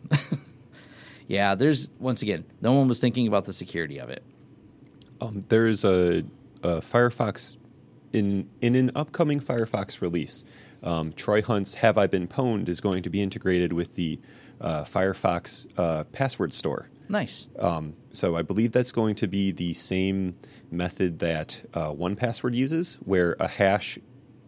yeah, 1.28 1.54
there's 1.54 1.88
once 1.98 2.22
again, 2.22 2.44
no 2.60 2.72
one 2.72 2.88
was 2.88 3.00
thinking 3.00 3.28
about 3.28 3.44
the 3.44 3.52
security 3.52 3.98
of 3.98 4.10
it. 4.10 4.24
Um, 5.20 5.44
there's 5.48 5.84
a, 5.84 6.24
a 6.62 6.80
Firefox 6.80 7.56
in 8.12 8.48
in 8.60 8.74
an 8.74 8.90
upcoming 8.94 9.40
Firefox 9.40 10.00
release. 10.00 10.44
Um, 10.82 11.12
Troy 11.12 11.42
Hunt's 11.42 11.74
"Have 11.74 11.98
I 11.98 12.06
Been 12.06 12.28
Pwned" 12.28 12.68
is 12.68 12.80
going 12.80 13.02
to 13.02 13.10
be 13.10 13.22
integrated 13.22 13.72
with 13.72 13.94
the 13.94 14.18
Firefox 14.84 15.66
uh, 15.78 16.04
password 16.04 16.54
store. 16.54 16.90
Nice. 17.08 17.48
Um, 17.58 17.94
so 18.12 18.36
I 18.36 18.42
believe 18.42 18.72
that's 18.72 18.92
going 18.92 19.14
to 19.16 19.26
be 19.26 19.52
the 19.52 19.74
same 19.74 20.36
method 20.70 21.18
that 21.18 21.68
uh, 21.74 21.90
1Password 21.90 22.54
uses, 22.54 22.94
where 23.04 23.36
a 23.38 23.48
hash 23.48 23.98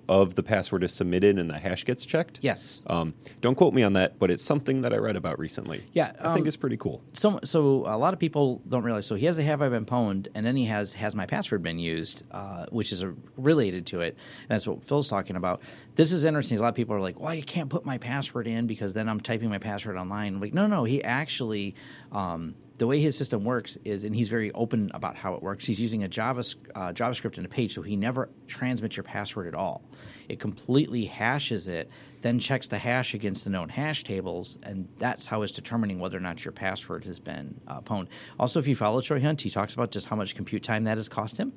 of 0.08 0.34
the 0.34 0.42
password 0.42 0.84
is 0.84 0.92
submitted 0.92 1.38
and 1.38 1.50
the 1.50 1.58
hash 1.58 1.84
gets 1.84 2.06
checked. 2.06 2.38
Yes. 2.42 2.82
Um, 2.86 3.14
don't 3.40 3.54
quote 3.54 3.74
me 3.74 3.82
on 3.82 3.94
that, 3.94 4.18
but 4.18 4.30
it's 4.30 4.44
something 4.44 4.82
that 4.82 4.92
I 4.92 4.96
read 4.96 5.16
about 5.16 5.38
recently. 5.38 5.84
Yeah, 5.92 6.12
I 6.20 6.32
think 6.32 6.42
um, 6.42 6.46
it's 6.46 6.56
pretty 6.56 6.76
cool. 6.76 7.02
so 7.14 7.40
so 7.44 7.84
a 7.86 7.98
lot 7.98 8.12
of 8.14 8.20
people 8.20 8.62
don't 8.68 8.84
realize. 8.84 9.06
So 9.06 9.14
he 9.14 9.26
has 9.26 9.38
a 9.38 9.42
have 9.42 9.62
I 9.62 9.68
been 9.68 9.86
pwned, 9.86 10.28
and 10.34 10.44
then 10.46 10.56
he 10.56 10.66
has 10.66 10.92
has 10.94 11.14
my 11.14 11.26
password 11.26 11.62
been 11.62 11.78
used, 11.78 12.22
uh, 12.30 12.66
which 12.70 12.92
is 12.92 13.02
a, 13.02 13.14
related 13.36 13.86
to 13.86 14.00
it. 14.00 14.16
And 14.42 14.50
that's 14.50 14.66
what 14.66 14.84
Phil's 14.84 15.08
talking 15.08 15.36
about. 15.36 15.60
This 15.96 16.12
is 16.12 16.24
interesting. 16.24 16.58
A 16.58 16.62
lot 16.62 16.68
of 16.68 16.74
people 16.74 16.94
are 16.94 17.00
like, 17.00 17.18
"Well, 17.18 17.34
you 17.34 17.42
can't 17.42 17.70
put 17.70 17.84
my 17.84 17.98
password 17.98 18.46
in 18.46 18.66
because 18.66 18.92
then 18.92 19.08
I'm 19.08 19.20
typing 19.20 19.48
my 19.48 19.58
password 19.58 19.96
online." 19.96 20.34
I'm 20.34 20.40
like, 20.40 20.54
no, 20.54 20.66
no, 20.66 20.84
he 20.84 21.02
actually. 21.02 21.74
Um, 22.12 22.54
the 22.78 22.86
way 22.86 23.00
his 23.00 23.16
system 23.16 23.44
works 23.44 23.78
is, 23.84 24.04
and 24.04 24.14
he's 24.14 24.28
very 24.28 24.52
open 24.52 24.90
about 24.94 25.16
how 25.16 25.34
it 25.34 25.42
works. 25.42 25.64
He's 25.64 25.80
using 25.80 26.04
a 26.04 26.08
Java, 26.08 26.44
uh, 26.74 26.92
JavaScript 26.92 27.38
in 27.38 27.44
a 27.44 27.48
page, 27.48 27.74
so 27.74 27.82
he 27.82 27.96
never 27.96 28.28
transmits 28.46 28.96
your 28.96 29.04
password 29.04 29.46
at 29.46 29.54
all. 29.54 29.82
It 30.28 30.40
completely 30.40 31.06
hashes 31.06 31.68
it, 31.68 31.90
then 32.22 32.38
checks 32.38 32.68
the 32.68 32.78
hash 32.78 33.14
against 33.14 33.44
the 33.44 33.50
known 33.50 33.68
hash 33.70 34.04
tables, 34.04 34.58
and 34.62 34.88
that's 34.98 35.26
how 35.26 35.42
it's 35.42 35.52
determining 35.52 35.98
whether 35.98 36.16
or 36.16 36.20
not 36.20 36.44
your 36.44 36.52
password 36.52 37.04
has 37.04 37.18
been 37.18 37.60
uh, 37.66 37.80
pwned. 37.80 38.08
Also, 38.38 38.58
if 38.58 38.66
you 38.66 38.76
follow 38.76 39.00
Troy 39.00 39.20
Hunt, 39.20 39.42
he 39.42 39.50
talks 39.50 39.74
about 39.74 39.90
just 39.90 40.08
how 40.08 40.16
much 40.16 40.34
compute 40.34 40.62
time 40.62 40.84
that 40.84 40.98
has 40.98 41.08
cost 41.08 41.38
him. 41.38 41.52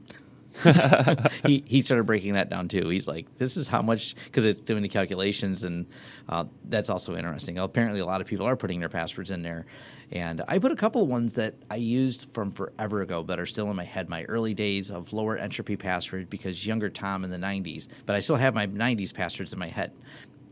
he 1.45 1.63
he 1.67 1.81
started 1.81 2.05
breaking 2.05 2.33
that 2.33 2.49
down 2.49 2.67
too. 2.67 2.89
He's 2.89 3.07
like, 3.07 3.27
this 3.37 3.55
is 3.55 3.67
how 3.67 3.81
much 3.81 4.15
because 4.25 4.45
it's 4.45 4.59
doing 4.59 4.81
the 4.81 4.89
calculations, 4.89 5.63
and 5.63 5.85
uh, 6.27 6.45
that's 6.65 6.89
also 6.89 7.15
interesting. 7.15 7.59
Apparently, 7.59 7.99
a 7.99 8.05
lot 8.05 8.19
of 8.19 8.27
people 8.27 8.47
are 8.47 8.55
putting 8.55 8.79
their 8.79 8.89
passwords 8.89 9.29
in 9.29 9.43
there, 9.43 9.67
and 10.11 10.41
I 10.47 10.57
put 10.57 10.71
a 10.71 10.75
couple 10.75 11.03
of 11.03 11.07
ones 11.07 11.35
that 11.35 11.55
I 11.69 11.75
used 11.75 12.33
from 12.33 12.51
forever 12.51 13.01
ago 13.01 13.23
that 13.23 13.39
are 13.39 13.45
still 13.45 13.69
in 13.69 13.75
my 13.75 13.83
head. 13.83 14.09
My 14.09 14.23
early 14.23 14.53
days 14.53 14.89
of 14.89 15.13
lower 15.13 15.37
entropy 15.37 15.75
password 15.75 16.29
because 16.29 16.65
younger 16.65 16.89
Tom 16.89 17.23
in 17.23 17.29
the 17.29 17.37
'90s, 17.37 17.87
but 18.05 18.15
I 18.15 18.19
still 18.19 18.35
have 18.35 18.55
my 18.55 18.67
'90s 18.67 19.13
passwords 19.13 19.53
in 19.53 19.59
my 19.59 19.67
head. 19.67 19.91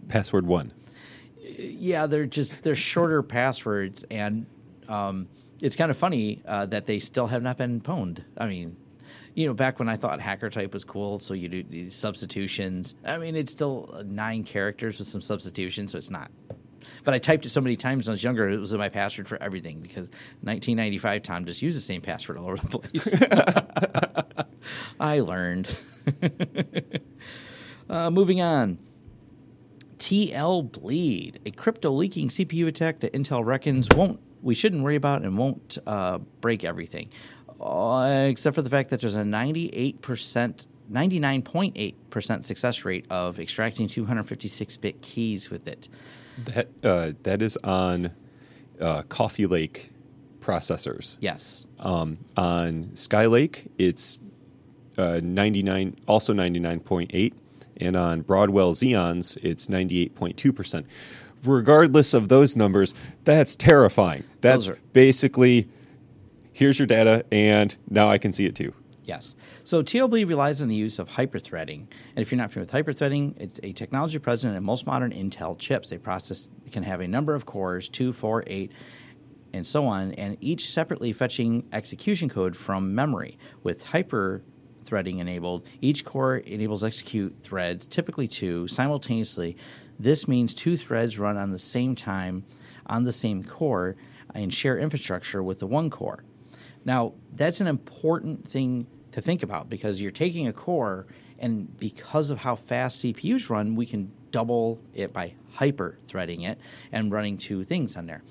Password 0.07 0.45
one. 0.45 0.71
Yeah, 1.39 2.05
they're 2.05 2.25
just 2.25 2.63
they're 2.63 2.75
shorter 2.75 3.23
passwords, 3.23 4.05
and 4.11 4.45
um, 4.87 5.27
it's 5.61 5.75
kind 5.75 5.89
of 5.89 5.97
funny 5.97 6.43
uh, 6.47 6.67
that 6.67 6.85
they 6.85 6.99
still 6.99 7.27
have 7.27 7.41
not 7.41 7.57
been 7.57 7.81
pwned. 7.81 8.23
I 8.37 8.47
mean, 8.47 8.77
you 9.33 9.47
know, 9.47 9.53
back 9.53 9.79
when 9.79 9.89
I 9.89 9.95
thought 9.95 10.19
hacker 10.19 10.49
type 10.49 10.73
was 10.73 10.83
cool, 10.83 11.19
so 11.19 11.33
you 11.33 11.49
do 11.49 11.63
these 11.63 11.95
substitutions. 11.95 12.95
I 13.05 13.17
mean, 13.17 13.35
it's 13.35 13.51
still 13.51 14.03
nine 14.05 14.43
characters 14.43 14.99
with 14.99 15.07
some 15.07 15.21
substitutions, 15.21 15.91
so 15.91 15.97
it's 15.97 16.09
not. 16.09 16.31
But 17.03 17.13
I 17.13 17.19
typed 17.19 17.45
it 17.45 17.49
so 17.49 17.61
many 17.61 17.75
times 17.75 18.07
when 18.07 18.11
I 18.11 18.15
was 18.15 18.23
younger, 18.23 18.49
it 18.49 18.57
was 18.57 18.73
my 18.73 18.89
password 18.89 19.27
for 19.27 19.41
everything 19.41 19.79
because 19.79 20.09
1995 20.41 21.23
Tom 21.23 21.45
just 21.45 21.61
used 21.61 21.77
the 21.77 21.81
same 21.81 22.01
password 22.01 22.37
all 22.37 22.47
over 22.47 22.57
the 22.57 22.79
place. 22.79 23.13
I 24.99 25.19
learned. 25.19 25.75
uh, 27.89 28.09
moving 28.09 28.41
on. 28.41 28.79
TL 29.97 30.71
Bleed, 30.71 31.39
a 31.45 31.51
crypto 31.51 31.91
leaking 31.91 32.29
CPU 32.29 32.67
attack 32.67 32.99
that 32.99 33.13
Intel 33.13 33.43
reckons 33.43 33.87
won't 33.95 34.19
we 34.41 34.53
shouldn't 34.53 34.83
worry 34.83 34.95
about 34.95 35.23
and 35.23 35.37
won't 35.37 35.77
uh, 35.87 36.19
break 36.41 36.63
everything, 36.63 37.09
uh, 37.59 38.27
except 38.29 38.55
for 38.55 38.61
the 38.61 38.69
fact 38.69 38.91
that 38.91 39.01
there's 39.01 39.15
a 39.15 39.25
98 39.25 40.01
percent. 40.01 40.67
99.8% 40.91 42.43
success 42.43 42.85
rate 42.85 43.05
of 43.09 43.39
extracting 43.39 43.87
256 43.87 44.77
bit 44.77 45.01
keys 45.01 45.49
with 45.49 45.67
it. 45.67 45.89
That 46.45 46.67
uh, 46.83 47.11
that 47.23 47.41
is 47.41 47.57
on 47.63 48.11
uh, 48.79 49.01
Coffee 49.03 49.45
Lake 49.47 49.91
processors. 50.39 51.17
Yes. 51.19 51.67
Um, 51.79 52.19
on 52.35 52.91
Skylake, 52.93 53.67
it's 53.77 54.19
uh, 54.97 55.19
99, 55.23 55.97
also 56.07 56.33
99.8, 56.33 57.33
and 57.77 57.95
on 57.95 58.21
Broadwell 58.21 58.73
Xeons, 58.73 59.37
it's 59.41 59.67
98.2 59.67 60.55
percent. 60.55 60.85
Regardless 61.43 62.13
of 62.13 62.29
those 62.29 62.55
numbers, 62.55 62.93
that's 63.23 63.55
terrifying. 63.55 64.23
That's 64.41 64.69
are- 64.69 64.77
basically 64.93 65.67
here's 66.53 66.79
your 66.79 66.87
data, 66.87 67.23
and 67.31 67.75
now 67.89 68.09
I 68.09 68.17
can 68.17 68.33
see 68.33 68.45
it 68.45 68.55
too. 68.55 68.73
Yes. 69.07 69.35
So 69.63 69.81
TLB 69.81 70.27
relies 70.27 70.61
on 70.61 70.67
the 70.67 70.75
use 70.75 70.99
of 70.99 71.07
hyperthreading. 71.07 71.79
And 71.79 72.17
if 72.17 72.29
you're 72.29 72.37
not 72.37 72.51
familiar 72.51 72.69
with 72.69 72.85
hyperthreading, 72.85 73.35
it's 73.37 73.57
a 73.63 73.71
technology 73.71 74.19
present 74.19 74.55
in 74.55 74.63
most 74.63 74.85
modern 74.85 75.13
Intel 75.13 75.57
chips. 75.57 75.89
They 75.89 75.97
process 75.97 76.51
can 76.73 76.83
have 76.83 76.99
a 76.99 77.07
number 77.07 77.33
of 77.33 77.45
cores, 77.45 77.87
two, 77.87 78.11
four, 78.11 78.43
eight, 78.47 78.73
and 79.53 79.65
so 79.65 79.85
on, 79.85 80.11
and 80.15 80.35
each 80.41 80.69
separately 80.69 81.13
fetching 81.13 81.65
execution 81.71 82.27
code 82.27 82.57
from 82.57 82.93
memory. 82.93 83.39
With 83.63 83.81
hyperthreading 83.81 85.19
enabled, 85.19 85.65
each 85.79 86.03
core 86.03 86.35
enables 86.35 86.83
execute 86.83 87.33
threads, 87.41 87.87
typically 87.87 88.27
two, 88.27 88.67
simultaneously. 88.67 89.55
This 89.97 90.27
means 90.27 90.53
two 90.53 90.75
threads 90.75 91.17
run 91.17 91.37
on 91.37 91.51
the 91.51 91.59
same 91.59 91.95
time 91.95 92.43
on 92.85 93.05
the 93.05 93.13
same 93.13 93.45
core 93.45 93.95
and 94.35 94.53
share 94.53 94.77
infrastructure 94.77 95.41
with 95.41 95.59
the 95.59 95.67
one 95.67 95.89
core. 95.89 96.25
Now, 96.83 97.13
that's 97.33 97.61
an 97.61 97.67
important 97.67 98.49
thing 98.49 98.87
to 99.17 99.21
think 99.21 99.41
about 99.41 99.67
because 99.67 99.99
you're 99.99 100.11
taking 100.11 100.47
a 100.47 100.53
core, 100.53 101.07
and 101.39 101.75
because 101.79 102.29
of 102.29 102.37
how 102.37 102.55
fast 102.55 103.03
CPUs 103.03 103.49
run, 103.49 103.75
we 103.75 103.83
can 103.83 104.11
double 104.29 104.79
it 104.93 105.11
by 105.11 105.33
hyper 105.53 105.97
threading 106.07 106.41
it 106.41 106.59
and 106.91 107.11
running 107.11 107.35
two 107.35 107.63
things 107.63 107.97
on 107.97 108.05
there. 108.05 108.21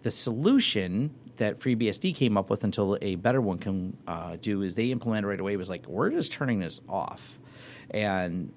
The 0.00 0.10
solution 0.10 1.14
that 1.36 1.60
FreeBSD 1.60 2.14
came 2.14 2.38
up 2.38 2.48
with 2.48 2.64
until 2.64 2.96
a 3.02 3.16
better 3.16 3.42
one 3.42 3.58
can 3.58 3.94
uh, 4.06 4.36
do 4.40 4.62
is 4.62 4.74
they 4.74 4.86
implemented 4.86 5.28
right 5.28 5.38
away 5.38 5.58
was 5.58 5.68
like, 5.68 5.86
we're 5.86 6.08
just 6.08 6.32
turning 6.32 6.60
this 6.60 6.80
off. 6.88 7.38
And 7.90 8.50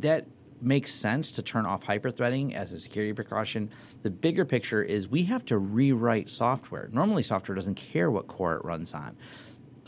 that 0.00 0.26
makes 0.60 0.92
sense 0.92 1.30
to 1.32 1.42
turn 1.42 1.66
off 1.66 1.84
hyperthreading 1.84 2.54
as 2.54 2.72
a 2.72 2.78
security 2.78 3.12
precaution. 3.12 3.70
The 4.02 4.10
bigger 4.10 4.44
picture 4.44 4.82
is 4.82 5.06
we 5.06 5.22
have 5.24 5.44
to 5.46 5.58
rewrite 5.58 6.30
software. 6.30 6.88
Normally, 6.92 7.22
software 7.22 7.54
doesn't 7.54 7.76
care 7.76 8.10
what 8.10 8.26
core 8.26 8.56
it 8.56 8.64
runs 8.64 8.92
on. 8.92 9.16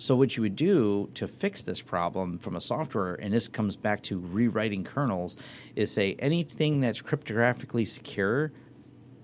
So, 0.01 0.15
what 0.15 0.37
you 0.37 0.45
would 0.45 0.55
do 0.55 1.11
to 1.15 1.27
fix 1.27 1.63
this 1.63 1.81
problem 1.81 2.39
from 2.39 2.55
a 2.55 2.61
software, 2.61 3.15
and 3.15 3.35
this 3.35 3.49
comes 3.49 3.75
back 3.75 4.01
to 4.05 4.19
rewriting 4.19 4.85
kernels, 4.85 5.37
is 5.75 5.91
say 5.91 6.15
anything 6.21 6.81
that's 6.81 7.03
cryptographically 7.03 7.87
secure 7.87 8.53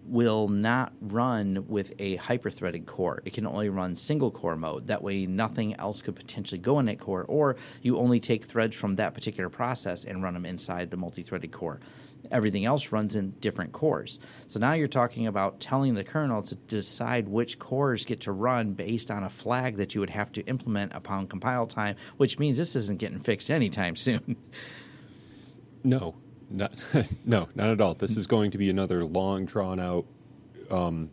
will 0.07 0.49
not 0.49 0.93
run 1.01 1.65
with 1.69 1.93
a 1.99 2.19
hyperthreaded 2.19 2.87
core. 2.87 3.23
It 3.25 3.33
can 3.33 3.47
only 3.47 3.69
run 3.69 3.97
single 3.97 4.31
core 4.31 4.57
mode. 4.57 4.87
That 4.87 5.03
way, 5.03 5.27
nothing 5.27 5.75
else 5.77 6.03
could 6.03 6.17
potentially 6.17 6.59
go 6.59 6.79
in 6.79 6.87
that 6.87 7.01
core, 7.01 7.25
or 7.25 7.57
you 7.83 7.99
only 7.99 8.21
take 8.21 8.45
threads 8.45 8.77
from 8.77 8.97
that 8.97 9.15
particular 9.15 9.49
process 9.49 10.05
and 10.05 10.23
run 10.23 10.35
them 10.35 10.47
inside 10.47 10.91
the 10.91 10.97
multi 10.97 11.23
threaded 11.23 11.53
core. 11.53 11.81
Everything 12.31 12.65
else 12.65 12.91
runs 12.93 13.17
in 13.17 13.33
different 13.41 13.73
cores. 13.73 14.19
So 14.47 14.59
now 14.59 14.73
you're 14.73 14.89
talking 14.89 15.27
about 15.27 15.61
telling 15.61 15.95
the 15.95 16.05
kernel 16.05 16.43
to 16.43 16.55
decide 16.55 17.29
which 17.29 17.59
cores 17.59 18.05
get 18.05 18.21
to 18.23 18.33
run 18.33 18.73
based 18.73 19.11
on 19.11 19.25
a 19.25 19.31
flag 19.31 19.77
that 19.77 19.95
you 19.95 20.01
would 20.01 20.11
have 20.11 20.33
to 20.33 20.43
implement 20.43 20.95
upon 20.95 21.27
compile 21.27 21.67
time, 21.67 21.97
which 22.17 22.39
means 22.39 22.57
this 22.57 22.77
isn't 22.77 22.99
getting 22.99 23.21
fixed 23.21 23.51
anytime 23.51 23.97
soon. 23.97 24.37
No, 25.83 26.15
not 26.51 26.73
no, 27.25 27.49
not 27.55 27.71
at 27.71 27.81
all. 27.81 27.95
This 27.95 28.17
is 28.17 28.27
going 28.27 28.51
to 28.53 28.59
be 28.59 28.71
another 28.71 29.05
long, 29.05 29.45
drawn 29.47 29.79
out 29.81 30.05
um, 30.71 31.11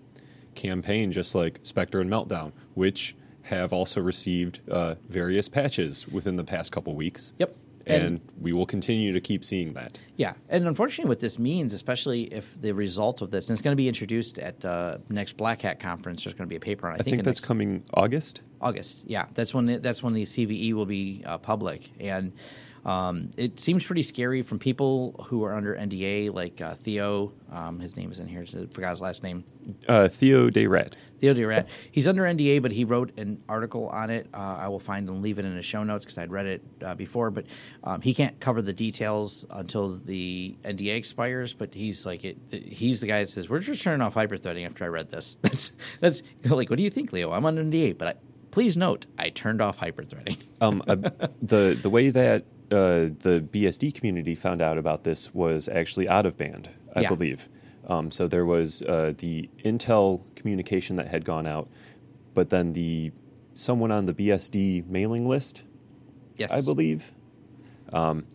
campaign, 0.56 1.12
just 1.12 1.36
like 1.36 1.60
Spectre 1.64 2.02
and 2.02 2.10
Meltdown, 2.10 2.52
which 2.74 3.16
have 3.44 3.74
also 3.74 4.00
received 4.02 4.60
uh, 4.70 4.96
various 5.10 5.50
patches 5.50 6.08
within 6.08 6.36
the 6.36 6.44
past 6.44 6.72
couple 6.72 6.94
weeks. 6.96 7.34
Yep. 7.40 7.56
And, 7.88 8.04
And- 8.04 8.22
we 8.40 8.54
will 8.54 8.68
continue 8.68 9.12
to 9.12 9.20
keep 9.20 9.44
seeing 9.44 9.74
that. 9.74 9.98
Yeah, 10.16 10.34
and 10.50 10.68
unfortunately, 10.68 11.10
what 11.10 11.20
this 11.20 11.40
means, 11.40 11.74
especially 11.74 12.32
if 12.32 12.60
the 12.62 12.74
result 12.74 13.22
of 13.24 13.32
this, 13.32 13.50
and 13.50 13.56
it's 13.56 13.62
going 13.64 13.72
to 13.74 13.78
be 13.78 13.88
introduced 13.88 14.38
at 14.38 14.64
uh, 14.64 15.00
next 15.10 15.36
Black 15.36 15.64
Hat 15.64 15.80
conference. 15.80 16.24
There's 16.24 16.36
going 16.36 16.48
to 16.48 16.50
be 16.50 16.58
a 16.58 16.60
paper 16.60 16.88
on. 16.88 16.96
it, 16.96 17.00
I 17.02 17.04
think 17.04 17.18
in 17.18 17.24
that's 17.24 17.40
next- 17.40 17.48
coming 17.48 17.84
August. 17.96 18.42
August. 18.62 19.06
Yeah, 19.08 19.26
that's 19.34 19.52
when 19.56 19.66
the, 19.66 19.78
that's 19.80 20.04
when 20.04 20.14
the 20.14 20.22
CVE 20.24 20.74
will 20.74 20.86
be 20.86 21.24
uh, 21.26 21.40
public, 21.40 21.90
and 22.00 22.34
Um, 22.86 23.30
it 23.38 23.60
seems 23.60 23.86
pretty 23.86 24.02
scary 24.02 24.42
from 24.42 24.58
people 24.58 25.26
who 25.28 25.44
are 25.44 25.54
under 25.54 25.76
NDA, 25.76 26.34
like 26.34 26.62
uh, 26.62 26.74
Theo. 26.76 27.32
Um, 27.52 27.80
his 27.80 27.96
name 27.96 28.12
is 28.12 28.20
in 28.20 28.28
here. 28.28 28.44
I 28.44 28.66
forgot 28.74 28.90
his 28.90 29.02
last 29.02 29.24
name. 29.24 29.44
Uh, 29.88 30.08
Theo 30.08 30.50
de 30.50 30.66
Raadt. 30.66 30.94
Theo 31.20 31.34
de 31.34 31.42
Raadt. 31.42 31.68
He's 31.92 32.08
under 32.08 32.24
NDA, 32.24 32.62
but 32.62 32.72
he 32.72 32.84
wrote 32.84 33.12
an 33.18 33.44
article 33.48 33.88
on 33.90 34.10
it. 34.10 34.28
Uh, 34.34 34.58
I 34.60 34.68
will 34.68 34.80
find 34.80 35.08
and 35.08 35.22
leave 35.22 35.38
it 35.38 35.46
in 35.46 35.56
the 35.56 35.62
show 35.62 35.84
notes 35.84 36.06
because 36.06 36.18
I'd 36.18 36.32
read 36.32 36.48
it 36.48 36.64
uh, 36.84 36.96
before. 36.96 37.30
But 37.30 37.46
um, 37.84 38.02
he 38.02 38.16
can't 38.16 38.40
cover 38.40 38.64
the 38.64 38.74
details 38.74 39.46
until 39.52 39.90
the 39.90 40.58
NDA 40.64 40.96
expires. 40.96 41.54
But 41.54 41.76
he's 41.76 42.06
like, 42.06 42.24
it, 42.24 42.38
he's 42.52 43.02
the 43.02 43.08
guy 43.08 43.22
that 43.22 43.30
says 43.30 43.48
we're 43.48 43.60
just 43.60 43.84
turning 43.84 44.02
off 44.02 44.16
hyperthreading. 44.16 44.66
After 44.66 44.86
I 44.86 44.88
read 44.88 45.12
this, 45.12 45.36
that's 45.42 45.72
that's 46.00 46.24
like, 46.46 46.72
what 46.72 46.78
do 46.78 46.84
you 46.84 46.90
think, 46.90 47.14
Leo? 47.14 47.32
I'm 47.32 47.46
under 47.46 47.64
NDA, 47.64 47.98
but 47.98 48.08
I, 48.08 48.14
please 48.50 48.76
note 48.76 49.06
I 49.20 49.30
turned 49.30 49.62
off 49.62 49.78
hyperthreading. 49.80 50.42
Um, 50.60 50.82
I, 50.88 50.96
the 51.44 51.78
the 51.80 51.90
way 51.90 52.10
that 52.10 52.46
uh, 52.72 53.10
the 53.20 53.46
BSD 53.52 53.94
community 53.94 54.36
found 54.36 54.62
out 54.62 54.78
about 54.78 55.04
this 55.04 55.34
was 55.34 55.68
actually 55.70 56.08
out 56.10 56.26
of 56.26 56.38
band, 56.38 56.70
I 56.96 57.02
Yeah. 57.02 57.10
believe. 57.10 57.50
Um, 57.88 58.12
so 58.12 58.28
there 58.28 58.46
was 58.46 58.82
uh, 58.84 59.14
the 59.18 59.50
Intel 59.66 60.22
communication 60.36 60.96
that 60.98 61.08
had 61.08 61.26
gone 61.26 61.46
out, 61.48 61.68
but 62.34 62.50
then 62.50 62.74
the 62.74 63.12
someone 63.54 63.92
on 63.92 64.06
the 64.06 64.14
BSD 64.14 64.88
mailing 64.88 65.28
list, 65.28 65.64
Yes, 66.38 66.52
I 66.52 66.62
believe. 66.62 67.12
Um, 67.92 68.26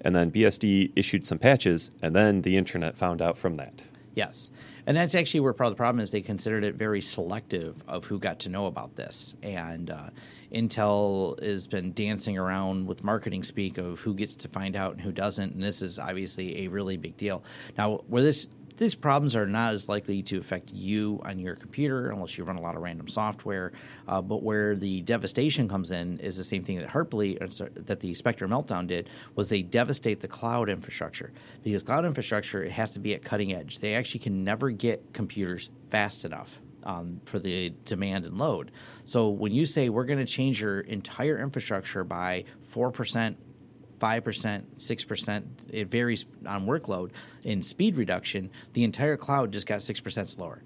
and 0.00 0.14
then 0.14 0.30
BSD 0.30 0.92
issued 0.96 1.26
some 1.26 1.38
patches, 1.38 1.90
and 2.02 2.14
then 2.14 2.42
the 2.42 2.56
internet 2.56 2.96
found 2.96 3.22
out 3.22 3.38
from 3.38 3.56
that. 3.56 3.84
Yes. 4.14 4.50
And 4.86 4.96
that's 4.96 5.14
actually 5.14 5.40
where 5.40 5.52
part 5.52 5.66
of 5.66 5.72
the 5.72 5.76
problem 5.76 6.00
is 6.00 6.10
they 6.10 6.22
considered 6.22 6.62
it 6.62 6.76
very 6.76 7.00
selective 7.00 7.82
of 7.88 8.04
who 8.04 8.18
got 8.18 8.38
to 8.40 8.48
know 8.48 8.66
about 8.66 8.94
this. 8.94 9.34
And 9.42 9.90
uh, 9.90 10.10
Intel 10.54 11.42
has 11.42 11.66
been 11.66 11.92
dancing 11.92 12.38
around 12.38 12.86
with 12.86 13.02
marketing 13.02 13.42
speak 13.42 13.78
of 13.78 14.00
who 14.00 14.14
gets 14.14 14.36
to 14.36 14.48
find 14.48 14.76
out 14.76 14.92
and 14.92 15.00
who 15.00 15.10
doesn't. 15.10 15.54
And 15.54 15.62
this 15.62 15.82
is 15.82 15.98
obviously 15.98 16.64
a 16.64 16.68
really 16.68 16.96
big 16.96 17.16
deal. 17.16 17.42
Now, 17.76 18.04
where 18.06 18.22
this 18.22 18.48
these 18.76 18.94
problems 18.94 19.34
are 19.34 19.46
not 19.46 19.72
as 19.72 19.88
likely 19.88 20.22
to 20.24 20.38
affect 20.38 20.72
you 20.72 21.20
on 21.24 21.38
your 21.38 21.56
computer 21.56 22.10
unless 22.10 22.36
you 22.36 22.44
run 22.44 22.56
a 22.56 22.60
lot 22.60 22.76
of 22.76 22.82
random 22.82 23.08
software. 23.08 23.72
Uh, 24.06 24.20
but 24.20 24.42
where 24.42 24.76
the 24.76 25.00
devastation 25.02 25.68
comes 25.68 25.90
in 25.90 26.18
is 26.18 26.36
the 26.36 26.44
same 26.44 26.64
thing 26.64 26.78
that 26.78 26.88
Heartbleed, 26.88 27.86
that 27.86 28.00
the 28.00 28.14
Spectre 28.14 28.46
meltdown 28.48 28.86
did, 28.86 29.08
was 29.34 29.48
they 29.48 29.62
devastate 29.62 30.20
the 30.20 30.28
cloud 30.28 30.68
infrastructure 30.68 31.32
because 31.62 31.82
cloud 31.82 32.04
infrastructure 32.04 32.62
it 32.62 32.72
has 32.72 32.90
to 32.90 33.00
be 33.00 33.14
at 33.14 33.24
cutting 33.24 33.52
edge. 33.52 33.78
They 33.78 33.94
actually 33.94 34.20
can 34.20 34.44
never 34.44 34.70
get 34.70 35.12
computers 35.12 35.70
fast 35.90 36.24
enough. 36.24 36.58
Um, 36.84 37.20
for 37.24 37.40
the 37.40 37.70
demand 37.84 38.26
and 38.26 38.38
load. 38.38 38.70
So 39.06 39.30
when 39.30 39.50
you 39.50 39.66
say 39.66 39.88
we're 39.88 40.04
going 40.04 40.20
to 40.20 40.24
change 40.24 40.60
your 40.60 40.78
entire 40.78 41.36
infrastructure 41.36 42.04
by 42.04 42.44
4%, 42.72 42.84
five 42.84 42.92
percent, 42.92 43.38
six 44.76 45.04
percent. 45.04 45.46
It 45.70 45.88
varies 45.88 46.24
on 46.46 46.66
workload. 46.66 47.10
In 47.44 47.62
speed 47.62 47.96
reduction, 47.96 48.50
the 48.72 48.84
entire 48.84 49.16
cloud 49.16 49.52
just 49.52 49.66
got 49.66 49.82
six 49.82 50.00
percent 50.00 50.28
slower. 50.28 50.62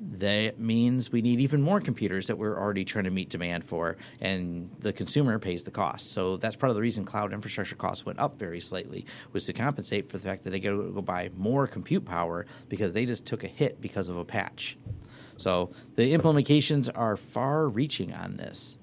That 0.00 0.60
means 0.60 1.10
we 1.10 1.22
need 1.22 1.40
even 1.40 1.60
more 1.60 1.80
computers 1.80 2.28
that 2.28 2.38
we're 2.38 2.56
already 2.56 2.84
trying 2.84 3.06
to 3.06 3.10
meet 3.10 3.30
demand 3.30 3.64
for, 3.64 3.96
and 4.20 4.70
the 4.78 4.92
consumer 4.92 5.40
pays 5.40 5.64
the 5.64 5.72
cost. 5.72 6.12
So 6.12 6.36
that's 6.36 6.54
part 6.54 6.70
of 6.70 6.76
the 6.76 6.82
reason 6.82 7.04
cloud 7.04 7.32
infrastructure 7.32 7.74
costs 7.74 8.06
went 8.06 8.20
up 8.20 8.38
very 8.38 8.60
slightly, 8.60 9.06
was 9.32 9.44
to 9.46 9.52
compensate 9.52 10.08
for 10.08 10.18
the 10.18 10.22
fact 10.22 10.44
that 10.44 10.50
they 10.50 10.60
to 10.60 10.92
go 10.92 11.02
buy 11.02 11.30
more 11.36 11.66
compute 11.66 12.04
power 12.04 12.46
because 12.68 12.92
they 12.92 13.06
just 13.06 13.26
took 13.26 13.42
a 13.42 13.48
hit 13.48 13.80
because 13.80 14.08
of 14.08 14.16
a 14.16 14.24
patch. 14.24 14.78
So 15.36 15.72
the 15.96 16.16
implementations 16.16 16.88
are 16.94 17.16
far 17.16 17.68
reaching 17.68 18.14
on 18.14 18.36
this. 18.36 18.78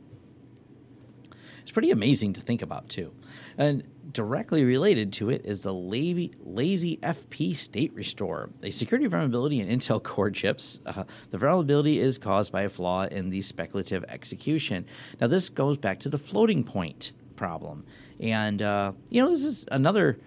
Pretty 1.76 1.92
amazing 1.92 2.32
to 2.32 2.40
think 2.40 2.62
about, 2.62 2.88
too. 2.88 3.12
And 3.58 3.84
directly 4.14 4.64
related 4.64 5.12
to 5.12 5.30
it 5.30 5.46
is 5.46 5.64
the 5.64 5.74
lazy, 5.74 6.32
lazy 6.40 6.96
FP 7.04 7.54
state 7.54 7.94
restore, 7.94 8.50
a 8.64 8.72
security 8.72 9.08
vulnerability 9.08 9.60
in 9.60 9.68
Intel 9.68 10.02
Core 10.02 10.32
chips. 10.32 10.80
Uh, 10.86 11.04
the 11.32 11.38
vulnerability 11.38 12.00
is 12.00 12.18
caused 12.18 12.54
by 12.54 12.62
a 12.62 12.70
flaw 12.70 13.04
in 13.08 13.30
the 13.30 13.42
speculative 13.42 14.06
execution. 14.08 14.86
Now, 15.20 15.28
this 15.28 15.50
goes 15.50 15.76
back 15.76 16.00
to 16.00 16.08
the 16.08 16.18
floating 16.18 16.64
point 16.64 17.12
problem. 17.36 17.86
And, 18.22 18.62
uh, 18.62 18.94
you 19.10 19.22
know, 19.22 19.30
this 19.30 19.44
is 19.44 19.68
another. 19.70 20.18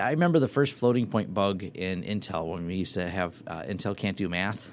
I 0.00 0.10
remember 0.10 0.40
the 0.40 0.48
first 0.48 0.72
floating 0.72 1.06
point 1.06 1.32
bug 1.32 1.62
in 1.62 2.02
Intel 2.02 2.48
when 2.48 2.66
we 2.66 2.74
used 2.74 2.94
to 2.94 3.08
have 3.08 3.40
uh, 3.46 3.62
Intel 3.62 3.96
can't 3.96 4.16
do 4.16 4.28
math. 4.28 4.68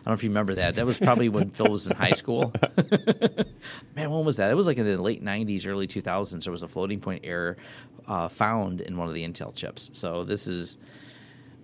I 0.00 0.04
don't 0.04 0.12
know 0.12 0.14
if 0.14 0.24
you 0.24 0.30
remember 0.30 0.54
that. 0.54 0.76
That 0.76 0.86
was 0.86 0.98
probably 0.98 1.28
when 1.28 1.50
Phil 1.50 1.66
was 1.66 1.86
in 1.86 1.94
high 1.94 2.12
school. 2.12 2.54
Man, 3.94 4.10
when 4.10 4.24
was 4.24 4.38
that? 4.38 4.50
It 4.50 4.54
was 4.54 4.66
like 4.66 4.78
in 4.78 4.86
the 4.86 5.00
late 5.00 5.22
90s, 5.22 5.66
early 5.66 5.86
2000s. 5.86 6.44
There 6.44 6.50
was 6.50 6.62
a 6.62 6.68
floating 6.68 7.00
point 7.00 7.20
error 7.24 7.58
uh, 8.06 8.28
found 8.28 8.80
in 8.80 8.96
one 8.96 9.08
of 9.08 9.14
the 9.14 9.26
Intel 9.26 9.54
chips. 9.54 9.90
So 9.92 10.24
this 10.24 10.46
is, 10.46 10.78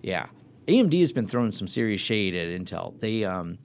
yeah. 0.03 0.27
AMD 0.67 0.99
has 0.99 1.11
been 1.11 1.25
throwing 1.27 1.51
some 1.51 1.67
serious 1.67 1.99
shade 1.99 2.35
at 2.35 2.47
Intel. 2.47 2.99
They, 2.99 3.25
um, 3.25 3.57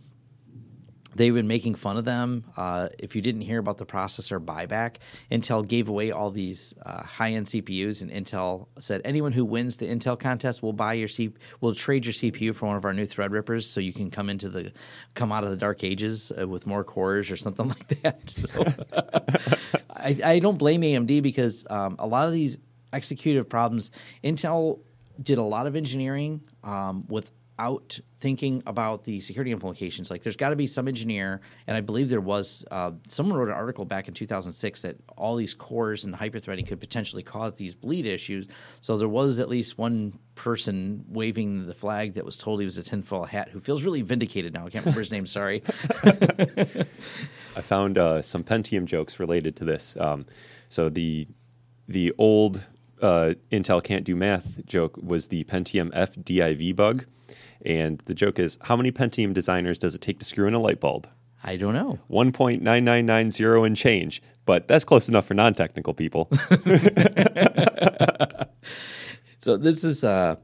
they've 1.14 1.34
been 1.34 1.46
making 1.46 1.74
fun 1.74 1.96
of 1.96 2.04
them. 2.04 2.44
Uh, 2.56 2.88
if 2.98 3.14
you 3.14 3.22
didn't 3.22 3.42
hear 3.42 3.58
about 3.58 3.78
the 3.78 3.86
processor 3.86 4.42
buyback, 4.42 4.96
Intel 5.30 5.66
gave 5.66 5.88
away 5.88 6.10
all 6.10 6.30
these 6.30 6.74
uh, 6.84 7.02
high-end 7.02 7.46
CPUs, 7.46 8.02
and 8.02 8.10
Intel 8.10 8.66
said 8.78 9.00
anyone 9.04 9.32
who 9.32 9.44
wins 9.44 9.76
the 9.76 9.86
Intel 9.86 10.18
contest 10.18 10.62
will 10.62 10.72
buy 10.72 10.94
your 10.94 11.08
C- 11.08 11.34
will 11.60 11.74
trade 11.74 12.06
your 12.06 12.12
CPU 12.12 12.54
for 12.54 12.66
one 12.66 12.76
of 12.76 12.84
our 12.84 12.92
new 12.92 13.06
Threadrippers, 13.06 13.64
so 13.64 13.80
you 13.80 13.92
can 13.92 14.10
come 14.10 14.28
into 14.28 14.48
the 14.48 14.72
come 15.14 15.32
out 15.32 15.44
of 15.44 15.50
the 15.50 15.56
dark 15.56 15.84
ages 15.84 16.32
uh, 16.38 16.46
with 16.46 16.66
more 16.66 16.84
cores 16.84 17.30
or 17.30 17.36
something 17.36 17.68
like 17.72 18.02
that. 18.02 18.30
So, 18.30 18.64
I, 19.90 20.18
I 20.24 20.38
don't 20.38 20.58
blame 20.58 20.82
AMD 20.82 21.22
because 21.22 21.66
um, 21.70 21.96
a 21.98 22.06
lot 22.06 22.26
of 22.26 22.32
these 22.32 22.58
executive 22.92 23.48
problems, 23.48 23.90
Intel 24.22 24.80
did 25.22 25.38
a 25.38 25.42
lot 25.42 25.66
of 25.66 25.76
engineering 25.76 26.42
um, 26.64 27.04
without 27.62 28.00
thinking 28.20 28.62
about 28.66 29.04
the 29.04 29.20
security 29.20 29.50
implications. 29.50 30.10
Like, 30.10 30.22
there's 30.22 30.36
got 30.36 30.50
to 30.50 30.56
be 30.56 30.66
some 30.66 30.88
engineer, 30.88 31.40
and 31.66 31.76
I 31.76 31.80
believe 31.80 32.08
there 32.08 32.20
was. 32.20 32.64
Uh, 32.70 32.92
someone 33.08 33.38
wrote 33.38 33.48
an 33.48 33.54
article 33.54 33.84
back 33.84 34.08
in 34.08 34.14
2006 34.14 34.82
that 34.82 34.96
all 35.16 35.36
these 35.36 35.54
cores 35.54 36.04
and 36.04 36.14
hyperthreading 36.14 36.66
could 36.66 36.80
potentially 36.80 37.22
cause 37.22 37.54
these 37.54 37.74
bleed 37.74 38.06
issues. 38.06 38.48
So 38.80 38.96
there 38.96 39.08
was 39.08 39.38
at 39.38 39.48
least 39.48 39.78
one 39.78 40.18
person 40.34 41.04
waving 41.08 41.66
the 41.66 41.74
flag 41.74 42.14
that 42.14 42.24
was 42.24 42.36
told 42.36 42.60
he 42.60 42.64
was 42.64 42.78
a 42.78 42.82
tinfoil 42.82 43.24
hat 43.24 43.48
who 43.50 43.60
feels 43.60 43.82
really 43.82 44.02
vindicated 44.02 44.52
now. 44.54 44.66
I 44.66 44.70
can't 44.70 44.84
remember 44.84 45.00
his 45.00 45.12
name. 45.12 45.26
Sorry. 45.26 45.62
I 47.54 47.60
found 47.60 47.98
uh, 47.98 48.22
some 48.22 48.44
Pentium 48.44 48.86
jokes 48.86 49.20
related 49.20 49.56
to 49.56 49.64
this. 49.64 49.96
Um, 49.98 50.26
so 50.68 50.88
the 50.88 51.28
the 51.88 52.12
old 52.16 52.64
uh, 53.02 53.34
Intel 53.50 53.82
can't 53.82 54.04
do 54.04 54.16
math 54.16 54.64
joke 54.64 54.96
was 54.96 55.28
the 55.28 55.44
Pentium 55.44 55.90
F 55.92 56.12
div 56.22 56.74
bug, 56.76 57.04
and 57.64 57.98
the 58.06 58.14
joke 58.14 58.38
is 58.38 58.58
how 58.62 58.76
many 58.76 58.92
Pentium 58.92 59.32
designers 59.32 59.78
does 59.78 59.94
it 59.94 60.00
take 60.00 60.18
to 60.18 60.24
screw 60.24 60.46
in 60.46 60.54
a 60.54 60.58
light 60.58 60.80
bulb? 60.80 61.08
I 61.44 61.56
don't 61.56 61.74
know. 61.74 61.98
One 62.06 62.32
point 62.32 62.62
nine 62.62 62.84
nine 62.84 63.06
nine 63.06 63.30
zero 63.30 63.64
and 63.64 63.76
change, 63.76 64.22
but 64.46 64.68
that's 64.68 64.84
close 64.84 65.08
enough 65.08 65.26
for 65.26 65.34
non 65.34 65.54
technical 65.54 65.92
people. 65.94 66.30
So 69.42 69.56
this 69.56 69.82
is 69.82 70.04
uh, 70.04 70.36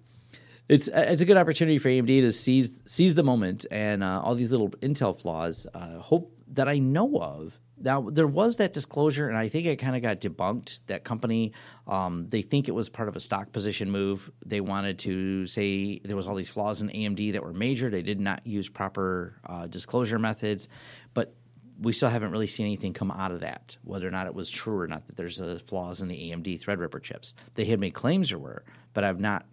it's 0.69 0.89
it's 0.89 1.21
a 1.21 1.25
good 1.25 1.37
opportunity 1.37 1.79
for 1.79 1.89
AMD 1.89 2.09
to 2.09 2.33
seize 2.33 2.75
seize 2.85 3.15
the 3.15 3.23
moment 3.23 3.65
and 3.71 4.03
uh, 4.03 4.21
all 4.23 4.35
these 4.35 4.51
little 4.51 4.71
Intel 4.83 5.19
flaws. 5.19 5.69
Uh, 5.73 6.01
hope 6.01 6.37
that 6.49 6.69
I 6.69 6.79
know 6.79 7.17
of. 7.21 7.61
Now 7.81 8.09
there 8.11 8.27
was 8.27 8.57
that 8.57 8.73
disclosure, 8.73 9.29
and 9.29 9.37
I 9.37 9.49
think 9.49 9.67
it 9.67 9.77
kind 9.77 9.97
of 9.97 10.03
got 10.03 10.21
debunked. 10.21 10.81
That 10.87 11.05
company, 11.05 11.53
um, 11.87 12.27
they 12.29 12.43
think 12.43 12.69
it 12.69 12.73
was 12.73 12.89
part 12.89 13.09
of 13.09 13.17
a 13.17 13.21
stock 13.21 13.53
position 13.53 13.91
move. 13.91 14.31
They 14.45 14.61
wanted 14.61 14.99
to 15.01 15.47
say 15.47 16.01
there 16.05 16.17
was 16.17 16.27
all 16.27 16.35
these 16.35 16.49
flaws 16.49 16.83
in 16.83 16.89
AMD 16.89 17.33
that 17.33 17.43
were 17.43 17.53
major. 17.53 17.91
They 17.91 18.03
did 18.03 18.21
not 18.21 18.47
use 18.47 18.69
proper 18.69 19.41
uh, 19.47 19.67
disclosure 19.67 20.19
methods, 20.19 20.69
but 21.15 21.35
we 21.81 21.93
still 21.93 22.09
haven't 22.09 22.33
really 22.33 22.49
seen 22.49 22.67
anything 22.67 22.93
come 22.93 23.11
out 23.11 23.31
of 23.31 23.41
that, 23.41 23.77
whether 23.85 24.07
or 24.07 24.11
not 24.11 24.27
it 24.27 24.35
was 24.35 24.51
true 24.51 24.79
or 24.79 24.89
not 24.89 25.07
that 25.07 25.17
there's 25.17 25.41
uh, 25.41 25.59
flaws 25.65 26.01
in 26.01 26.09
the 26.09 26.31
AMD 26.31 26.61
Threadripper 26.61 27.03
chips. 27.03 27.35
They 27.55 27.67
had 27.67 27.79
made 27.79 27.95
claims 27.95 28.31
there 28.31 28.39
were, 28.39 28.65
but 28.95 29.05
I've 29.05 29.21
not 29.21 29.47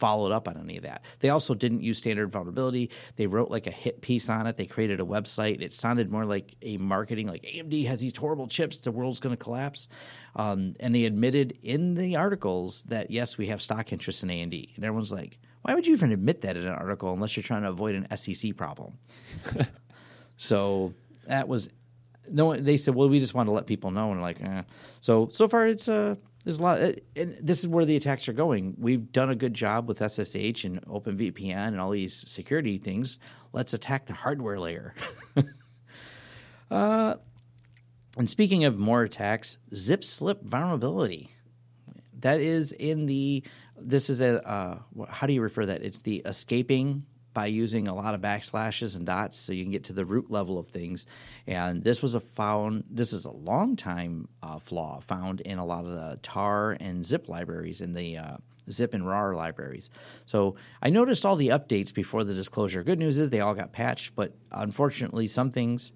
followed 0.00 0.32
up 0.32 0.48
on 0.48 0.56
any 0.58 0.76
of 0.78 0.82
that. 0.82 1.02
They 1.20 1.28
also 1.30 1.54
didn't 1.54 1.82
use 1.82 1.98
standard 1.98 2.32
vulnerability. 2.32 2.90
They 3.16 3.26
wrote 3.28 3.50
like 3.50 3.66
a 3.68 3.70
hit 3.70 4.00
piece 4.00 4.28
on 4.28 4.46
it. 4.48 4.56
They 4.56 4.66
created 4.66 4.98
a 5.00 5.04
website. 5.04 5.60
It 5.62 5.72
sounded 5.72 6.10
more 6.10 6.24
like 6.24 6.56
a 6.62 6.76
marketing, 6.78 7.28
like 7.28 7.42
AMD 7.42 7.86
has 7.86 8.00
these 8.00 8.16
horrible 8.16 8.48
chips, 8.48 8.80
the 8.80 8.90
world's 8.90 9.20
going 9.20 9.36
to 9.36 9.42
collapse. 9.42 9.88
Um, 10.34 10.74
and 10.80 10.94
they 10.94 11.04
admitted 11.04 11.56
in 11.62 11.94
the 11.94 12.16
articles 12.16 12.82
that 12.84 13.10
yes, 13.10 13.38
we 13.38 13.46
have 13.48 13.60
stock 13.62 13.92
interest 13.92 14.22
in 14.24 14.30
AMD. 14.30 14.74
And 14.76 14.84
everyone's 14.84 15.12
like, 15.12 15.38
why 15.62 15.74
would 15.74 15.86
you 15.86 15.92
even 15.92 16.10
admit 16.12 16.40
that 16.40 16.56
in 16.56 16.66
an 16.66 16.72
article 16.72 17.12
unless 17.12 17.36
you're 17.36 17.44
trying 17.44 17.62
to 17.62 17.68
avoid 17.68 17.94
an 17.94 18.06
SEC 18.16 18.56
problem? 18.56 18.98
So 20.36 20.94
that 21.26 21.48
was 21.48 21.68
no. 22.30 22.46
one- 22.46 22.64
They 22.64 22.76
said, 22.76 22.94
"Well, 22.94 23.08
we 23.08 23.18
just 23.18 23.34
want 23.34 23.48
to 23.48 23.52
let 23.52 23.66
people 23.66 23.90
know." 23.90 24.10
And 24.12 24.22
like, 24.22 24.40
eh. 24.40 24.62
so 25.00 25.28
so 25.30 25.48
far, 25.48 25.66
it's 25.66 25.88
uh, 25.88 26.14
there's 26.44 26.58
a 26.58 26.62
lot, 26.62 26.80
and 27.16 27.36
this 27.40 27.60
is 27.60 27.68
where 27.68 27.84
the 27.84 27.96
attacks 27.96 28.28
are 28.28 28.32
going. 28.32 28.74
We've 28.78 29.12
done 29.12 29.30
a 29.30 29.34
good 29.34 29.52
job 29.52 29.88
with 29.88 29.98
SSH 29.98 30.64
and 30.64 30.82
OpenVPN 30.86 31.68
and 31.68 31.80
all 31.80 31.90
these 31.90 32.14
security 32.14 32.78
things. 32.78 33.18
Let's 33.52 33.74
attack 33.74 34.06
the 34.06 34.14
hardware 34.14 34.58
layer. 34.58 34.94
uh, 36.70 37.16
and 38.16 38.30
speaking 38.30 38.64
of 38.64 38.78
more 38.78 39.02
attacks, 39.02 39.58
zip 39.74 40.02
slip 40.02 40.42
vulnerability. 40.42 41.30
that 42.20 42.40
is 42.40 42.72
in 42.72 43.06
the. 43.06 43.44
This 43.76 44.08
is 44.08 44.20
a. 44.20 44.46
Uh, 44.46 44.78
how 45.08 45.26
do 45.26 45.34
you 45.34 45.42
refer 45.42 45.66
that? 45.66 45.82
It's 45.82 46.00
the 46.00 46.22
escaping 46.24 47.04
by 47.32 47.46
using 47.46 47.88
a 47.88 47.94
lot 47.94 48.14
of 48.14 48.20
backslashes 48.20 48.96
and 48.96 49.06
dots, 49.06 49.38
so 49.38 49.52
you 49.52 49.62
can 49.62 49.72
get 49.72 49.84
to 49.84 49.92
the 49.92 50.04
root 50.04 50.30
level 50.30 50.58
of 50.58 50.68
things. 50.68 51.06
And 51.46 51.82
this 51.82 52.02
was 52.02 52.14
a 52.14 52.20
found. 52.20 52.84
This 52.90 53.12
is 53.12 53.24
a 53.24 53.30
long 53.30 53.76
time 53.76 54.28
uh, 54.42 54.58
flaw 54.58 55.00
found 55.00 55.40
in 55.42 55.58
a 55.58 55.64
lot 55.64 55.84
of 55.84 55.92
the 55.92 56.18
tar 56.22 56.76
and 56.80 57.04
zip 57.04 57.28
libraries 57.28 57.80
in 57.80 57.92
the. 57.92 58.18
Uh, 58.18 58.36
zip 58.70 58.94
and 58.94 59.04
rar 59.04 59.34
libraries. 59.34 59.90
So 60.26 60.54
I 60.80 60.90
noticed 60.90 61.26
all 61.26 61.34
the 61.34 61.48
updates 61.48 61.92
before 61.92 62.22
the 62.22 62.34
disclosure. 62.34 62.84
Good 62.84 63.00
news 63.00 63.18
is 63.18 63.28
they 63.28 63.40
all 63.40 63.54
got 63.54 63.72
patched, 63.72 64.14
but 64.14 64.32
unfortunately, 64.52 65.26
some 65.26 65.50
things 65.50 65.90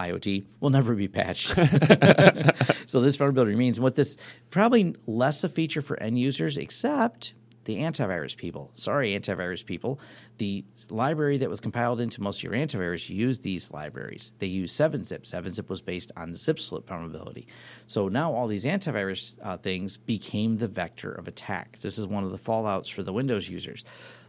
IoT 0.00 0.44
will 0.60 0.70
never 0.70 0.94
be 0.94 1.08
patched. 1.08 1.48
so 2.86 3.00
this 3.00 3.16
vulnerability 3.16 3.52
remains. 3.52 3.78
What 3.78 3.96
this 3.96 4.16
probably 4.50 4.94
less 5.06 5.44
a 5.44 5.48
feature 5.48 5.82
for 5.82 6.00
end 6.00 6.18
users, 6.18 6.56
except 6.56 7.34
the 7.64 7.76
antivirus 7.78 8.36
people. 8.36 8.70
Sorry, 8.72 9.18
antivirus 9.18 9.64
people. 9.64 10.00
The 10.38 10.64
library 10.88 11.38
that 11.38 11.50
was 11.50 11.60
compiled 11.60 12.00
into 12.00 12.22
most 12.22 12.38
of 12.38 12.44
your 12.44 12.52
antivirus 12.52 13.08
used 13.08 13.42
these 13.42 13.70
libraries. 13.70 14.32
They 14.38 14.46
use 14.46 14.72
7-zip. 14.72 15.24
7-zip 15.24 15.68
was 15.68 15.82
based 15.82 16.12
on 16.16 16.32
the 16.32 16.38
zip 16.38 16.58
slip 16.58 16.88
vulnerability. 16.88 17.46
So 17.86 18.08
now 18.08 18.32
all 18.32 18.46
these 18.46 18.64
antivirus 18.64 19.36
uh, 19.42 19.58
things 19.58 19.96
became 19.96 20.56
the 20.58 20.68
vector 20.68 21.12
of 21.12 21.28
attack. 21.28 21.78
This 21.78 21.98
is 21.98 22.06
one 22.06 22.24
of 22.24 22.30
the 22.30 22.38
fallouts 22.38 22.90
for 22.90 23.02
the 23.02 23.12
Windows 23.12 23.48
users. 23.48 23.84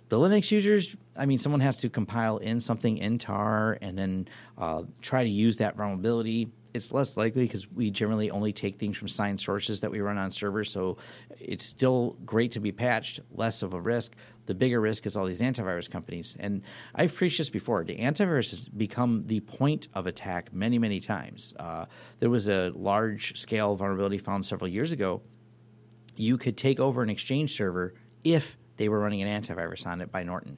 The 0.09 0.17
Linux 0.17 0.51
users, 0.51 0.93
I 1.15 1.25
mean, 1.25 1.37
someone 1.37 1.61
has 1.61 1.77
to 1.77 1.89
compile 1.89 2.37
in 2.37 2.59
something 2.59 2.97
in 2.97 3.17
tar 3.17 3.77
and 3.81 3.97
then 3.97 4.27
uh, 4.57 4.83
try 5.01 5.23
to 5.23 5.29
use 5.29 5.55
that 5.57 5.77
vulnerability. 5.77 6.49
It's 6.73 6.91
less 6.91 7.17
likely 7.17 7.43
because 7.43 7.69
we 7.69 7.91
generally 7.91 8.31
only 8.31 8.53
take 8.53 8.79
things 8.79 8.97
from 8.97 9.07
signed 9.07 9.39
sources 9.39 9.81
that 9.81 9.91
we 9.91 9.99
run 9.99 10.17
on 10.17 10.31
servers. 10.31 10.71
So 10.71 10.97
it's 11.39 11.65
still 11.65 12.17
great 12.25 12.51
to 12.53 12.59
be 12.59 12.71
patched, 12.71 13.19
less 13.31 13.61
of 13.61 13.73
a 13.73 13.81
risk. 13.81 14.15
The 14.45 14.53
bigger 14.53 14.79
risk 14.79 15.05
is 15.05 15.17
all 15.17 15.25
these 15.25 15.41
antivirus 15.41 15.89
companies. 15.89 16.37
And 16.39 16.61
I've 16.95 17.15
preached 17.15 17.37
this 17.37 17.49
before. 17.49 17.83
The 17.83 17.97
antivirus 17.97 18.51
has 18.51 18.59
become 18.69 19.23
the 19.27 19.41
point 19.41 19.87
of 19.93 20.07
attack 20.07 20.53
many, 20.53 20.79
many 20.79 20.99
times. 20.99 21.53
Uh, 21.59 21.85
there 22.19 22.29
was 22.29 22.47
a 22.47 22.71
large 22.73 23.37
scale 23.37 23.75
vulnerability 23.75 24.17
found 24.17 24.45
several 24.45 24.69
years 24.69 24.91
ago. 24.91 25.21
You 26.15 26.37
could 26.37 26.57
take 26.57 26.79
over 26.79 27.03
an 27.03 27.09
Exchange 27.09 27.55
server 27.55 27.93
if 28.23 28.57
they 28.77 28.89
were 28.89 28.99
running 28.99 29.21
an 29.21 29.41
antivirus 29.41 29.85
on 29.85 30.01
it 30.01 30.11
by 30.11 30.23
Norton. 30.23 30.57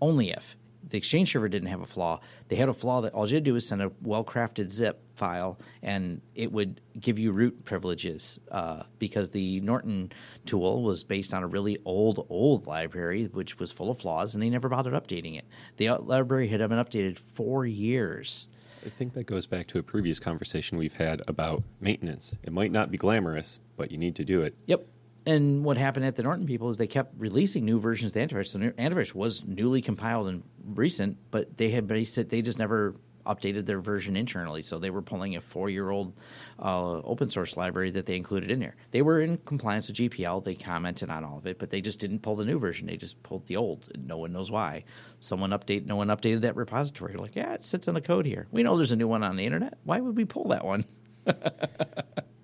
Only 0.00 0.30
if 0.30 0.56
the 0.88 0.98
Exchange 0.98 1.32
server 1.32 1.48
didn't 1.48 1.68
have 1.68 1.80
a 1.80 1.86
flaw. 1.86 2.20
They 2.48 2.56
had 2.56 2.68
a 2.68 2.74
flaw 2.74 3.00
that 3.02 3.14
all 3.14 3.28
you 3.28 3.36
had 3.36 3.44
to 3.44 3.50
do 3.50 3.54
was 3.54 3.66
send 3.66 3.82
a 3.82 3.92
well-crafted 4.02 4.70
zip 4.70 5.00
file, 5.14 5.58
and 5.82 6.20
it 6.34 6.52
would 6.52 6.80
give 6.98 7.18
you 7.18 7.32
root 7.32 7.64
privileges 7.64 8.38
uh, 8.50 8.82
because 8.98 9.30
the 9.30 9.60
Norton 9.60 10.12
tool 10.46 10.82
was 10.82 11.04
based 11.04 11.32
on 11.32 11.42
a 11.42 11.46
really 11.46 11.78
old, 11.84 12.26
old 12.28 12.66
library 12.66 13.26
which 13.26 13.58
was 13.58 13.72
full 13.72 13.90
of 13.90 13.98
flaws, 13.98 14.34
and 14.34 14.42
they 14.42 14.50
never 14.50 14.68
bothered 14.68 14.94
updating 14.94 15.38
it. 15.38 15.46
The 15.76 15.90
library 15.90 16.48
had 16.48 16.58
been 16.60 16.70
updated 16.78 17.18
four 17.18 17.66
years. 17.66 18.48
I 18.84 18.88
think 18.88 19.12
that 19.12 19.24
goes 19.24 19.46
back 19.46 19.68
to 19.68 19.78
a 19.78 19.82
previous 19.82 20.18
conversation 20.18 20.76
we've 20.76 20.94
had 20.94 21.22
about 21.28 21.62
maintenance. 21.80 22.36
It 22.42 22.52
might 22.52 22.72
not 22.72 22.90
be 22.90 22.98
glamorous, 22.98 23.60
but 23.76 23.92
you 23.92 23.98
need 23.98 24.16
to 24.16 24.24
do 24.24 24.42
it. 24.42 24.56
Yep. 24.66 24.84
And 25.24 25.64
what 25.64 25.76
happened 25.76 26.04
at 26.04 26.16
the 26.16 26.22
Norton 26.22 26.46
people 26.46 26.70
is 26.70 26.78
they 26.78 26.86
kept 26.86 27.14
releasing 27.16 27.64
new 27.64 27.78
versions 27.78 28.10
of 28.10 28.14
the 28.14 28.20
antivirus. 28.20 28.48
So 28.48 28.58
the 28.58 28.70
antivirus 28.72 29.14
was 29.14 29.44
newly 29.44 29.80
compiled 29.80 30.28
and 30.28 30.42
recent, 30.64 31.18
but 31.30 31.56
they 31.58 31.70
had 31.70 31.86
based 31.86 32.18
it. 32.18 32.28
They 32.28 32.42
just 32.42 32.58
never 32.58 32.96
updated 33.24 33.66
their 33.66 33.80
version 33.80 34.16
internally. 34.16 34.62
So 34.62 34.78
they 34.78 34.90
were 34.90 35.02
pulling 35.02 35.36
a 35.36 35.40
four-year-old 35.40 36.12
uh, 36.58 36.98
open 37.04 37.30
source 37.30 37.56
library 37.56 37.90
that 37.92 38.06
they 38.06 38.16
included 38.16 38.50
in 38.50 38.58
there. 38.58 38.74
They 38.90 39.02
were 39.02 39.20
in 39.20 39.38
compliance 39.38 39.88
with 39.88 39.96
GPL. 39.96 40.44
They 40.44 40.54
commented 40.54 41.10
on 41.10 41.24
all 41.24 41.38
of 41.38 41.46
it, 41.46 41.58
but 41.58 41.70
they 41.70 41.80
just 41.80 42.00
didn't 42.00 42.20
pull 42.20 42.36
the 42.36 42.44
new 42.44 42.58
version. 42.58 42.86
They 42.86 42.96
just 42.96 43.22
pulled 43.22 43.46
the 43.46 43.56
old. 43.56 43.88
No 43.96 44.18
one 44.18 44.32
knows 44.32 44.50
why. 44.50 44.84
Someone 45.20 45.50
update. 45.50 45.86
No 45.86 45.96
one 45.96 46.08
updated 46.08 46.40
that 46.42 46.56
repository. 46.56 47.14
Like, 47.14 47.36
yeah, 47.36 47.54
it 47.54 47.64
sits 47.64 47.88
in 47.88 47.94
the 47.94 48.00
code 48.00 48.26
here. 48.26 48.48
We 48.50 48.62
know 48.62 48.76
there's 48.76 48.92
a 48.92 48.96
new 48.96 49.08
one 49.08 49.22
on 49.22 49.36
the 49.36 49.46
internet. 49.46 49.78
Why 49.84 50.00
would 50.00 50.16
we 50.16 50.24
pull 50.24 50.48
that 50.48 50.64
one? 50.64 50.84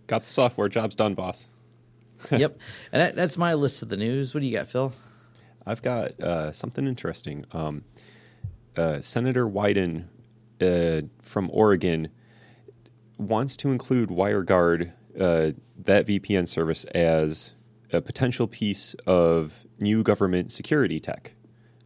Got 0.06 0.24
the 0.24 0.30
software. 0.30 0.68
Job's 0.68 0.96
done, 0.96 1.14
boss. 1.14 1.48
yep, 2.30 2.58
and 2.92 3.02
that, 3.02 3.16
that's 3.16 3.36
my 3.36 3.54
list 3.54 3.82
of 3.82 3.88
the 3.88 3.96
news. 3.96 4.34
What 4.34 4.40
do 4.40 4.46
you 4.46 4.56
got, 4.56 4.68
Phil? 4.68 4.92
I've 5.66 5.82
got 5.82 6.18
uh, 6.20 6.52
something 6.52 6.86
interesting. 6.86 7.44
Um, 7.52 7.84
uh, 8.76 9.00
Senator 9.00 9.46
Wyden 9.46 10.04
uh, 10.60 11.02
from 11.20 11.50
Oregon 11.52 12.08
wants 13.18 13.56
to 13.58 13.70
include 13.70 14.08
WireGuard, 14.08 14.92
uh, 15.18 15.50
that 15.76 16.06
VPN 16.06 16.48
service, 16.48 16.84
as 16.86 17.54
a 17.92 18.00
potential 18.00 18.46
piece 18.46 18.94
of 19.06 19.64
new 19.78 20.02
government 20.02 20.52
security 20.52 21.00
tech. 21.00 21.34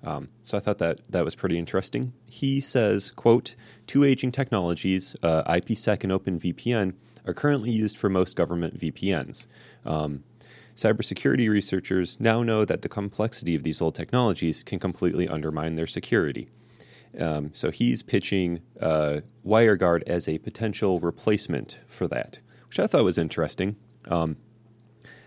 Um, 0.04 0.28
so 0.42 0.58
I 0.58 0.60
thought 0.60 0.78
that 0.78 1.00
that 1.08 1.24
was 1.24 1.34
pretty 1.34 1.58
interesting. 1.58 2.12
He 2.26 2.60
says, 2.60 3.12
"quote 3.12 3.54
Two 3.86 4.04
aging 4.04 4.32
technologies, 4.32 5.14
uh, 5.22 5.44
IPsec 5.44 6.02
and 6.02 6.12
OpenVPN, 6.12 6.94
are 7.26 7.34
currently 7.34 7.70
used 7.70 7.96
for 7.96 8.08
most 8.08 8.36
government 8.36 8.78
VPNs." 8.78 9.46
Um, 9.84 10.24
cybersecurity 10.74 11.48
researchers 11.48 12.18
now 12.20 12.42
know 12.42 12.64
that 12.64 12.82
the 12.82 12.88
complexity 12.88 13.54
of 13.54 13.62
these 13.62 13.82
old 13.82 13.94
technologies 13.94 14.62
can 14.62 14.78
completely 14.78 15.28
undermine 15.28 15.76
their 15.76 15.86
security. 15.86 16.48
Um, 17.18 17.50
so 17.52 17.70
he's 17.70 18.02
pitching 18.02 18.60
uh, 18.80 19.20
WireGuard 19.46 20.02
as 20.06 20.28
a 20.28 20.38
potential 20.38 20.98
replacement 20.98 21.78
for 21.86 22.08
that, 22.08 22.38
which 22.68 22.78
I 22.78 22.86
thought 22.86 23.04
was 23.04 23.18
interesting. 23.18 23.76
Um, 24.08 24.36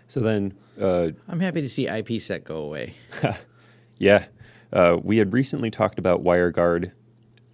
so 0.08 0.20
then, 0.20 0.54
uh, 0.80 1.10
I'm 1.28 1.40
happy 1.40 1.60
to 1.60 1.68
see 1.68 1.86
IPsec 1.86 2.44
go 2.44 2.56
away. 2.56 2.94
yeah, 3.98 4.26
uh, 4.72 4.98
we 5.02 5.18
had 5.18 5.32
recently 5.32 5.70
talked 5.70 5.98
about 5.98 6.24
WireGuard 6.24 6.92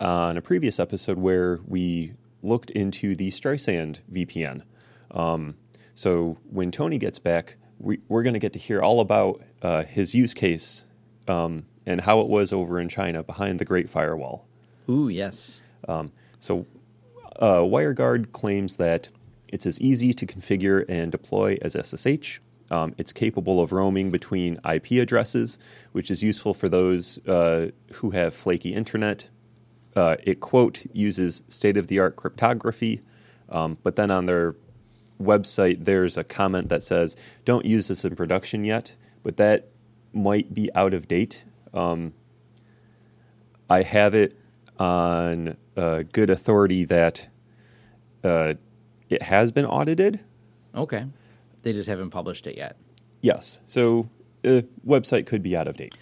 on 0.01 0.37
a 0.37 0.43
previous 0.43 0.81
episode 0.81 1.19
where 1.19 1.61
we 1.67 2.15
looked 2.43 2.71
into 2.71 3.15
the 3.15 3.31
Streisand 3.31 4.01
VPN. 4.13 4.63
Um, 5.11 5.57
so 5.95 6.39
when 6.51 6.71
Tony 6.71 6.99
gets 6.99 7.19
back, 7.19 7.57
we, 7.79 8.01
are 8.11 8.23
going 8.23 8.35
to 8.35 8.39
get 8.39 8.53
to 8.55 8.59
hear 8.59 8.81
all 8.81 9.01
about 9.01 9.43
uh, 9.61 9.85
his 9.85 10.15
use 10.15 10.35
case 10.35 10.85
um, 11.29 11.67
and 11.87 12.01
how 12.01 12.21
it 12.21 12.29
was 12.29 12.53
over 12.53 12.81
in 12.81 12.89
China 12.89 13.23
behind 13.23 13.59
the 13.59 13.65
Great 13.65 13.91
Firewall. 13.91 14.47
Ooh, 14.89 15.09
yes. 15.09 15.61
Um, 15.89 16.13
so 16.39 16.67
uh, 17.37 17.59
WireGuard 17.59 18.33
claims 18.33 18.77
that 18.77 19.09
it's 19.49 19.67
as 19.67 19.81
easy 19.81 20.13
to 20.15 20.27
configure 20.27 20.85
and 20.89 21.13
deploy 21.13 21.59
as 21.63 21.75
SSH. 21.75 22.41
Um, 22.71 22.95
it's 22.97 23.13
capable 23.13 23.61
of 23.61 23.73
roaming 23.73 24.11
between 24.11 24.59
IP 24.65 24.93
addresses, 24.93 25.59
which 25.93 26.11
is 26.11 26.23
useful 26.23 26.55
for 26.55 26.69
those 26.71 27.19
uh, 27.27 27.71
who 27.95 28.11
have 28.11 28.35
flaky 28.35 28.75
internet. 28.75 29.29
Uh, 29.95 30.17
it, 30.23 30.41
quote, 30.41 30.87
uses 30.93 31.43
state 31.49 31.77
of 31.77 31.89
the 31.89 31.99
art 31.99 32.17
cryptography, 32.17 33.03
um, 33.51 33.77
but 33.83 33.97
then 33.97 34.11
on 34.11 34.27
their 34.27 34.57
website, 35.21 35.85
there's 35.85 36.17
a 36.17 36.25
comment 36.25 36.69
that 36.71 36.83
says, 36.83 37.15
don't 37.45 37.67
use 37.67 37.89
this 37.89 38.05
in 38.05 38.17
production 38.17 38.65
yet, 38.65 38.97
but 39.23 39.37
that 39.37 39.69
might 40.13 40.55
be 40.55 40.73
out 40.75 40.95
of 40.95 41.09
date. 41.09 41.45
Um, 41.75 42.15
I 43.69 43.83
have 43.83 44.15
it 44.15 44.39
on 44.79 45.57
uh, 45.77 46.05
good 46.13 46.31
authority 46.31 46.85
that 46.85 47.29
uh, 48.25 48.55
it 49.09 49.23
has 49.23 49.53
been 49.53 49.67
audited. 49.67 50.21
Okay. 50.75 51.07
They 51.63 51.73
just 51.73 51.89
haven't 51.89 52.11
published 52.11 52.47
it 52.47 52.57
yet. 52.57 52.77
Yes. 53.21 53.61
So 53.67 54.09
the 54.43 54.67
website 54.87 55.27
could 55.27 55.43
be 55.43 55.57
out 55.57 55.69
of 55.69 55.77
date. 55.77 55.95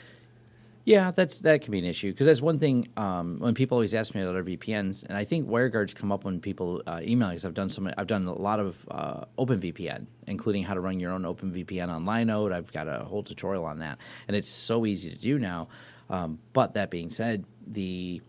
Yeah, 0.90 1.12
that's 1.12 1.38
that 1.42 1.62
can 1.62 1.70
be 1.70 1.78
an 1.78 1.84
issue 1.84 2.10
because 2.10 2.26
that's 2.26 2.40
one 2.40 2.58
thing. 2.58 2.88
Um, 2.96 3.38
when 3.38 3.54
people 3.54 3.76
always 3.76 3.94
ask 3.94 4.12
me 4.12 4.22
about 4.22 4.30
other 4.30 4.42
VPNs, 4.42 5.04
and 5.04 5.16
I 5.16 5.24
think 5.24 5.48
WireGuards 5.48 5.94
come 5.94 6.10
up 6.10 6.24
when 6.24 6.40
people 6.40 6.82
uh, 6.84 6.98
email 7.00 7.28
because 7.28 7.44
I've 7.44 7.54
done 7.54 7.68
so 7.68 7.80
many, 7.80 7.94
I've 7.96 8.08
done 8.08 8.26
a 8.26 8.34
lot 8.34 8.58
of 8.58 8.76
uh, 8.90 9.24
OpenVPN, 9.38 10.08
including 10.26 10.64
how 10.64 10.74
to 10.74 10.80
run 10.80 10.98
your 10.98 11.12
own 11.12 11.22
OpenVPN 11.22 11.88
on 11.88 12.04
Linode. 12.04 12.52
I've 12.52 12.72
got 12.72 12.88
a 12.88 13.04
whole 13.04 13.22
tutorial 13.22 13.66
on 13.66 13.78
that, 13.78 13.98
and 14.26 14.36
it's 14.36 14.48
so 14.48 14.84
easy 14.84 15.10
to 15.10 15.16
do 15.16 15.38
now. 15.38 15.68
Um, 16.08 16.40
but 16.52 16.74
that 16.74 16.90
being 16.90 17.08
said, 17.08 17.44
the 17.68 18.20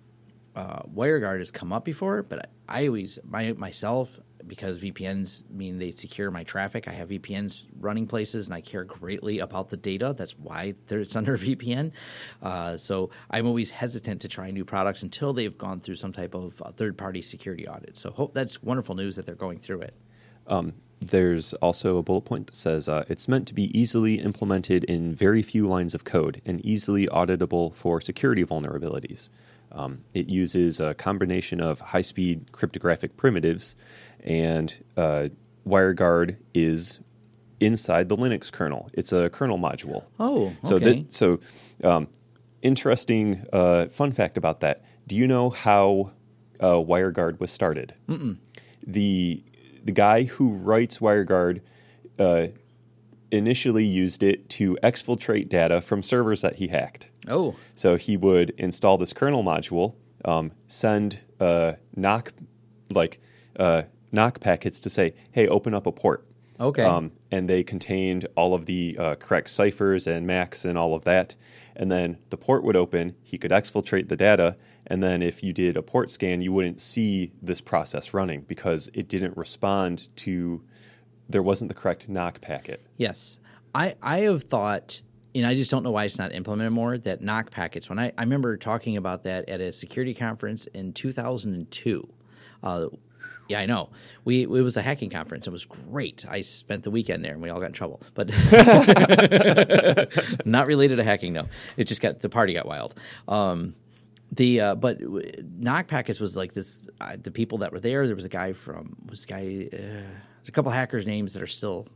uh, 0.56 0.84
WireGuard 0.84 1.40
has 1.40 1.50
come 1.50 1.74
up 1.74 1.84
before, 1.84 2.22
but 2.22 2.52
I, 2.70 2.84
I 2.84 2.88
always 2.90 3.18
my 3.28 3.54
myself 3.54 4.20
because 4.48 4.80
VPNs 4.80 5.50
mean 5.50 5.78
they 5.78 5.92
secure 5.92 6.32
my 6.32 6.44
traffic. 6.44 6.88
I 6.88 6.92
have 6.92 7.10
VPNs 7.10 7.64
running 7.80 8.08
places, 8.08 8.48
and 8.48 8.56
I 8.56 8.62
care 8.62 8.84
greatly 8.84 9.40
about 9.40 9.70
the 9.70 9.78
data. 9.78 10.14
That's 10.18 10.38
why 10.38 10.76
it's 10.90 11.16
under 11.22 11.38
VPN. 11.38 11.92
Uh, 12.42 12.78
so 12.78 13.10
I'm 13.30 13.48
always 13.48 13.72
hesitant 13.72 14.22
to 14.22 14.28
try 14.28 14.52
new 14.52 14.66
products 14.66 15.04
until 15.04 15.34
they've 15.34 15.58
gone 15.58 15.80
through 15.80 15.96
some 15.96 16.14
type 16.14 16.34
of 16.34 16.62
uh, 16.62 16.72
third-party 16.72 17.22
security 17.22 17.68
audit. 17.68 17.98
So 17.98 18.12
hope 18.12 18.34
that's 18.34 18.62
wonderful 18.62 18.96
news 18.96 19.16
that 19.16 19.26
they're 19.26 19.36
going 19.36 19.60
through 19.60 19.82
it. 19.82 19.96
Um, 20.48 20.74
there's 21.00 21.54
also 21.56 21.98
a 21.98 22.04
bullet 22.04 22.22
point 22.22 22.48
that 22.48 22.56
says 22.56 22.88
uh, 22.88 23.06
it's 23.10 23.28
meant 23.28 23.48
to 23.48 23.54
be 23.54 23.78
easily 23.78 24.16
implemented 24.16 24.84
in 24.84 25.16
very 25.16 25.42
few 25.42 25.68
lines 25.68 25.96
of 25.96 26.04
code 26.04 26.42
and 26.46 26.64
easily 26.64 27.08
auditable 27.08 27.74
for 27.74 28.00
security 28.00 28.46
vulnerabilities. 28.46 29.30
Um, 29.72 30.04
it 30.14 30.30
uses 30.30 30.80
a 30.80 30.94
combination 30.94 31.62
of 31.62 31.80
high 31.80 32.02
speed 32.02 32.52
cryptographic 32.52 33.16
primitives, 33.18 33.76
and 34.24 34.84
uh, 34.98 35.30
WireGuard 35.68 36.38
is 36.54 37.00
inside 37.60 38.10
the 38.10 38.18
Linux 38.18 38.52
kernel. 38.52 38.90
It's 38.94 39.14
a 39.14 39.30
kernel 39.30 39.58
module. 39.58 40.04
Oh, 40.20 40.54
So 40.64 40.76
okay. 40.76 41.02
that 41.04 41.14
so 41.14 41.40
um, 41.84 42.08
interesting 42.62 43.46
uh, 43.54 43.88
fun 43.88 44.12
fact 44.12 44.38
about 44.38 44.60
that. 44.62 44.84
Do 45.08 45.16
you 45.16 45.28
know 45.28 45.50
how 45.50 46.12
uh, 46.60 46.76
WireGuard 46.76 47.40
was 47.40 47.52
started? 47.52 47.94
Mm-mm. 48.10 48.38
The 48.86 49.44
the 49.84 49.92
guy 49.92 50.24
who 50.24 50.50
writes 50.50 50.98
WireGuard 51.00 51.62
uh, 52.20 52.48
initially 53.32 53.86
used 53.86 54.24
it 54.24 54.50
to 54.50 54.78
exfiltrate 54.84 55.50
data 55.50 55.82
from 55.82 56.04
servers 56.04 56.42
that 56.42 56.56
he 56.58 56.68
hacked. 56.68 57.10
Oh, 57.28 57.56
So 57.76 57.98
he 57.98 58.18
would 58.18 58.52
install 58.58 58.98
this 58.98 59.14
kernel 59.14 59.44
module, 59.44 59.96
um, 60.26 60.52
send 60.68 61.20
uh, 61.40 61.74
knock 61.96 62.34
like 62.92 63.20
uh, 63.58 63.84
knock 64.12 64.40
packets 64.40 64.80
to 64.82 64.90
say, 64.90 65.14
"Hey, 65.32 65.48
open 65.48 65.74
up 65.74 65.88
a 65.88 65.92
port." 65.92 66.26
Okay. 66.60 66.84
Um, 66.84 67.14
and 67.32 67.50
they 67.50 67.64
contained 67.64 68.28
all 68.36 68.54
of 68.54 68.68
the 68.68 68.96
uh, 69.00 69.16
correct 69.16 69.50
ciphers 69.50 70.06
and 70.06 70.28
MACs 70.28 70.64
and 70.64 70.78
all 70.78 70.94
of 70.94 71.04
that. 71.06 71.36
And 71.76 71.92
then 71.92 72.20
the 72.30 72.38
port 72.38 72.64
would 72.64 72.78
open. 72.78 73.16
He 73.24 73.40
could 73.40 73.50
exfiltrate 73.50 74.10
the 74.10 74.16
data. 74.16 74.58
And 74.86 75.02
then 75.02 75.24
if 75.24 75.42
you 75.42 75.54
did 75.54 75.76
a 75.76 75.82
port 75.82 76.12
scan, 76.12 76.42
you 76.42 76.54
wouldn't 76.54 76.80
see 76.80 77.32
this 77.42 77.62
process 77.62 78.14
running 78.14 78.42
because 78.42 78.92
it 78.94 79.08
didn't 79.08 79.36
respond 79.36 80.16
to. 80.18 80.62
There 81.28 81.42
wasn't 81.42 81.70
the 81.70 81.76
correct 81.76 82.08
knock 82.08 82.42
packet. 82.42 82.86
Yes, 82.98 83.40
I 83.74 83.96
I 84.02 84.20
have 84.20 84.44
thought, 84.44 85.02
and 85.34 85.46
I 85.46 85.56
just 85.56 85.72
don't 85.72 85.84
know 85.84 85.92
why 85.92 86.06
it's 86.06 86.18
not 86.18 86.34
implemented 86.34 86.74
more. 86.74 86.98
That 86.98 87.22
knock 87.22 87.52
packets. 87.52 87.90
When 87.90 88.00
I 88.00 88.12
I 88.18 88.24
remember 88.24 88.58
talking 88.58 88.98
about 88.98 89.24
that 89.24 89.48
at 89.50 89.62
a 89.62 89.72
security 89.72 90.14
conference 90.14 90.68
in 90.68 90.94
2002. 90.94 92.14
Uh, 92.64 92.88
yeah, 93.48 93.60
I 93.60 93.66
know. 93.66 93.90
We 94.24 94.44
it 94.44 94.50
was 94.50 94.78
a 94.78 94.82
hacking 94.82 95.10
conference. 95.10 95.48
It 95.48 95.52
was 95.52 95.66
great. 95.66 96.26
I 96.28 96.42
spent 96.42 96.84
the 96.84 96.92
weekend 96.92 97.24
there, 97.24 97.34
and 97.34 97.42
we 97.42 97.50
all 97.50 97.60
got 97.60 97.68
in 97.68 97.74
trouble. 97.74 98.02
But 98.14 98.30
not 100.46 100.68
related 100.68 100.98
to 100.98 101.04
hacking. 101.04 101.34
No, 101.34 101.48
it 101.76 101.86
just 101.86 102.02
got 102.02 102.20
the 102.20 102.30
party 102.30 102.54
got 102.54 102.66
wild. 102.66 102.96
Um, 103.28 103.76
the 104.32 104.62
uh, 104.62 104.76
but 104.76 105.00
knock 105.60 105.88
packets 105.88 106.20
was 106.20 106.38
like 106.38 106.54
this. 106.54 106.88
Uh, 107.02 107.18
the 107.22 107.32
people 107.32 107.58
that 107.60 107.74
were 107.74 107.82
there. 107.82 108.06
There 108.06 108.16
was 108.16 108.26
a 108.26 108.30
guy 108.30 108.54
from 108.54 108.96
was 109.10 109.26
a 109.26 109.28
guy. 109.28 109.70
Uh, 109.74 109.78
there's 109.78 110.48
a 110.48 110.52
couple 110.52 110.72
hackers' 110.72 111.06
names 111.06 111.34
that 111.34 111.44
are 111.44 111.48
still 111.48 111.88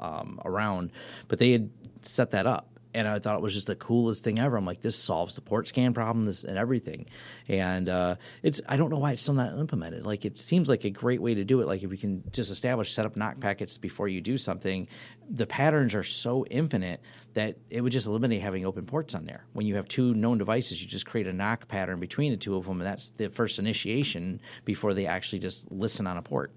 um, 0.00 0.40
around, 0.44 0.92
but 1.28 1.38
they 1.38 1.52
had 1.52 1.70
set 2.00 2.30
that 2.30 2.46
up, 2.46 2.71
and 2.94 3.08
I 3.08 3.18
thought 3.18 3.36
it 3.36 3.42
was 3.42 3.54
just 3.54 3.66
the 3.66 3.76
coolest 3.76 4.22
thing 4.22 4.38
ever. 4.38 4.56
I'm 4.56 4.66
like, 4.66 4.80
this 4.80 4.96
solves 4.96 5.34
the 5.34 5.40
port 5.40 5.68
scan 5.68 5.94
problem, 5.94 6.26
this 6.26 6.44
and 6.44 6.58
everything, 6.58 7.06
and 7.48 7.88
uh, 7.88 8.16
it's 8.42 8.60
I 8.68 8.76
don't 8.76 8.90
know 8.90 8.98
why 8.98 9.12
it's 9.12 9.22
still 9.22 9.34
not 9.34 9.58
implemented. 9.58 10.06
Like 10.06 10.24
it 10.24 10.36
seems 10.36 10.68
like 10.68 10.84
a 10.84 10.90
great 10.90 11.22
way 11.22 11.34
to 11.34 11.44
do 11.44 11.60
it. 11.60 11.66
Like 11.66 11.82
if 11.82 11.90
you 11.90 11.98
can 11.98 12.22
just 12.32 12.50
establish 12.50 12.92
set 12.92 13.06
up 13.06 13.16
knock 13.16 13.40
packets 13.40 13.78
before 13.78 14.08
you 14.08 14.20
do 14.20 14.36
something, 14.36 14.88
the 15.30 15.46
patterns 15.46 15.94
are 15.94 16.02
so 16.02 16.44
infinite 16.46 17.00
that 17.34 17.56
it 17.70 17.80
would 17.80 17.92
just 17.92 18.06
eliminate 18.06 18.42
having 18.42 18.66
open 18.66 18.84
ports 18.84 19.14
on 19.14 19.24
there. 19.24 19.44
When 19.54 19.66
you 19.66 19.76
have 19.76 19.88
two 19.88 20.12
known 20.14 20.38
devices, 20.38 20.82
you 20.82 20.88
just 20.88 21.06
create 21.06 21.26
a 21.26 21.32
knock 21.32 21.68
pattern 21.68 21.98
between 21.98 22.32
the 22.32 22.36
two 22.36 22.56
of 22.56 22.66
them, 22.66 22.80
and 22.80 22.86
that's 22.86 23.10
the 23.10 23.30
first 23.30 23.58
initiation 23.58 24.40
before 24.64 24.92
they 24.92 25.06
actually 25.06 25.38
just 25.38 25.70
listen 25.72 26.06
on 26.06 26.18
a 26.18 26.22
port. 26.22 26.52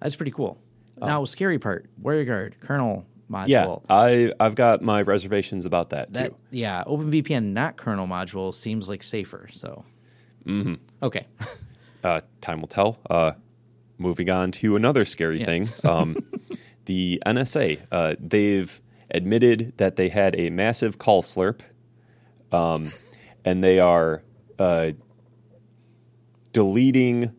That's 0.00 0.16
pretty 0.16 0.32
cool. 0.32 0.58
now, 0.98 1.24
scary 1.24 1.58
part, 1.58 1.86
WireGuard 2.02 2.60
kernel 2.60 3.06
module. 3.30 3.48
Yeah, 3.48 3.76
I 3.88 4.32
I've 4.40 4.54
got 4.54 4.82
my 4.82 5.02
reservations 5.02 5.64
about 5.66 5.90
that, 5.90 6.12
That 6.14 6.30
too. 6.30 6.36
yeah, 6.50 6.82
OpenVPN 6.86 7.52
not 7.52 7.76
kernel 7.76 8.06
module 8.06 8.54
seems 8.54 8.88
like 8.88 9.02
safer. 9.02 9.48
So, 9.52 9.84
Mm-hmm. 10.46 10.74
okay, 11.02 11.26
uh, 12.04 12.20
time 12.40 12.60
will 12.60 12.68
tell. 12.68 12.98
Uh, 13.08 13.32
moving 13.98 14.30
on 14.30 14.50
to 14.52 14.74
another 14.76 15.04
scary 15.04 15.38
Yeah. 15.40 15.46
thing, 15.46 15.68
um, 15.84 16.16
the 16.86 17.22
NSA. 17.26 17.80
Uh, 17.92 18.14
they've 18.18 18.80
admitted 19.10 19.74
that 19.76 19.96
they 19.96 20.08
had 20.08 20.34
a 20.38 20.50
massive 20.50 20.96
call 20.98 21.22
slurp, 21.22 21.60
um, 22.52 22.92
and 23.44 23.62
they 23.62 23.78
are 23.78 24.22
uh, 24.58 24.92
deleting 26.52 27.32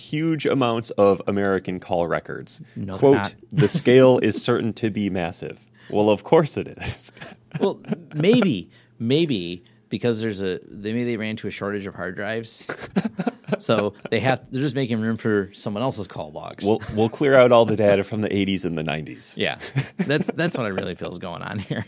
huge 0.00 0.46
amounts 0.46 0.90
of 0.90 1.22
American 1.26 1.78
call 1.80 2.06
records. 2.06 2.60
No, 2.76 2.98
Quote. 2.98 3.34
"The 3.52 3.68
scale 3.68 4.18
is 4.18 4.42
certain 4.42 4.72
to 4.74 4.90
be 4.90 5.10
massive." 5.10 5.66
Well, 5.90 6.10
of 6.10 6.24
course 6.24 6.56
it 6.56 6.68
is. 6.68 7.12
well, 7.60 7.80
maybe, 8.14 8.70
maybe 8.98 9.64
because 9.88 10.20
there's 10.20 10.40
a 10.40 10.60
they 10.68 10.92
maybe 10.92 11.04
they 11.04 11.16
ran 11.16 11.30
into 11.30 11.48
a 11.48 11.50
shortage 11.50 11.86
of 11.86 11.94
hard 11.94 12.14
drives, 12.16 12.66
so 13.58 13.94
they 14.10 14.20
have 14.20 14.40
they're 14.50 14.62
just 14.62 14.74
making 14.74 15.00
room 15.00 15.16
for 15.16 15.50
someone 15.52 15.82
else's 15.82 16.06
call 16.06 16.30
logs. 16.32 16.64
we'll 16.64 16.80
we'll 16.94 17.08
clear 17.08 17.34
out 17.34 17.52
all 17.52 17.66
the 17.66 17.76
data 17.76 18.04
from 18.04 18.20
the 18.20 18.28
80s 18.28 18.64
and 18.64 18.78
the 18.78 18.84
90s. 18.84 19.36
Yeah, 19.36 19.58
that's 19.98 20.28
that's 20.28 20.56
what 20.56 20.64
I 20.64 20.70
really 20.70 20.94
feel 20.94 21.10
is 21.10 21.18
going 21.18 21.42
on 21.42 21.58
here. 21.58 21.84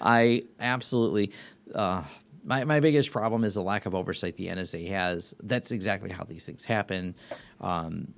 I 0.00 0.42
absolutely. 0.58 1.32
Uh, 1.74 2.02
my, 2.48 2.64
my 2.64 2.80
biggest 2.80 3.12
problem 3.12 3.44
is 3.44 3.54
the 3.54 3.62
lack 3.62 3.84
of 3.84 3.94
oversight 3.94 4.36
the 4.36 4.48
NSA 4.48 4.88
has. 4.88 5.34
That's 5.42 5.70
exactly 5.70 6.10
how 6.10 6.24
these 6.24 6.46
things 6.46 6.64
happen. 6.64 7.14
Um, 7.60 8.14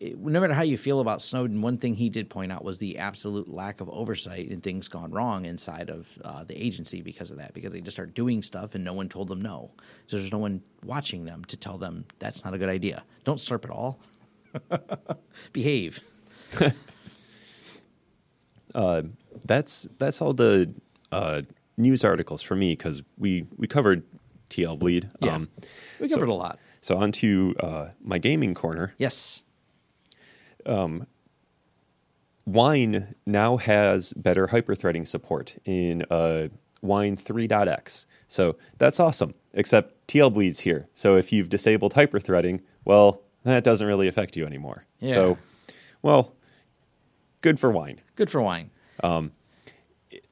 no 0.00 0.40
matter 0.40 0.54
how 0.54 0.62
you 0.62 0.78
feel 0.78 1.00
about 1.00 1.20
Snowden, 1.20 1.62
one 1.62 1.78
thing 1.78 1.96
he 1.96 2.08
did 2.08 2.30
point 2.30 2.52
out 2.52 2.62
was 2.62 2.78
the 2.78 2.98
absolute 2.98 3.48
lack 3.48 3.80
of 3.80 3.90
oversight 3.90 4.50
and 4.50 4.62
things 4.62 4.86
gone 4.86 5.10
wrong 5.10 5.46
inside 5.46 5.90
of 5.90 6.06
uh, 6.24 6.44
the 6.44 6.54
agency 6.60 7.02
because 7.02 7.32
of 7.32 7.38
that. 7.38 7.54
Because 7.54 7.72
they 7.72 7.80
just 7.80 7.96
start 7.96 8.14
doing 8.14 8.40
stuff 8.40 8.76
and 8.76 8.84
no 8.84 8.92
one 8.92 9.08
told 9.08 9.26
them 9.26 9.42
no. 9.42 9.72
So 10.06 10.16
there's 10.16 10.30
no 10.30 10.38
one 10.38 10.62
watching 10.84 11.24
them 11.24 11.44
to 11.46 11.56
tell 11.56 11.76
them 11.76 12.04
that's 12.20 12.44
not 12.44 12.54
a 12.54 12.58
good 12.58 12.68
idea. 12.68 13.02
Don't 13.24 13.38
slurp 13.38 13.64
at 13.64 13.70
all. 13.70 13.98
Behave. 15.52 15.98
that's 19.44 19.88
that's 19.98 20.22
all 20.22 20.34
the 20.34 20.72
uh, 21.10 21.42
news 21.76 22.04
articles 22.04 22.42
for 22.42 22.54
me 22.56 22.72
because 22.72 23.02
we 23.18 23.46
we 23.56 23.66
covered 23.66 24.02
TL 24.50 24.78
bleed. 24.78 25.08
Yeah. 25.20 25.34
Um, 25.36 25.48
We 26.00 26.08
covered 26.08 26.28
a 26.28 26.34
lot. 26.34 26.58
so 26.80 26.96
on 26.98 27.12
to 27.12 27.54
uh, 27.60 27.88
my 28.02 28.18
gaming 28.18 28.54
corner. 28.54 28.94
Yes. 28.98 29.42
Wine 32.44 33.14
now 33.24 33.56
has 33.56 34.12
better 34.14 34.48
hyperthreading 34.48 35.06
support 35.06 35.56
in 35.64 36.04
uh, 36.10 36.48
Wine 36.80 37.16
3.x. 37.16 38.06
So 38.26 38.56
that's 38.78 38.98
awesome. 38.98 39.34
Except 39.54 40.06
TL 40.08 40.32
bleeds 40.32 40.60
here. 40.60 40.88
So 40.94 41.16
if 41.16 41.32
you've 41.32 41.48
disabled 41.48 41.94
hyperthreading, 41.94 42.60
well, 42.84 43.22
that 43.44 43.62
doesn't 43.62 43.86
really 43.86 44.08
affect 44.08 44.36
you 44.36 44.44
anymore. 44.44 44.86
Yeah. 44.98 45.14
So, 45.14 45.38
well, 46.02 46.34
good 47.42 47.60
for 47.60 47.70
Wine. 47.70 48.00
Good 48.16 48.30
for 48.30 48.42
wine. 48.42 48.70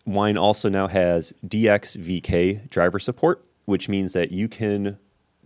Wine 0.07 0.37
also 0.37 0.69
now 0.69 0.89
has 0.89 1.33
DXVK 1.47 2.69
driver 2.71 2.99
support, 2.99 3.45
which 3.65 3.89
means 3.89 4.13
that 4.13 4.33
you 4.33 4.49
can 4.49 4.99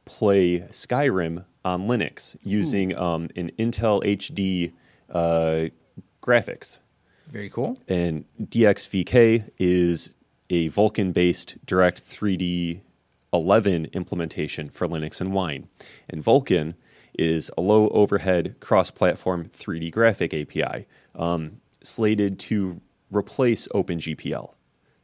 play 0.05 0.61
Skyrim 0.71 1.45
on 1.65 1.87
Linux 1.87 2.37
using 2.43 2.97
um, 2.97 3.29
an 3.37 3.51
Intel 3.59 4.03
HD 4.05 4.73
uh, 5.11 5.71
graphics. 6.23 6.81
Very 7.29 7.49
cool. 7.51 7.79
And 7.89 8.25
DXVK 8.41 9.51
is 9.59 10.11
a 10.51 10.69
Vulkan 10.71 11.13
based 11.13 11.57
Direct 11.67 12.05
3D 12.05 12.81
11 13.33 13.87
implementation 13.93 14.71
for 14.71 14.87
Linux 14.87 15.21
and 15.21 15.33
Wine. 15.33 15.69
And 16.09 16.23
Vulkan 16.23 16.75
is 17.19 17.51
a 17.57 17.61
low 17.61 17.89
overhead 17.89 18.57
cross 18.61 18.91
platform 18.91 19.47
3D 19.47 19.91
graphic 19.91 20.35
API 20.35 20.87
um, 21.15 21.61
slated 21.83 22.39
to 22.41 22.81
replace 23.11 23.69
OpenGL. 23.69 24.53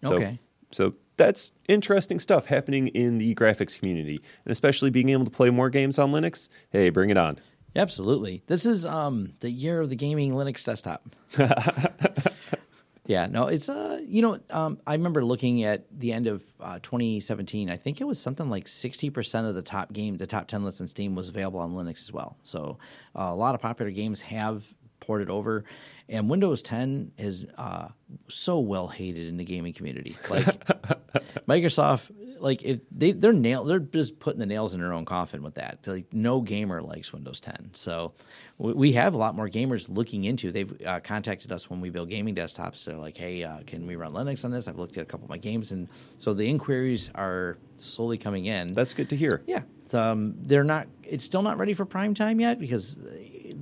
So, 0.02 0.14
Okay. 0.14 0.38
So 0.72 0.94
that's 1.16 1.52
interesting 1.68 2.20
stuff 2.20 2.46
happening 2.46 2.88
in 2.88 3.18
the 3.18 3.34
graphics 3.34 3.78
community, 3.78 4.22
and 4.44 4.52
especially 4.52 4.90
being 4.90 5.10
able 5.10 5.24
to 5.24 5.30
play 5.30 5.50
more 5.50 5.68
games 5.68 5.98
on 5.98 6.12
Linux. 6.12 6.48
Hey, 6.70 6.88
bring 6.90 7.10
it 7.10 7.18
on. 7.18 7.38
Absolutely. 7.76 8.42
This 8.46 8.66
is 8.66 8.86
um 8.86 9.34
the 9.40 9.50
year 9.50 9.80
of 9.80 9.90
the 9.90 9.96
gaming 9.96 10.32
Linux 10.32 10.64
desktop. 10.64 11.02
yeah, 13.06 13.26
no, 13.26 13.46
it's 13.46 13.68
uh 13.68 14.00
you 14.04 14.22
know, 14.22 14.38
um 14.50 14.78
I 14.86 14.94
remember 14.94 15.24
looking 15.24 15.64
at 15.64 15.86
the 15.96 16.12
end 16.12 16.26
of 16.26 16.42
uh, 16.60 16.78
2017. 16.82 17.70
I 17.70 17.76
think 17.76 18.00
it 18.00 18.04
was 18.04 18.20
something 18.20 18.48
like 18.48 18.64
60% 18.66 19.48
of 19.48 19.54
the 19.54 19.62
top 19.62 19.92
game, 19.92 20.16
the 20.16 20.26
top 20.26 20.48
10 20.48 20.64
lists 20.64 20.80
on 20.80 20.88
Steam 20.88 21.14
was 21.14 21.28
available 21.28 21.60
on 21.60 21.72
Linux 21.72 22.00
as 22.00 22.12
well. 22.12 22.36
So, 22.42 22.78
uh, 23.16 23.28
a 23.30 23.34
lot 23.34 23.54
of 23.54 23.60
popular 23.60 23.90
games 23.90 24.22
have 24.22 24.64
ported 25.00 25.30
over 25.30 25.64
and 26.10 26.28
Windows 26.28 26.60
10 26.60 27.12
is 27.16 27.46
uh 27.56 27.88
so 28.28 28.58
well 28.58 28.88
hated 28.88 29.26
in 29.28 29.36
the 29.38 29.44
gaming 29.44 29.72
community. 29.72 30.16
Like 30.28 30.44
Microsoft, 31.48 32.10
like 32.40 32.62
if 32.62 32.80
they 32.90 33.12
they're 33.12 33.32
nail 33.32 33.64
they're 33.64 33.78
just 33.78 34.18
putting 34.18 34.40
the 34.40 34.46
nails 34.46 34.74
in 34.74 34.80
their 34.80 34.92
own 34.92 35.04
coffin 35.04 35.42
with 35.42 35.54
that. 35.54 35.78
Like 35.86 36.12
no 36.12 36.40
gamer 36.40 36.82
likes 36.82 37.12
Windows 37.12 37.40
10. 37.40 37.70
So 37.72 38.12
we- 38.58 38.92
have 38.92 39.14
a 39.14 39.16
lot 39.18 39.34
more 39.36 39.48
gamers 39.48 39.88
looking 39.88 40.24
into. 40.24 40.50
They've 40.52 40.82
uh, 40.84 41.00
contacted 41.00 41.50
us 41.52 41.70
when 41.70 41.80
we 41.80 41.88
build 41.90 42.10
gaming 42.10 42.34
desktops. 42.34 42.84
They're 42.84 42.96
like, 42.96 43.16
hey, 43.16 43.42
uh, 43.44 43.60
can 43.66 43.86
we 43.86 43.96
run 43.96 44.12
Linux 44.12 44.44
on 44.44 44.50
this? 44.50 44.68
I've 44.68 44.78
looked 44.78 44.96
at 44.98 45.02
a 45.02 45.06
couple 45.06 45.24
of 45.24 45.30
my 45.30 45.38
games, 45.38 45.70
and 45.72 45.88
so 46.18 46.34
the 46.34 46.46
inquiries 46.50 47.08
are 47.14 47.56
slowly 47.78 48.18
coming 48.18 48.46
in. 48.46 48.66
That's 48.74 48.92
good 48.92 49.08
to 49.10 49.16
hear. 49.16 49.42
Yeah, 49.46 49.62
um, 49.94 50.34
they're 50.42 50.64
not. 50.64 50.88
It's 51.04 51.24
still 51.24 51.40
not 51.42 51.56
ready 51.56 51.72
for 51.72 51.86
prime 51.86 52.12
time 52.14 52.38
yet 52.40 52.58
because 52.58 52.98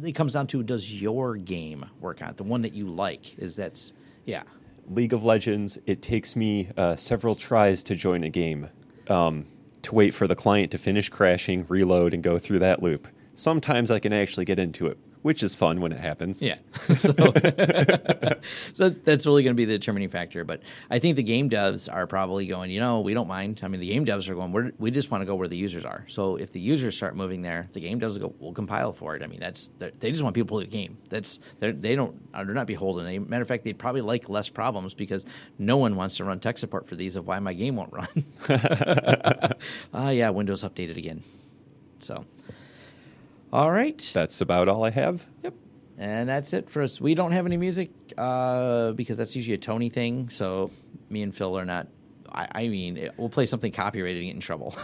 it 0.02 0.12
comes 0.12 0.34
down 0.34 0.46
to 0.48 0.62
does 0.62 1.00
your 1.00 1.36
game 1.36 1.84
work 2.00 2.22
on 2.22 2.30
it? 2.30 2.36
The 2.36 2.44
one 2.44 2.62
that 2.62 2.72
you 2.72 2.88
like 2.88 3.38
is 3.38 3.56
that's 3.56 3.92
yeah. 4.26 4.42
League 4.90 5.12
of 5.12 5.24
Legends, 5.24 5.78
it 5.86 6.00
takes 6.00 6.34
me 6.34 6.68
uh, 6.76 6.96
several 6.96 7.34
tries 7.34 7.82
to 7.84 7.94
join 7.94 8.24
a 8.24 8.30
game, 8.30 8.68
um, 9.08 9.46
to 9.82 9.94
wait 9.94 10.14
for 10.14 10.26
the 10.26 10.34
client 10.34 10.70
to 10.70 10.78
finish 10.78 11.08
crashing, 11.08 11.66
reload, 11.68 12.14
and 12.14 12.22
go 12.22 12.38
through 12.38 12.58
that 12.60 12.82
loop. 12.82 13.06
Sometimes 13.34 13.90
I 13.90 13.98
can 13.98 14.12
actually 14.12 14.46
get 14.46 14.58
into 14.58 14.86
it, 14.86 14.98
which 15.22 15.42
is 15.42 15.54
fun 15.54 15.80
when 15.80 15.92
it 15.92 16.00
happens. 16.00 16.42
Yeah. 16.42 16.56
so, 16.96 17.12
so 18.72 18.88
that's 18.90 19.26
really 19.26 19.42
going 19.42 19.54
to 19.54 19.60
be 19.60 19.64
the 19.64 19.78
determining 19.78 20.10
factor. 20.10 20.44
But 20.44 20.62
I 20.90 20.98
think 20.98 21.16
the 21.16 21.22
game 21.22 21.50
devs 21.50 21.92
are 21.92 22.06
probably 22.06 22.46
going, 22.46 22.70
you 22.70 22.80
know, 22.80 23.00
we 23.00 23.14
don't 23.14 23.28
mind. 23.28 23.60
I 23.62 23.68
mean, 23.68 23.80
the 23.80 23.88
game 23.88 24.04
devs 24.04 24.28
are 24.28 24.34
going, 24.34 24.52
We're, 24.52 24.72
we 24.78 24.90
just 24.90 25.10
want 25.10 25.22
to 25.22 25.26
go 25.26 25.34
where 25.34 25.48
the 25.48 25.56
users 25.56 25.84
are. 25.84 26.04
So 26.08 26.36
if 26.36 26.52
the 26.52 26.60
users 26.60 26.96
start 26.96 27.16
moving 27.16 27.42
there, 27.42 27.68
the 27.72 27.80
game 27.80 28.00
devs 28.00 28.20
will 28.20 28.28
go, 28.28 28.34
we'll 28.38 28.52
compile 28.52 28.92
for 28.92 29.16
it. 29.16 29.22
I 29.22 29.26
mean, 29.26 29.40
that's 29.40 29.70
they 29.78 30.10
just 30.10 30.22
want 30.22 30.34
people 30.34 30.60
to 30.60 30.66
play 30.66 30.70
the 30.70 30.84
game. 30.84 30.98
That's 31.08 31.40
they 31.60 31.94
don't 31.94 32.32
they're 32.32 32.44
not 32.46 32.66
beholden. 32.66 33.06
As 33.06 33.16
a 33.16 33.18
matter 33.20 33.42
of 33.42 33.48
fact, 33.48 33.64
they'd 33.64 33.78
probably 33.78 34.02
like 34.02 34.28
less 34.28 34.48
problems 34.48 34.94
because 34.94 35.26
no 35.58 35.76
one 35.76 35.96
wants 35.96 36.16
to 36.16 36.24
run 36.24 36.40
tech 36.40 36.58
support 36.58 36.88
for 36.88 36.96
these 36.96 37.16
of 37.16 37.26
why 37.26 37.38
my 37.38 37.52
game 37.52 37.76
won't 37.76 37.92
run. 37.92 38.08
Ah, 39.92 40.06
uh, 40.06 40.10
yeah, 40.10 40.30
Windows 40.30 40.62
updated 40.62 40.96
again. 40.96 41.22
So. 42.00 42.24
All 43.52 43.70
right. 43.70 44.10
That's 44.14 44.40
about 44.40 44.68
all 44.68 44.84
I 44.84 44.90
have. 44.90 45.26
Yep. 45.42 45.54
And 45.98 46.28
that's 46.28 46.52
it 46.52 46.70
for 46.70 46.82
us. 46.82 47.00
We 47.00 47.14
don't 47.14 47.32
have 47.32 47.46
any 47.46 47.56
music 47.56 47.90
uh, 48.16 48.92
because 48.92 49.18
that's 49.18 49.34
usually 49.34 49.54
a 49.54 49.58
Tony 49.58 49.88
thing. 49.88 50.28
So 50.28 50.70
me 51.10 51.22
and 51.22 51.34
Phil 51.34 51.58
are 51.58 51.64
not. 51.64 51.88
I, 52.30 52.46
I 52.52 52.68
mean, 52.68 53.10
we'll 53.16 53.30
play 53.30 53.46
something 53.46 53.72
copyrighted 53.72 54.18
and 54.18 54.26
get 54.26 54.34
in 54.34 54.40
trouble. 54.40 54.76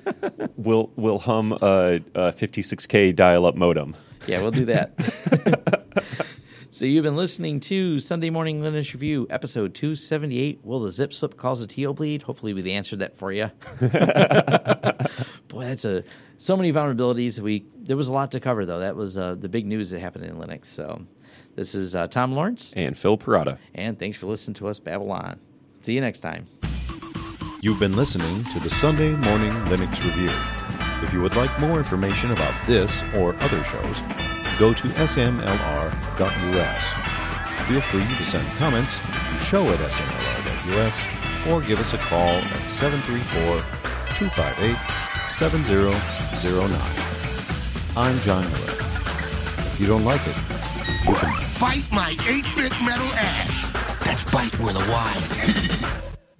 we'll 0.56 0.90
we'll 0.94 1.18
hum 1.18 1.52
a, 1.52 2.00
a 2.14 2.32
56k 2.32 3.16
dial-up 3.16 3.56
modem. 3.56 3.96
Yeah, 4.26 4.42
we'll 4.42 4.50
do 4.50 4.66
that. 4.66 4.92
so 6.70 6.84
you've 6.84 7.02
been 7.02 7.16
listening 7.16 7.58
to 7.60 7.98
Sunday 7.98 8.30
Morning 8.30 8.60
Linux 8.60 8.92
Review, 8.92 9.26
episode 9.30 9.74
278. 9.74 10.60
Will 10.62 10.80
the 10.80 10.90
zip 10.90 11.14
slip 11.14 11.36
cause 11.36 11.62
a 11.62 11.66
TL 11.66 11.96
Bleed? 11.96 12.22
Hopefully, 12.22 12.52
we 12.52 12.70
answered 12.70 13.00
that 13.00 13.16
for 13.16 13.32
you. 13.32 13.50
Boy, 15.52 15.66
that's 15.66 15.84
a 15.84 16.02
so 16.38 16.56
many 16.56 16.72
vulnerabilities. 16.72 17.38
We 17.38 17.66
there 17.76 17.96
was 17.96 18.08
a 18.08 18.12
lot 18.12 18.30
to 18.32 18.40
cover 18.40 18.64
though. 18.64 18.80
That 18.80 18.96
was 18.96 19.18
uh, 19.18 19.34
the 19.34 19.50
big 19.50 19.66
news 19.66 19.90
that 19.90 20.00
happened 20.00 20.24
in 20.24 20.36
Linux. 20.36 20.66
So 20.66 21.06
this 21.56 21.74
is 21.74 21.94
uh, 21.94 22.08
Tom 22.08 22.32
Lawrence 22.32 22.72
and 22.74 22.96
Phil 22.96 23.18
Porada, 23.18 23.58
and 23.74 23.98
thanks 23.98 24.16
for 24.16 24.26
listening 24.26 24.54
to 24.54 24.68
us 24.68 24.78
Babylon. 24.78 25.38
See 25.82 25.92
you 25.92 26.00
next 26.00 26.20
time. 26.20 26.46
You've 27.60 27.78
been 27.78 27.94
listening 27.96 28.44
to 28.44 28.60
the 28.60 28.70
Sunday 28.70 29.10
Morning 29.10 29.52
Linux 29.66 30.02
Review. 30.02 30.30
If 31.02 31.12
you 31.12 31.20
would 31.20 31.36
like 31.36 31.60
more 31.60 31.76
information 31.76 32.30
about 32.30 32.54
this 32.66 33.02
or 33.14 33.36
other 33.40 33.62
shows, 33.64 34.00
go 34.58 34.72
to 34.72 34.88
smlr.us. 34.88 36.84
Feel 37.68 37.80
free 37.82 38.16
to 38.16 38.24
send 38.24 38.48
comments 38.56 38.98
to 38.98 39.38
show 39.38 39.64
at 39.64 39.78
smlr.us 39.80 41.06
or 41.46 41.60
give 41.60 41.78
us 41.78 41.92
a 41.92 41.98
call 41.98 42.30
at 42.30 42.68
734 42.68 43.60
258 44.16 45.11
7009. 45.32 46.78
I'm 47.96 48.20
John 48.20 48.44
Miller. 48.44 48.76
If 49.58 49.76
you 49.80 49.86
don't 49.86 50.04
like 50.04 50.20
it, 50.26 50.36
you 51.08 51.14
can 51.14 51.32
bite 51.58 51.90
my 51.90 52.14
8 52.28 52.44
bit 52.54 52.72
metal 52.84 53.08
ass. 53.14 53.70
That's 54.04 54.24
bite 54.24 54.52
with 54.60 54.76
a 54.76 54.84
Y. 54.90 56.02